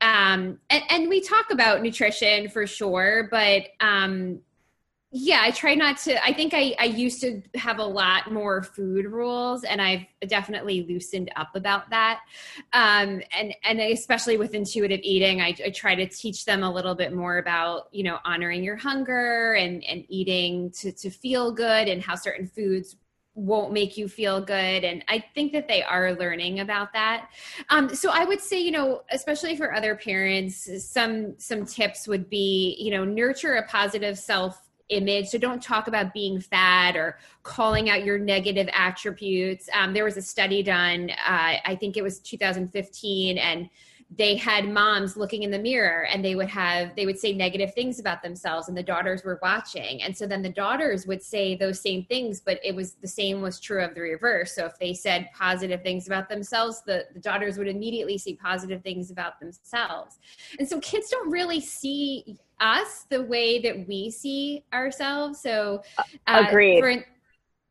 Um, 0.01 0.59
and, 0.69 0.83
and 0.89 1.09
we 1.09 1.21
talk 1.21 1.51
about 1.51 1.81
nutrition 1.81 2.49
for 2.49 2.65
sure, 2.65 3.27
but 3.29 3.67
um, 3.79 4.41
yeah 5.11 5.39
i 5.41 5.49
try 5.49 5.73
not 5.73 5.97
to 5.97 6.23
i 6.23 6.31
think 6.31 6.53
I, 6.53 6.75
I 6.77 6.85
used 6.85 7.21
to 7.21 7.41
have 7.55 7.79
a 7.79 7.83
lot 7.83 8.31
more 8.31 8.61
food 8.61 9.07
rules 9.07 9.63
and 9.63 9.81
i've 9.81 10.05
definitely 10.27 10.85
loosened 10.87 11.31
up 11.35 11.55
about 11.55 11.89
that. 11.89 12.19
Um, 12.73 13.21
and 13.31 13.55
and 13.63 13.79
especially 13.79 14.37
with 14.37 14.53
intuitive 14.53 14.99
eating 15.01 15.41
I, 15.41 15.55
I, 15.65 15.69
try 15.71 15.95
to 15.95 16.05
teach 16.05 16.45
them 16.45 16.61
a 16.61 16.71
little 16.71 16.93
bit 16.93 17.13
more 17.13 17.37
about 17.37 17.87
you 17.91 18.03
know 18.03 18.19
honoring 18.23 18.63
your 18.63 18.75
hunger 18.75 19.53
and 19.53 19.83
and 19.85 20.05
eating 20.09 20.71
to 20.71 20.91
to 20.91 21.09
feel 21.09 21.51
good 21.51 21.87
and 21.87 22.03
how 22.03 22.15
certain 22.15 22.45
foods 22.45 22.95
won't 23.39 23.71
make 23.71 23.97
you 23.97 24.07
feel 24.07 24.41
good 24.41 24.83
and 24.83 25.03
i 25.07 25.23
think 25.33 25.51
that 25.51 25.67
they 25.67 25.81
are 25.81 26.13
learning 26.13 26.59
about 26.59 26.91
that 26.93 27.29
um, 27.69 27.93
so 27.93 28.09
i 28.11 28.25
would 28.25 28.41
say 28.41 28.59
you 28.59 28.71
know 28.71 29.01
especially 29.11 29.55
for 29.55 29.73
other 29.73 29.95
parents 29.95 30.69
some 30.83 31.33
some 31.39 31.65
tips 31.65 32.07
would 32.07 32.29
be 32.29 32.75
you 32.79 32.91
know 32.91 33.03
nurture 33.03 33.55
a 33.55 33.67
positive 33.67 34.17
self 34.17 34.61
image. 34.89 35.27
So 35.27 35.37
don't 35.37 35.61
talk 35.61 35.87
about 35.87 36.13
being 36.13 36.39
fat 36.39 36.95
or 36.95 37.17
calling 37.43 37.89
out 37.89 38.03
your 38.03 38.17
negative 38.17 38.67
attributes. 38.73 39.69
Um, 39.73 39.93
there 39.93 40.03
was 40.03 40.17
a 40.17 40.21
study 40.21 40.61
done, 40.63 41.11
uh, 41.11 41.57
I 41.63 41.77
think 41.79 41.95
it 41.95 42.01
was 42.03 42.19
2015, 42.19 43.37
and 43.37 43.69
they 44.17 44.35
had 44.35 44.67
moms 44.67 45.15
looking 45.15 45.43
in 45.43 45.51
the 45.51 45.59
mirror 45.59 46.05
and 46.07 46.25
they 46.25 46.35
would 46.35 46.49
have 46.49 46.95
they 46.95 47.05
would 47.05 47.19
say 47.19 47.31
negative 47.31 47.73
things 47.75 47.99
about 47.99 48.23
themselves 48.23 48.67
and 48.67 48.75
the 48.75 48.83
daughters 48.83 49.23
were 49.23 49.39
watching 49.43 50.01
and 50.01 50.15
so 50.15 50.25
then 50.25 50.41
the 50.41 50.49
daughters 50.49 51.05
would 51.05 51.21
say 51.21 51.55
those 51.55 51.79
same 51.79 52.03
things 52.05 52.39
but 52.39 52.59
it 52.63 52.73
was 52.73 52.93
the 52.93 53.07
same 53.07 53.39
was 53.41 53.59
true 53.59 53.83
of 53.83 53.93
the 53.93 54.01
reverse 54.01 54.55
so 54.55 54.65
if 54.65 54.77
they 54.79 54.93
said 54.93 55.29
positive 55.37 55.83
things 55.83 56.07
about 56.07 56.27
themselves 56.27 56.81
the, 56.87 57.05
the 57.13 57.19
daughters 57.19 57.57
would 57.57 57.67
immediately 57.67 58.17
see 58.17 58.33
positive 58.35 58.81
things 58.81 59.11
about 59.11 59.39
themselves 59.39 60.17
and 60.57 60.67
so 60.67 60.79
kids 60.79 61.09
don't 61.09 61.29
really 61.29 61.59
see 61.59 62.39
us 62.59 63.05
the 63.09 63.21
way 63.23 63.59
that 63.61 63.87
we 63.87 64.09
see 64.09 64.63
ourselves. 64.73 65.39
So, 65.39 65.81
uh, 66.27 66.45
agreed. 66.47 66.81
For, 66.81 67.05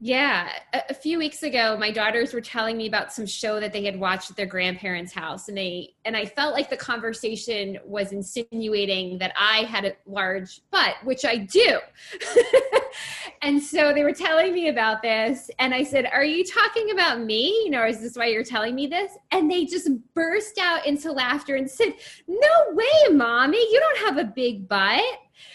yeah, 0.01 0.51
a, 0.73 0.83
a, 0.91 0.95
few 0.95 1.19
weeks 1.19 1.43
ago, 1.43 1.77
my 1.77 1.91
daughters 1.91 2.33
were 2.33 2.41
telling 2.41 2.77
me 2.77 2.87
about 2.87 3.13
some 3.13 3.27
show 3.27 3.59
that 3.59 3.73
they 3.73 3.85
had 3.85 3.99
watched 3.99 4.31
at 4.31 4.37
their 4.37 4.47
grandparents' 4.47 5.13
house, 5.13 5.49
and 5.49 5.59
they 5.59 5.95
and 6.05 6.17
I 6.17 6.25
felt 6.25 6.55
like 6.55 6.71
the 6.71 6.77
conversation 6.77 7.79
was 7.85 8.13
insinuating 8.13 9.19
that 9.19 9.33
I 9.37 9.65
had 9.65 9.85
a 9.85 9.97
large 10.07 10.61
butt, 10.71 10.95
which 11.03 11.25
I 11.25 11.39
do. 11.39 11.81
and 13.43 13.61
so 13.61 13.93
they 13.93 14.05
were 14.05 14.13
telling 14.13 14.55
me 14.55 14.69
about 14.69 15.03
this, 15.03 15.51
and 15.59 15.75
I 15.75 15.83
said, 15.83 16.07
"Are 16.07 16.25
you 16.25 16.45
talking 16.45 16.93
about 16.93 17.21
me? 17.21 17.49
You 17.65 17.71
know, 17.71 17.85
is 17.85 18.01
this 18.01 18.15
why 18.15 18.27
you're 18.27 18.45
telling 18.45 18.77
me 18.77 18.87
this?" 18.87 19.19
And 19.33 19.51
they 19.51 19.65
just 19.65 19.91
burst 20.15 20.59
out 20.59 20.87
into 20.87 21.11
laughter 21.11 21.57
and 21.57 21.69
said, 21.69 21.93
"No 22.29 22.49
way, 22.71 23.13
mommy! 23.17 23.59
You 23.59 23.81
don't 23.81 24.07
have 24.07 24.19
a 24.19 24.31
big 24.31 24.69
butt." 24.69 25.03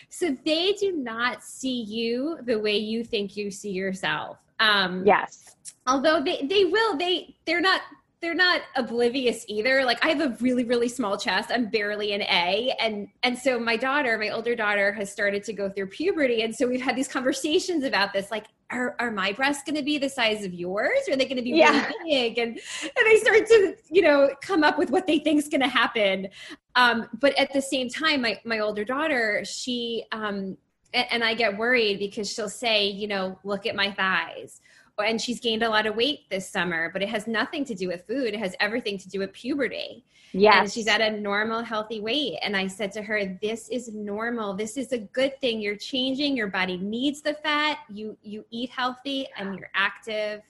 So 0.09 0.35
they 0.45 0.73
do 0.73 0.91
not 0.91 1.43
see 1.43 1.81
you 1.81 2.39
the 2.43 2.59
way 2.59 2.77
you 2.77 3.03
think 3.03 3.35
you 3.35 3.51
see 3.51 3.71
yourself. 3.71 4.37
Um, 4.59 5.05
yes. 5.05 5.55
Although 5.87 6.23
they, 6.23 6.45
they 6.47 6.65
will, 6.65 6.97
they, 6.97 7.35
they're 7.45 7.61
not, 7.61 7.81
they're 8.21 8.33
not 8.33 8.61
oblivious 8.77 9.43
either. 9.49 9.83
Like 9.83 10.03
I 10.05 10.09
have 10.09 10.21
a 10.21 10.37
really, 10.39 10.63
really 10.63 10.87
small 10.87 11.17
chest. 11.17 11.51
I'm 11.51 11.69
barely 11.69 12.13
an 12.13 12.21
A. 12.21 12.73
And, 12.79 13.09
and 13.23 13.37
so 13.37 13.59
my 13.59 13.75
daughter, 13.75 14.17
my 14.17 14.29
older 14.29 14.55
daughter 14.55 14.93
has 14.93 15.11
started 15.11 15.43
to 15.43 15.53
go 15.53 15.69
through 15.69 15.87
puberty. 15.87 16.43
And 16.43 16.55
so 16.55 16.65
we've 16.65 16.81
had 16.81 16.95
these 16.95 17.09
conversations 17.09 17.83
about 17.83 18.13
this, 18.13 18.31
like, 18.31 18.45
are, 18.73 18.95
are 18.99 19.11
my 19.11 19.31
breasts 19.31 19.63
going 19.63 19.75
to 19.75 19.83
be 19.83 19.97
the 19.97 20.09
size 20.09 20.43
of 20.43 20.53
yours? 20.53 20.99
Are 21.09 21.15
they 21.15 21.25
going 21.25 21.37
to 21.37 21.43
be 21.43 21.51
yeah. 21.51 21.87
really 21.87 22.11
big? 22.11 22.37
And, 22.37 22.59
and 22.83 23.05
they 23.05 23.17
start 23.17 23.47
to, 23.47 23.75
you 23.89 24.01
know, 24.01 24.29
come 24.41 24.63
up 24.63 24.77
with 24.77 24.89
what 24.89 25.07
they 25.07 25.19
think 25.19 25.39
is 25.39 25.49
going 25.49 25.61
to 25.61 25.67
happen. 25.67 26.27
Um, 26.75 27.07
but 27.19 27.37
at 27.37 27.53
the 27.53 27.61
same 27.61 27.89
time, 27.89 28.21
my, 28.21 28.39
my 28.45 28.59
older 28.59 28.83
daughter, 28.83 29.43
she, 29.45 30.05
um, 30.11 30.57
and, 30.93 31.07
and 31.11 31.23
I 31.23 31.33
get 31.33 31.57
worried 31.57 31.99
because 31.99 32.31
she'll 32.31 32.49
say, 32.49 32.87
you 32.87 33.07
know, 33.07 33.39
look 33.43 33.65
at 33.65 33.75
my 33.75 33.91
thighs 33.91 34.59
and 34.99 35.19
she's 35.19 35.39
gained 35.39 35.63
a 35.63 35.69
lot 35.69 35.85
of 35.85 35.95
weight 35.95 36.29
this 36.29 36.47
summer, 36.47 36.89
but 36.91 37.01
it 37.01 37.09
has 37.09 37.25
nothing 37.27 37.65
to 37.65 37.75
do 37.75 37.87
with 37.87 38.05
food. 38.05 38.33
It 38.33 38.39
has 38.39 38.55
everything 38.59 38.97
to 38.99 39.09
do 39.09 39.19
with 39.19 39.33
puberty. 39.33 40.03
Yes. 40.33 40.55
And 40.59 40.71
she's 40.71 40.87
at 40.87 41.01
a 41.01 41.11
normal, 41.11 41.61
healthy 41.61 41.99
weight. 41.99 42.37
And 42.41 42.55
I 42.55 42.67
said 42.67 42.91
to 42.93 43.01
her, 43.01 43.37
This 43.41 43.69
is 43.69 43.93
normal. 43.93 44.53
This 44.53 44.77
is 44.77 44.91
a 44.91 44.97
good 44.97 45.39
thing. 45.41 45.61
You're 45.61 45.75
changing. 45.75 46.35
Your 46.35 46.47
body 46.47 46.77
needs 46.77 47.21
the 47.21 47.35
fat. 47.35 47.79
You 47.89 48.17
you 48.23 48.45
eat 48.49 48.69
healthy 48.69 49.27
and 49.37 49.57
you're 49.57 49.69
active. 49.75 50.41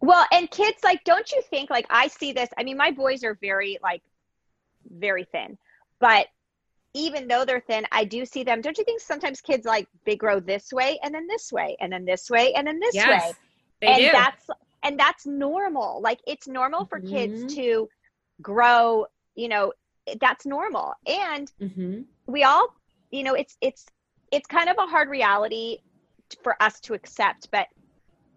Well, 0.00 0.26
and 0.32 0.50
kids, 0.50 0.78
like, 0.82 1.04
don't 1.04 1.30
you 1.30 1.42
think, 1.42 1.70
like, 1.70 1.86
I 1.88 2.08
see 2.08 2.32
this? 2.32 2.48
I 2.58 2.64
mean, 2.64 2.76
my 2.76 2.90
boys 2.90 3.22
are 3.22 3.38
very, 3.40 3.78
like, 3.82 4.02
very 4.90 5.24
thin, 5.24 5.56
but 6.00 6.26
even 6.94 7.28
though 7.28 7.44
they're 7.44 7.60
thin, 7.60 7.86
I 7.92 8.04
do 8.04 8.24
see 8.24 8.42
them. 8.42 8.60
Don't 8.60 8.76
you 8.76 8.84
think 8.84 9.00
sometimes 9.00 9.40
kids, 9.40 9.64
like, 9.64 9.86
they 10.04 10.16
grow 10.16 10.40
this 10.40 10.72
way 10.72 10.98
and 11.04 11.14
then 11.14 11.26
this 11.28 11.52
way 11.52 11.76
and 11.80 11.92
then 11.92 12.04
this 12.04 12.28
way 12.30 12.52
and 12.54 12.66
then 12.66 12.80
this 12.80 12.94
yes. 12.94 13.28
way? 13.28 13.32
They 13.82 13.88
and 13.88 13.96
do. 13.98 14.12
that's 14.12 14.46
and 14.84 14.98
that's 14.98 15.26
normal. 15.26 16.00
Like 16.00 16.20
it's 16.26 16.46
normal 16.46 16.86
for 16.86 17.00
mm-hmm. 17.00 17.14
kids 17.14 17.54
to 17.56 17.88
grow, 18.40 19.06
you 19.34 19.48
know, 19.48 19.72
that's 20.20 20.46
normal. 20.46 20.94
And 21.06 21.52
mm-hmm. 21.60 22.02
we 22.26 22.44
all, 22.44 22.68
you 23.10 23.24
know, 23.24 23.34
it's 23.34 23.56
it's 23.60 23.84
it's 24.30 24.46
kind 24.46 24.70
of 24.70 24.76
a 24.78 24.86
hard 24.86 25.10
reality 25.10 25.78
for 26.44 26.60
us 26.62 26.78
to 26.80 26.94
accept, 26.94 27.50
but 27.50 27.66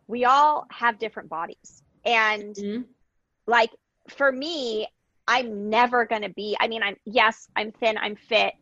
we 0.07 0.25
all 0.25 0.65
have 0.71 0.97
different 0.97 1.29
bodies. 1.29 1.83
And 2.03 2.55
mm-hmm. 2.55 2.81
like 3.45 3.69
for 4.09 4.31
me, 4.31 4.87
I'm 5.27 5.69
never 5.69 6.05
going 6.05 6.23
to 6.23 6.29
be, 6.29 6.57
I 6.59 6.67
mean, 6.67 6.83
I'm, 6.83 6.97
yes, 7.05 7.47
I'm 7.55 7.71
thin, 7.71 7.97
I'm 7.97 8.15
fit, 8.15 8.53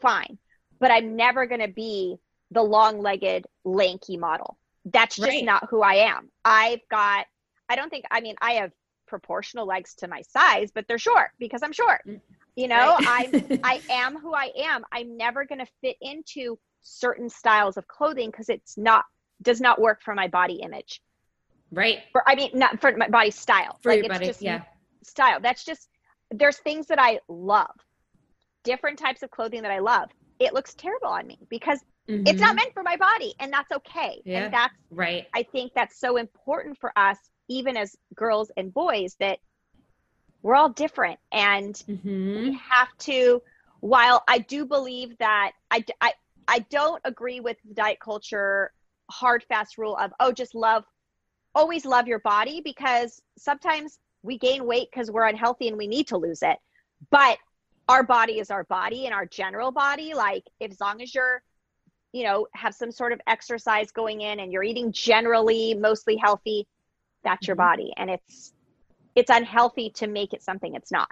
fine, 0.00 0.38
but 0.78 0.90
I'm 0.90 1.16
never 1.16 1.46
going 1.46 1.60
to 1.60 1.72
be 1.72 2.16
the 2.50 2.62
long 2.62 3.00
legged, 3.00 3.46
lanky 3.64 4.16
model. 4.16 4.58
That's 4.84 5.16
just 5.16 5.28
right. 5.28 5.44
not 5.44 5.68
who 5.70 5.82
I 5.82 5.94
am. 5.94 6.30
I've 6.44 6.80
got, 6.90 7.26
I 7.68 7.76
don't 7.76 7.90
think, 7.90 8.04
I 8.10 8.20
mean, 8.20 8.34
I 8.40 8.52
have 8.52 8.72
proportional 9.06 9.66
legs 9.66 9.94
to 9.96 10.08
my 10.08 10.22
size, 10.22 10.70
but 10.74 10.86
they're 10.88 10.98
short 10.98 11.30
because 11.38 11.62
I'm 11.62 11.72
short. 11.72 12.00
Mm, 12.06 12.20
you 12.56 12.68
know, 12.68 12.96
right. 12.98 13.28
I'm, 13.32 13.60
I 13.64 13.80
am 13.90 14.18
who 14.18 14.34
I 14.34 14.50
am. 14.56 14.84
I'm 14.90 15.16
never 15.16 15.44
going 15.44 15.60
to 15.60 15.66
fit 15.80 15.96
into 16.00 16.58
certain 16.82 17.28
styles 17.28 17.76
of 17.76 17.86
clothing 17.86 18.30
because 18.30 18.48
it's 18.48 18.76
not, 18.76 19.04
does 19.40 19.60
not 19.60 19.80
work 19.80 20.02
for 20.02 20.14
my 20.14 20.28
body 20.28 20.60
image. 20.62 21.00
Right. 21.70 22.00
For, 22.12 22.28
I 22.28 22.34
mean, 22.34 22.50
not 22.54 22.80
for 22.80 22.94
my 22.96 23.08
body 23.08 23.30
style. 23.30 23.78
For 23.82 23.92
like, 23.92 24.00
your 24.00 24.08
body, 24.08 24.32
yeah. 24.40 24.62
Style. 25.04 25.38
That's 25.40 25.64
just 25.64 25.88
there's 26.30 26.58
things 26.58 26.86
that 26.86 26.98
I 27.00 27.20
love, 27.28 27.74
different 28.64 28.98
types 28.98 29.22
of 29.22 29.30
clothing 29.30 29.62
that 29.62 29.70
I 29.70 29.78
love. 29.78 30.10
It 30.38 30.54
looks 30.54 30.74
terrible 30.74 31.08
on 31.08 31.26
me 31.26 31.38
because 31.48 31.80
mm-hmm. 32.12 32.26
it's 32.26 32.40
not 32.40 32.50
mm-hmm. 32.50 32.56
meant 32.56 32.74
for 32.74 32.82
my 32.82 32.96
body, 32.96 33.34
and 33.40 33.52
that's 33.52 33.70
okay. 33.72 34.22
Yeah, 34.24 34.44
and 34.44 34.54
that's 34.54 34.74
right. 34.90 35.26
I 35.34 35.42
think 35.42 35.72
that's 35.74 35.98
so 35.98 36.16
important 36.16 36.78
for 36.78 36.96
us, 36.96 37.18
even 37.48 37.76
as 37.76 37.96
girls 38.14 38.50
and 38.56 38.72
boys, 38.72 39.16
that 39.20 39.38
we're 40.42 40.54
all 40.54 40.70
different, 40.70 41.18
and 41.32 41.74
mm-hmm. 41.74 42.40
we 42.40 42.60
have 42.70 42.88
to. 43.00 43.42
While 43.80 44.22
I 44.28 44.38
do 44.38 44.64
believe 44.64 45.18
that 45.18 45.52
I, 45.70 45.84
I 46.00 46.12
I 46.46 46.60
don't 46.70 47.00
agree 47.04 47.40
with 47.40 47.56
the 47.64 47.74
diet 47.74 47.98
culture 48.00 48.72
hard 49.10 49.44
fast 49.48 49.76
rule 49.76 49.96
of 49.96 50.12
oh 50.20 50.32
just 50.32 50.54
love 50.54 50.84
always 51.54 51.84
love 51.84 52.06
your 52.06 52.20
body 52.20 52.62
because 52.64 53.20
sometimes 53.36 53.98
we 54.22 54.38
gain 54.38 54.64
weight 54.64 54.88
because 54.90 55.10
we're 55.10 55.26
unhealthy 55.26 55.68
and 55.68 55.76
we 55.76 55.86
need 55.86 56.08
to 56.08 56.16
lose 56.16 56.42
it. 56.42 56.56
But 57.10 57.38
our 57.88 58.02
body 58.02 58.38
is 58.38 58.50
our 58.50 58.64
body 58.64 59.06
and 59.06 59.14
our 59.14 59.26
general 59.26 59.72
body. 59.72 60.14
Like, 60.14 60.44
if, 60.60 60.70
as 60.70 60.80
long 60.80 61.02
as 61.02 61.14
you're, 61.14 61.42
you 62.12 62.24
know, 62.24 62.46
have 62.54 62.74
some 62.74 62.92
sort 62.92 63.12
of 63.12 63.20
exercise 63.26 63.90
going 63.90 64.20
in 64.20 64.40
and 64.40 64.52
you're 64.52 64.62
eating 64.62 64.92
generally 64.92 65.74
mostly 65.74 66.16
healthy, 66.16 66.66
that's 67.24 67.46
your 67.46 67.56
mm-hmm. 67.56 67.70
body. 67.70 67.92
And 67.96 68.10
it's, 68.10 68.52
it's 69.14 69.30
unhealthy 69.30 69.90
to 69.90 70.06
make 70.06 70.32
it 70.32 70.42
something 70.42 70.74
it's 70.74 70.92
not. 70.92 71.10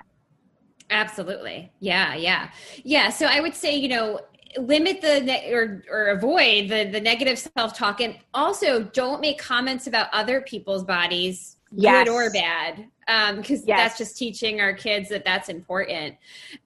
Absolutely. 0.91 1.73
Yeah. 1.81 2.15
Yeah. 2.15 2.51
Yeah. 2.83 3.11
So 3.11 3.27
I 3.27 3.41
would 3.41 3.55
say, 3.55 3.77
you 3.77 3.89
know, 3.89 4.21
limit 4.59 5.01
the 5.01 5.21
ne- 5.21 5.53
or 5.53 5.85
or 5.89 6.09
avoid 6.09 6.69
the 6.69 6.91
the 6.91 7.01
negative 7.01 7.39
self-talk 7.39 8.01
and 8.01 8.19
also 8.35 8.83
don't 8.83 9.21
make 9.21 9.39
comments 9.39 9.87
about 9.87 10.09
other 10.13 10.41
people's 10.41 10.83
bodies 10.83 11.57
yes. 11.71 12.05
good 12.05 12.13
or 12.13 12.31
bad 12.31 12.87
because 13.37 13.61
um, 13.61 13.65
yes. 13.67 13.79
that's 13.79 13.99
just 13.99 14.17
teaching 14.17 14.61
our 14.61 14.73
kids 14.73 15.09
that 15.09 15.25
that's 15.25 15.49
important 15.49 16.17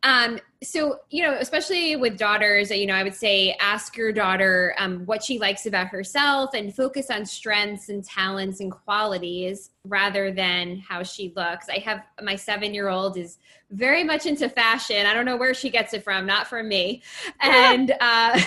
um, 0.02 0.38
so 0.64 0.98
you 1.10 1.22
know 1.22 1.36
especially 1.38 1.94
with 1.96 2.16
daughters 2.18 2.70
you 2.70 2.86
know 2.86 2.94
i 2.94 3.02
would 3.02 3.14
say 3.14 3.56
ask 3.60 3.96
your 3.96 4.12
daughter 4.12 4.74
um, 4.78 5.04
what 5.06 5.22
she 5.22 5.38
likes 5.38 5.66
about 5.66 5.88
herself 5.88 6.54
and 6.54 6.74
focus 6.74 7.10
on 7.10 7.24
strengths 7.24 7.88
and 7.88 8.04
talents 8.04 8.60
and 8.60 8.72
qualities 8.72 9.70
rather 9.86 10.32
than 10.32 10.78
how 10.78 11.02
she 11.02 11.32
looks. 11.36 11.68
I 11.68 11.78
have 11.78 12.04
my 12.22 12.36
seven 12.36 12.72
year 12.72 12.88
old 12.88 13.18
is 13.18 13.38
very 13.70 14.02
much 14.02 14.24
into 14.24 14.48
fashion. 14.48 15.04
I 15.04 15.12
don't 15.12 15.26
know 15.26 15.36
where 15.36 15.52
she 15.52 15.68
gets 15.68 15.92
it 15.92 16.02
from 16.02 16.26
not 16.26 16.46
from 16.46 16.68
me. 16.68 17.02
And 17.40 17.92
uh, 18.00 18.40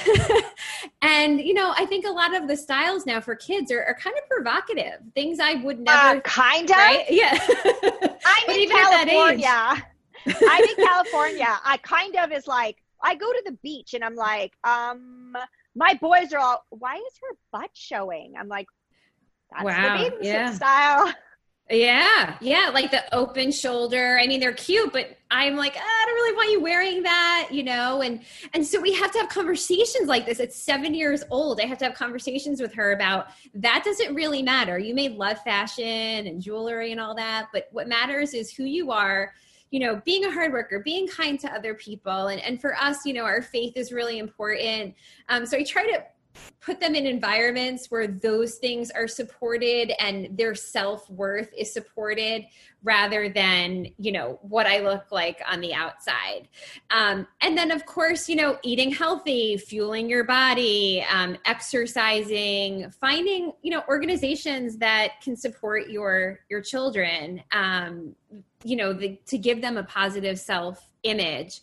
and 1.01 1.39
you 1.39 1.53
know 1.53 1.74
i 1.78 1.86
think 1.86 2.05
a 2.05 2.09
lot 2.09 2.36
of 2.36 2.47
the 2.47 2.57
styles 2.57 3.05
now 3.05 3.22
for 3.22 3.36
kids 3.36 3.72
are, 3.72 3.84
are 3.84 3.93
kind 3.93 4.15
of 4.18 4.28
provocative. 4.28 4.99
Things 5.13 5.39
i 5.39 5.55
would 5.55 5.80
never 5.80 6.18
uh, 6.18 6.20
kind 6.22 6.70
of 6.70 6.76
right? 6.76 7.05
yeah. 7.09 7.38
I'm 8.26 8.49
in 8.49 8.70
california 8.70 9.86
I'm 10.28 10.63
in 10.63 10.75
California. 10.75 11.47
I 11.63 11.78
kind 11.78 12.15
of 12.17 12.32
is 12.32 12.47
like 12.47 12.78
I 13.01 13.15
go 13.15 13.32
to 13.32 13.41
the 13.45 13.57
beach 13.63 13.93
and 13.93 14.03
I'm 14.03 14.15
like, 14.15 14.53
um, 14.63 15.36
my 15.75 15.93
boys 15.95 16.34
are 16.34 16.39
all, 16.39 16.65
why 16.69 16.95
is 16.95 17.13
her 17.21 17.38
butt 17.51 17.69
showing? 17.73 18.34
I'm 18.38 18.47
like, 18.47 18.67
that's 19.51 19.63
wow, 19.63 19.97
the 19.97 20.25
yeah. 20.25 20.51
style. 20.51 21.13
Yeah, 21.69 22.38
yeah, 22.39 22.71
like 22.73 22.91
the 22.91 23.13
open 23.13 23.51
shoulder. 23.51 24.17
I 24.21 24.25
mean, 24.25 24.39
they're 24.39 24.53
cute, 24.53 24.93
but 24.93 25.17
I'm 25.30 25.57
like, 25.57 25.75
oh, 25.75 25.82
I 25.82 26.05
don't 26.05 26.15
really 26.15 26.36
want 26.36 26.51
you 26.51 26.61
wearing 26.61 27.03
that, 27.03 27.49
you 27.51 27.61
know. 27.61 28.01
And 28.01 28.21
and 28.53 28.65
so 28.65 28.80
we 28.80 28.93
have 28.93 29.11
to 29.11 29.19
have 29.19 29.28
conversations 29.28 30.07
like 30.07 30.25
this. 30.25 30.39
It's 30.39 30.55
seven 30.55 30.93
years 30.93 31.25
old. 31.30 31.59
I 31.59 31.65
have 31.65 31.78
to 31.80 31.86
have 31.86 31.93
conversations 31.93 32.61
with 32.61 32.73
her 32.73 32.93
about 32.93 33.28
that. 33.53 33.84
Doesn't 33.84 34.15
really 34.15 34.41
matter. 34.41 34.80
You 34.80 34.95
may 34.95 35.09
love 35.09 35.41
fashion 35.43 35.84
and 35.86 36.41
jewelry 36.41 36.93
and 36.93 37.01
all 37.01 37.15
that, 37.15 37.47
but 37.51 37.67
what 37.71 37.89
matters 37.89 38.34
is 38.34 38.49
who 38.53 38.63
you 38.63 38.91
are 38.91 39.34
you 39.72 39.80
know 39.80 40.01
being 40.05 40.26
a 40.26 40.32
hard 40.32 40.51
worker 40.51 40.80
being 40.84 41.07
kind 41.07 41.39
to 41.39 41.51
other 41.51 41.74
people. 41.74 42.28
And, 42.28 42.41
and 42.41 42.59
for 42.59 42.76
us 42.76 43.05
you 43.05 43.13
know 43.13 43.24
our 43.24 43.41
faith 43.41 43.74
is 43.76 43.91
really 43.91 44.20
important. 44.20 44.95
Um, 45.30 45.45
so 45.45 45.57
i 45.57 45.63
try 45.63 45.86
to 45.86 46.03
put 46.61 46.80
them 46.80 46.95
in 46.95 47.05
environments 47.05 47.89
where 47.89 48.07
those 48.07 48.55
things 48.55 48.91
are 48.91 49.07
supported 49.07 49.91
and 50.01 50.38
their 50.38 50.55
self-worth 50.55 51.49
is 51.57 51.72
supported 51.72 52.45
rather 52.84 53.30
than 53.30 53.88
you 53.97 54.11
know 54.11 54.39
what 54.41 54.68
i 54.68 54.80
look 54.80 55.11
like 55.11 55.41
on 55.49 55.61
the 55.61 55.74
outside. 55.74 56.47
Um, 56.89 57.28
and 57.41 57.57
then 57.57 57.72
of 57.72 57.86
course 57.86 58.30
you 58.30 58.36
know 58.36 58.57
eating 58.63 58.91
healthy 58.91 59.57
fueling 59.57 60.09
your 60.09 60.24
body 60.24 61.05
um, 61.11 61.38
exercising 61.45 62.89
finding 62.91 63.53
you 63.61 63.72
know 63.72 63.84
organizations 63.88 64.78
that 64.78 65.22
can 65.22 65.36
support 65.36 65.89
your 65.89 66.39
your 66.49 66.61
children. 66.61 67.43
Um, 67.51 68.15
you 68.64 68.76
know 68.76 68.93
the, 68.93 69.20
to 69.28 69.38
give 69.38 69.62
them 69.62 69.78
a 69.78 69.84
positive 69.84 70.39
self 70.39 70.89
image. 71.03 71.62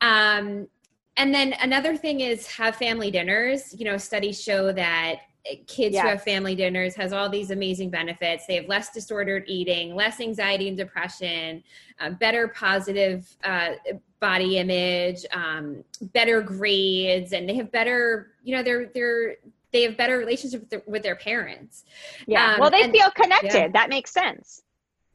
Um, 0.00 0.68
and 1.16 1.32
then 1.32 1.54
another 1.60 1.96
thing 1.96 2.20
is 2.20 2.46
have 2.46 2.76
family 2.76 3.10
dinners. 3.10 3.74
You 3.78 3.84
know 3.84 3.96
studies 3.96 4.42
show 4.42 4.72
that 4.72 5.20
kids 5.66 5.94
yes. 5.94 6.02
who 6.02 6.08
have 6.08 6.22
family 6.22 6.54
dinners 6.54 6.94
has 6.94 7.12
all 7.12 7.28
these 7.28 7.50
amazing 7.50 7.90
benefits. 7.90 8.46
They 8.46 8.56
have 8.56 8.66
less 8.66 8.90
disordered 8.90 9.44
eating 9.46 9.94
less 9.94 10.20
anxiety 10.20 10.68
and 10.68 10.76
depression 10.76 11.62
uh, 12.00 12.10
better 12.10 12.48
positive 12.48 13.28
uh, 13.44 13.72
body 14.20 14.58
image 14.58 15.24
um, 15.32 15.84
better 16.00 16.40
grades 16.40 17.32
and 17.32 17.48
they 17.48 17.54
have 17.56 17.70
better 17.70 18.32
you 18.42 18.56
know 18.56 18.62
they're 18.62 18.86
they're 18.94 19.36
they 19.70 19.82
have 19.82 19.96
better 19.96 20.18
relationships 20.18 20.60
with 20.60 20.70
their, 20.70 20.82
with 20.86 21.02
their 21.02 21.16
parents. 21.16 21.84
Yeah. 22.26 22.54
Um, 22.54 22.60
well 22.60 22.70
they 22.70 22.82
and, 22.82 22.92
feel 22.92 23.10
connected. 23.10 23.52
Yeah. 23.52 23.68
that 23.68 23.88
makes 23.90 24.12
sense. 24.12 24.62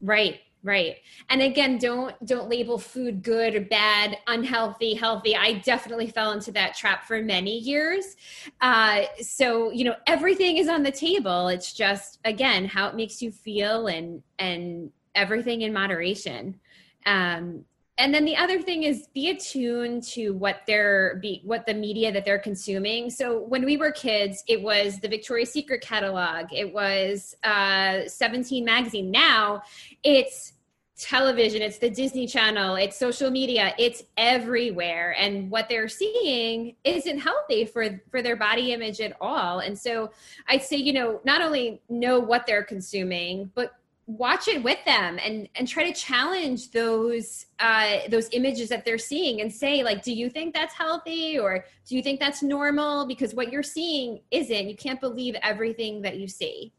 Right 0.00 0.40
right. 0.62 0.96
And 1.28 1.42
again 1.42 1.78
don't 1.78 2.14
don't 2.26 2.48
label 2.48 2.78
food 2.78 3.22
good 3.22 3.54
or 3.54 3.60
bad 3.60 4.18
unhealthy 4.26 4.94
healthy. 4.94 5.36
I 5.36 5.54
definitely 5.54 6.08
fell 6.08 6.32
into 6.32 6.52
that 6.52 6.76
trap 6.76 7.04
for 7.04 7.22
many 7.22 7.58
years. 7.58 8.16
Uh, 8.60 9.02
so 9.20 9.70
you 9.70 9.84
know 9.84 9.96
everything 10.06 10.58
is 10.58 10.68
on 10.68 10.82
the 10.82 10.92
table. 10.92 11.48
It's 11.48 11.72
just 11.72 12.18
again 12.24 12.66
how 12.66 12.88
it 12.88 12.94
makes 12.94 13.22
you 13.22 13.30
feel 13.30 13.86
and 13.86 14.22
and 14.38 14.90
everything 15.14 15.62
in 15.62 15.72
moderation. 15.72 16.60
Um, 17.06 17.64
and 18.00 18.14
then 18.14 18.24
the 18.24 18.36
other 18.36 18.62
thing 18.62 18.84
is 18.84 19.08
be 19.14 19.28
attuned 19.28 20.02
to 20.02 20.30
what 20.30 20.62
they're 20.66 21.18
be 21.20 21.42
what 21.44 21.66
the 21.66 21.74
media 21.74 22.10
that 22.10 22.24
they're 22.24 22.38
consuming. 22.38 23.10
So 23.10 23.40
when 23.42 23.64
we 23.64 23.76
were 23.76 23.92
kids 23.92 24.42
it 24.48 24.62
was 24.62 24.98
the 25.00 25.08
victoria's 25.08 25.52
secret 25.52 25.82
catalog. 25.82 26.46
It 26.52 26.72
was 26.72 27.34
uh, 27.44 28.06
17 28.06 28.64
magazine. 28.64 29.10
Now 29.10 29.62
it's 30.02 30.54
television 30.96 31.62
it's 31.62 31.78
the 31.78 31.88
disney 31.88 32.26
channel 32.26 32.74
it's 32.74 32.98
social 32.98 33.30
media 33.30 33.74
it's 33.78 34.02
everywhere. 34.16 35.14
And 35.18 35.50
what 35.50 35.68
they're 35.68 35.88
seeing 35.88 36.76
isn't 36.84 37.18
healthy 37.18 37.66
for 37.66 38.00
for 38.10 38.22
their 38.22 38.36
body 38.36 38.72
image 38.72 39.00
at 39.00 39.14
all. 39.20 39.60
And 39.60 39.78
so 39.78 40.10
i'd 40.48 40.62
say 40.62 40.76
you 40.76 40.94
know 40.94 41.20
not 41.24 41.42
only 41.42 41.82
know 41.90 42.18
what 42.18 42.46
they're 42.46 42.64
consuming 42.64 43.50
but 43.54 43.72
watch 44.10 44.48
it 44.48 44.60
with 44.64 44.78
them 44.86 45.20
and 45.24 45.48
and 45.54 45.68
try 45.68 45.88
to 45.88 45.92
challenge 45.92 46.72
those 46.72 47.46
uh 47.60 47.98
those 48.08 48.28
images 48.32 48.68
that 48.68 48.84
they're 48.84 48.98
seeing 48.98 49.40
and 49.40 49.52
say 49.52 49.84
like 49.84 50.02
do 50.02 50.12
you 50.12 50.28
think 50.28 50.52
that's 50.52 50.74
healthy 50.74 51.38
or 51.38 51.64
do 51.86 51.96
you 51.96 52.02
think 52.02 52.18
that's 52.18 52.42
normal? 52.42 53.06
Because 53.06 53.34
what 53.34 53.52
you're 53.52 53.62
seeing 53.62 54.20
isn't. 54.32 54.68
You 54.68 54.76
can't 54.76 55.00
believe 55.00 55.36
everything 55.42 56.02
that 56.02 56.18
you 56.18 56.26
see. 56.26 56.72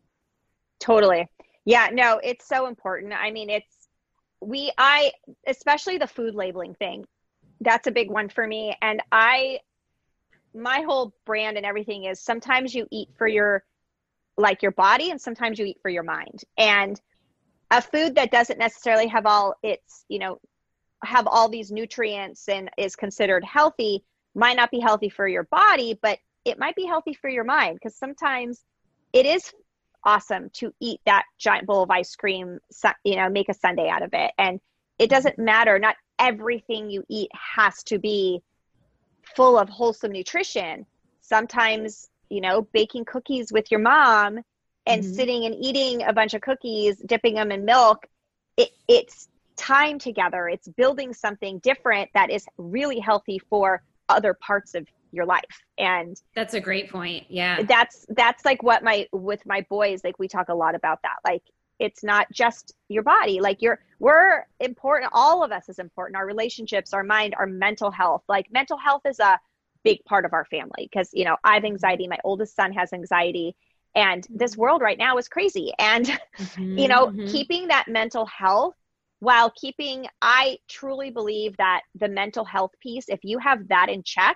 Totally. 0.79 1.25
Yeah 1.63 1.87
no 1.93 2.19
it's 2.21 2.47
so 2.47 2.67
important. 2.67 3.13
I 3.13 3.31
mean 3.31 3.49
it's 3.49 3.87
we 4.41 4.71
i 4.77 5.11
especially 5.47 5.97
the 5.97 6.07
food 6.07 6.35
labeling 6.35 6.73
thing 6.73 7.05
that's 7.61 7.87
a 7.87 7.91
big 7.91 8.09
one 8.09 8.27
for 8.27 8.45
me. 8.45 8.75
And 8.81 9.01
i 9.11 9.59
my 10.53 10.81
whole 10.81 11.13
brand 11.25 11.55
and 11.55 11.65
everything 11.65 12.03
is 12.03 12.19
sometimes 12.19 12.75
you 12.75 12.87
eat 12.91 13.07
for 13.17 13.27
your 13.27 13.63
like 14.37 14.61
your 14.61 14.71
body 14.71 15.11
and 15.11 15.21
sometimes 15.21 15.59
you 15.59 15.65
eat 15.65 15.77
for 15.81 15.89
your 15.89 16.03
mind. 16.03 16.41
And 16.57 16.99
a 17.71 17.81
food 17.81 18.15
that 18.15 18.31
doesn't 18.31 18.59
necessarily 18.59 19.07
have 19.07 19.25
all 19.25 19.55
its 19.63 20.05
you 20.07 20.19
know 20.19 20.39
have 21.03 21.25
all 21.27 21.49
these 21.49 21.71
nutrients 21.71 22.47
and 22.47 22.69
is 22.77 22.95
considered 22.95 23.43
healthy 23.43 24.03
might 24.35 24.55
not 24.55 24.69
be 24.69 24.79
healthy 24.79 25.09
for 25.09 25.27
your 25.27 25.43
body 25.45 25.97
but 26.01 26.19
it 26.45 26.59
might 26.59 26.75
be 26.75 26.85
healthy 26.85 27.13
for 27.13 27.29
your 27.29 27.43
mind 27.43 27.75
because 27.75 27.97
sometimes 27.97 28.63
it 29.13 29.25
is 29.25 29.51
awesome 30.03 30.49
to 30.53 30.71
eat 30.79 30.99
that 31.05 31.23
giant 31.39 31.65
bowl 31.65 31.83
of 31.83 31.89
ice 31.89 32.15
cream 32.15 32.59
you 33.03 33.15
know 33.15 33.29
make 33.29 33.49
a 33.49 33.53
sundae 33.53 33.89
out 33.89 34.03
of 34.03 34.11
it 34.13 34.31
and 34.37 34.59
it 35.01 35.09
doesn't 35.09 35.39
matter. 35.39 35.79
Not 35.79 35.95
everything 36.19 36.87
you 36.87 37.03
eat 37.09 37.31
has 37.33 37.81
to 37.85 37.97
be 37.97 38.39
full 39.35 39.57
of 39.57 39.67
wholesome 39.67 40.11
nutrition. 40.11 40.85
Sometimes, 41.21 42.07
you 42.29 42.39
know, 42.39 42.67
baking 42.71 43.05
cookies 43.05 43.51
with 43.51 43.71
your 43.71 43.79
mom 43.79 44.41
and 44.85 45.03
mm-hmm. 45.03 45.13
sitting 45.13 45.45
and 45.45 45.55
eating 45.55 46.03
a 46.03 46.13
bunch 46.13 46.33
of 46.33 46.41
cookies, 46.41 46.97
dipping 46.97 47.35
them 47.35 47.51
in 47.51 47.65
milk, 47.65 48.05
it, 48.57 48.69
it's 48.87 49.27
time 49.55 49.99
together. 49.99 50.47
It's 50.47 50.67
building 50.67 51.13
something 51.13 51.59
different 51.59 52.09
that 52.13 52.29
is 52.29 52.45
really 52.57 52.99
healthy 52.99 53.39
for 53.49 53.83
other 54.09 54.33
parts 54.33 54.75
of 54.75 54.87
your 55.11 55.25
life. 55.25 55.43
And 55.77 56.19
that's 56.35 56.53
a 56.53 56.59
great 56.59 56.89
point. 56.89 57.25
Yeah. 57.29 57.63
That's 57.63 58.05
that's 58.09 58.45
like 58.45 58.63
what 58.63 58.83
my 58.83 59.07
with 59.11 59.45
my 59.45 59.65
boys 59.69 60.01
like 60.03 60.17
we 60.19 60.27
talk 60.27 60.49
a 60.49 60.55
lot 60.55 60.75
about 60.75 61.01
that. 61.03 61.17
Like 61.25 61.43
it's 61.79 62.03
not 62.03 62.27
just 62.31 62.73
your 62.89 63.03
body. 63.03 63.39
Like 63.41 63.61
you're 63.61 63.79
we're 63.99 64.45
important 64.59 65.11
all 65.13 65.43
of 65.43 65.51
us 65.51 65.69
is 65.69 65.79
important. 65.79 66.17
Our 66.17 66.25
relationships, 66.25 66.93
our 66.93 67.03
mind, 67.03 67.35
our 67.37 67.47
mental 67.47 67.91
health. 67.91 68.23
Like 68.27 68.51
mental 68.51 68.77
health 68.77 69.01
is 69.05 69.19
a 69.19 69.39
big 69.83 70.03
part 70.05 70.25
of 70.25 70.33
our 70.33 70.45
family 70.45 70.87
because 70.91 71.09
you 71.13 71.25
know, 71.25 71.37
I 71.43 71.55
have 71.55 71.65
anxiety, 71.65 72.07
my 72.07 72.19
oldest 72.23 72.55
son 72.55 72.71
has 72.73 72.93
anxiety 72.93 73.55
and 73.95 74.25
this 74.29 74.55
world 74.55 74.81
right 74.81 74.97
now 74.97 75.17
is 75.17 75.27
crazy. 75.27 75.71
And 75.79 76.05
mm-hmm, 76.05 76.77
you 76.77 76.87
know 76.87 77.07
mm-hmm. 77.07 77.27
keeping 77.27 77.67
that 77.67 77.87
mental 77.87 78.25
health 78.25 78.75
while 79.19 79.53
keeping 79.55 80.07
i 80.23 80.57
truly 80.67 81.11
believe 81.11 81.55
that 81.57 81.81
the 81.93 82.07
mental 82.07 82.43
health 82.43 82.71
piece 82.81 83.05
if 83.07 83.19
you 83.21 83.37
have 83.37 83.67
that 83.67 83.87
in 83.87 84.01
check 84.01 84.35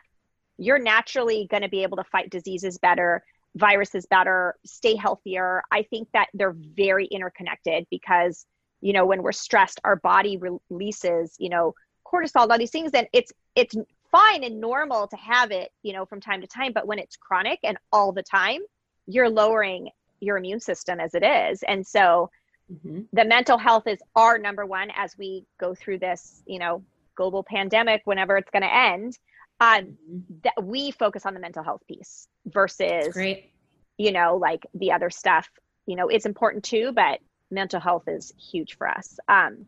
you're 0.60 0.78
naturally 0.78 1.48
going 1.50 1.64
to 1.64 1.70
be 1.70 1.82
able 1.82 1.98
to 1.98 2.04
fight 2.04 2.30
diseases 2.30 2.78
better 2.78 3.24
viruses 3.56 4.06
better 4.06 4.56
stay 4.66 4.96
healthier. 4.96 5.64
I 5.72 5.84
think 5.84 6.10
that 6.14 6.28
they're 6.34 6.56
very 6.76 7.06
interconnected 7.08 7.88
because 7.90 8.46
you 8.82 8.94
know 8.94 9.06
when 9.06 9.24
we're 9.24 9.32
stressed 9.32 9.80
our 9.84 9.96
body 9.96 10.38
releases 10.38 11.36
you 11.40 11.50
know 11.50 11.74
cortisol 12.06 12.50
all 12.50 12.58
these 12.58 12.72
things 12.72 12.92
and 12.94 13.08
it's 13.14 13.32
it's 13.56 13.76
fine 14.12 14.44
and 14.44 14.62
normal 14.62 15.08
to 15.08 15.16
have 15.16 15.52
it 15.52 15.72
you 15.82 15.94
know 15.94 16.06
from 16.06 16.22
time 16.22 16.42
to 16.42 16.48
time. 16.48 16.74
But 16.74 16.86
when 16.86 17.00
it's 17.00 17.16
chronic 17.16 17.60
and 17.64 17.78
all 17.92 18.12
the 18.12 18.24
time 18.24 18.62
you're 19.08 19.30
lowering 19.30 19.90
your 20.20 20.38
immune 20.38 20.60
system 20.60 21.00
as 21.00 21.14
it 21.14 21.24
is. 21.24 21.64
And 21.64 21.86
so 21.86 22.30
mm-hmm. 22.72 23.02
the 23.14 23.26
mental 23.26 23.58
health 23.58 23.88
is 23.88 24.00
our 24.16 24.38
number 24.38 24.66
one 24.66 24.90
as 24.96 25.18
we 25.18 25.46
go 25.60 25.76
through 25.76 26.00
this, 26.00 26.42
you 26.46 26.60
know, 26.60 26.84
global 27.16 27.44
pandemic, 27.44 28.02
whenever 28.06 28.38
it's 28.38 28.50
going 28.52 28.64
to 28.64 28.74
end. 28.74 29.18
Um, 29.62 29.98
mm-hmm. 30.12 30.18
that 30.44 30.64
we 30.64 30.92
focus 30.92 31.26
on 31.26 31.34
the 31.34 31.40
mental 31.40 31.64
health 31.64 31.82
piece 31.88 32.28
versus, 32.46 33.14
great. 33.14 33.54
you 33.98 34.12
know, 34.12 34.36
like 34.36 34.66
the 34.74 34.92
other 34.92 35.10
stuff. 35.10 35.50
You 35.86 35.96
know, 35.96 36.10
it's 36.10 36.26
important 36.26 36.66
too, 36.66 36.92
but 36.92 37.20
mental 37.52 37.80
health 37.80 38.04
is 38.08 38.34
huge 38.38 38.78
for 38.78 38.90
us. 38.90 39.18
Um, 39.30 39.66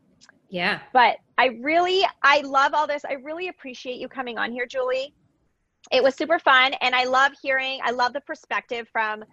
yeah. 0.49 0.79
But 0.91 1.17
I 1.37 1.57
really, 1.61 2.03
I 2.21 2.41
love 2.41 2.73
all 2.73 2.85
this. 2.85 3.05
I 3.05 3.13
really 3.13 3.47
appreciate 3.47 3.95
you 3.95 4.09
coming 4.09 4.37
on 4.37 4.51
here, 4.51 4.65
Julie 4.65 5.13
it 5.91 6.03
was 6.03 6.15
super 6.15 6.39
fun 6.39 6.73
and 6.81 6.95
i 6.95 7.03
love 7.03 7.31
hearing 7.41 7.79
i 7.83 7.91
love 7.91 8.13
the 8.13 8.21
perspective 8.21 8.87
from 8.91 9.23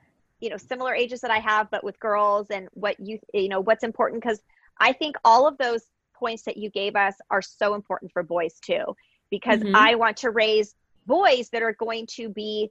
you 0.41 0.51
know 0.51 0.57
similar 0.57 0.95
ages 0.95 1.21
that 1.21 1.31
i 1.31 1.39
have 1.39 1.71
but 1.71 1.83
with 1.85 1.99
girls 2.01 2.51
and 2.51 2.69
what 2.73 2.99
you 3.01 3.19
you 3.33 3.49
know 3.49 3.61
what's 3.61 3.85
important 3.85 4.23
because 4.23 4.41
i 4.79 4.93
think 4.93 5.17
all 5.25 5.47
of 5.47 5.57
those 5.59 5.83
points 6.15 6.43
that 6.43 6.57
you 6.57 6.71
gave 6.71 6.97
us 6.97 7.15
are 7.31 7.43
so 7.43 7.75
important 7.75 8.11
for 8.13 8.23
boys 8.23 8.59
too 8.61 8.85
because 9.31 9.61
mm-hmm. 9.61 9.77
i 9.77 9.95
want 9.95 10.17
to 10.17 10.31
raise 10.31 10.75
boys 11.07 11.49
that 11.51 11.63
are 11.63 11.75
going 11.75 12.07
to 12.07 12.29
be 12.29 12.71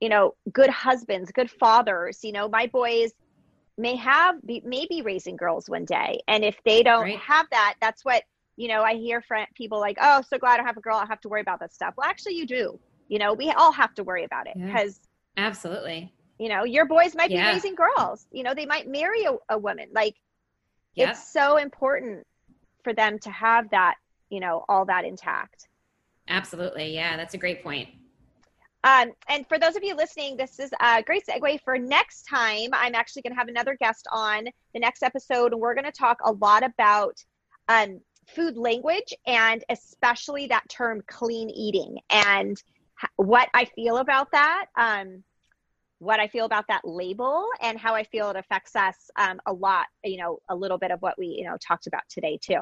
you 0.00 0.08
know 0.08 0.34
good 0.52 0.70
husbands 0.70 1.30
good 1.32 1.50
fathers 1.50 2.20
you 2.22 2.32
know 2.32 2.48
my 2.48 2.66
boys 2.66 3.12
may 3.78 3.94
have 3.94 4.40
be, 4.46 4.62
maybe 4.64 5.02
raising 5.02 5.36
girls 5.36 5.68
one 5.68 5.84
day 5.84 6.20
and 6.28 6.44
if 6.44 6.56
they 6.64 6.82
don't 6.82 7.02
right. 7.02 7.18
have 7.18 7.46
that 7.50 7.74
that's 7.80 8.04
what 8.04 8.22
you 8.56 8.68
know 8.68 8.82
i 8.82 8.94
hear 8.94 9.20
from 9.22 9.44
people 9.54 9.78
like 9.80 9.96
oh 10.00 10.22
so 10.28 10.38
glad 10.38 10.60
i 10.60 10.62
have 10.62 10.76
a 10.76 10.80
girl 10.80 10.96
i 10.96 11.00
don't 11.00 11.08
have 11.08 11.20
to 11.20 11.28
worry 11.28 11.40
about 11.40 11.60
that 11.60 11.72
stuff 11.72 11.94
well 11.96 12.08
actually 12.08 12.34
you 12.34 12.46
do 12.46 12.78
you 13.08 13.18
know 13.18 13.34
we 13.34 13.50
all 13.50 13.72
have 13.72 13.94
to 13.94 14.04
worry 14.04 14.24
about 14.24 14.46
it 14.46 14.54
because 14.54 15.00
yeah, 15.36 15.46
absolutely. 15.46 16.12
you 16.38 16.48
know 16.48 16.64
your 16.64 16.86
boys 16.86 17.14
might 17.14 17.30
yeah. 17.30 17.50
be 17.50 17.54
raising 17.54 17.74
girls. 17.74 18.26
You 18.32 18.42
know 18.42 18.54
they 18.54 18.66
might 18.66 18.88
marry 18.88 19.24
a, 19.24 19.36
a 19.48 19.58
woman. 19.58 19.88
Like 19.92 20.16
it's 20.94 21.30
so 21.30 21.58
important 21.58 22.26
for 22.82 22.94
them 22.94 23.18
to 23.18 23.30
have 23.30 23.68
that 23.70 23.96
you 24.30 24.40
know 24.40 24.64
all 24.68 24.84
that 24.86 25.04
intact. 25.04 25.68
Absolutely. 26.28 26.94
Yeah 26.94 27.16
that's 27.16 27.34
a 27.34 27.38
great 27.38 27.62
point. 27.62 27.88
Um, 28.84 29.10
and 29.28 29.44
for 29.48 29.58
those 29.58 29.74
of 29.74 29.82
you 29.82 29.96
listening, 29.96 30.36
this 30.36 30.60
is 30.60 30.70
a 30.80 31.02
great 31.02 31.24
segue 31.26 31.60
for 31.64 31.76
next 31.76 32.22
time. 32.22 32.68
I'm 32.72 32.94
actually 32.94 33.22
going 33.22 33.32
to 33.32 33.38
have 33.38 33.48
another 33.48 33.76
guest 33.80 34.06
on 34.12 34.44
the 34.74 34.78
next 34.78 35.02
episode, 35.02 35.52
and 35.52 35.60
we're 35.60 35.74
going 35.74 35.86
to 35.86 35.90
talk 35.90 36.18
a 36.24 36.30
lot 36.30 36.62
about 36.62 37.16
um, 37.68 38.00
food 38.28 38.56
language 38.56 39.12
and 39.26 39.64
especially 39.70 40.46
that 40.48 40.68
term 40.68 41.02
clean 41.06 41.50
eating. 41.50 41.98
And 42.10 42.56
what 43.16 43.48
I 43.54 43.64
feel 43.64 43.98
about 43.98 44.28
that, 44.32 44.66
um, 44.76 45.22
what 45.98 46.20
I 46.20 46.28
feel 46.28 46.44
about 46.44 46.66
that 46.68 46.82
label, 46.84 47.48
and 47.62 47.78
how 47.78 47.94
I 47.94 48.04
feel 48.04 48.30
it 48.30 48.36
affects 48.36 48.76
us 48.76 49.10
um, 49.16 49.40
a 49.46 49.52
lot. 49.52 49.86
You 50.04 50.18
know, 50.18 50.38
a 50.48 50.56
little 50.56 50.78
bit 50.78 50.90
of 50.90 51.00
what 51.00 51.18
we 51.18 51.26
you 51.26 51.44
know 51.44 51.56
talked 51.66 51.86
about 51.86 52.02
today 52.08 52.38
too. 52.40 52.60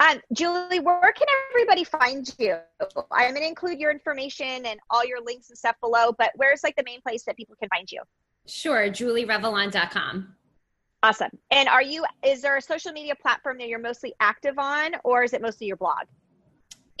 Um, 0.00 0.20
Julie, 0.32 0.78
where 0.78 1.12
can 1.12 1.26
everybody 1.50 1.82
find 1.82 2.32
you? 2.38 2.56
I'm 3.10 3.30
going 3.30 3.42
to 3.42 3.48
include 3.48 3.80
your 3.80 3.90
information 3.90 4.64
and 4.64 4.78
all 4.90 5.04
your 5.04 5.20
links 5.20 5.48
and 5.48 5.58
stuff 5.58 5.74
below, 5.80 6.12
but 6.16 6.30
where's 6.36 6.62
like 6.62 6.76
the 6.76 6.84
main 6.86 7.00
place 7.00 7.24
that 7.24 7.36
people 7.36 7.56
can 7.58 7.68
find 7.68 7.90
you? 7.90 8.02
Sure, 8.46 8.88
julierevillon.com. 8.88 10.34
Awesome. 11.02 11.30
And 11.50 11.68
are 11.68 11.82
you, 11.82 12.04
is 12.24 12.42
there 12.42 12.56
a 12.56 12.62
social 12.62 12.92
media 12.92 13.14
platform 13.14 13.58
that 13.58 13.68
you're 13.68 13.78
mostly 13.78 14.14
active 14.20 14.58
on, 14.58 14.92
or 15.04 15.24
is 15.24 15.32
it 15.32 15.42
mostly 15.42 15.66
your 15.66 15.76
blog? 15.76 16.06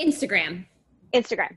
Instagram. 0.00 0.66
Instagram. 1.14 1.56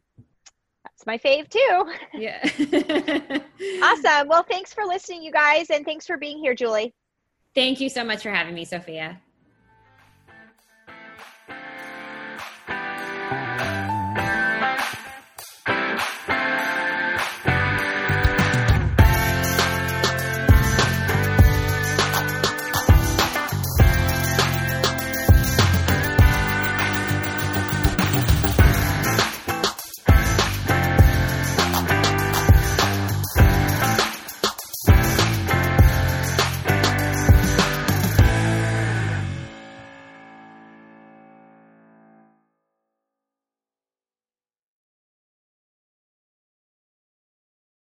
It's 1.01 1.07
my 1.07 1.17
fave 1.17 1.49
too. 1.49 1.91
Yeah. 2.13 2.39
awesome. 3.83 4.27
Well, 4.27 4.43
thanks 4.43 4.71
for 4.71 4.85
listening, 4.85 5.23
you 5.23 5.31
guys, 5.31 5.71
and 5.71 5.83
thanks 5.83 6.05
for 6.05 6.15
being 6.15 6.37
here, 6.37 6.53
Julie. 6.53 6.93
Thank 7.55 7.81
you 7.81 7.89
so 7.89 8.03
much 8.03 8.21
for 8.21 8.29
having 8.29 8.53
me, 8.53 8.65
Sophia. 8.65 9.19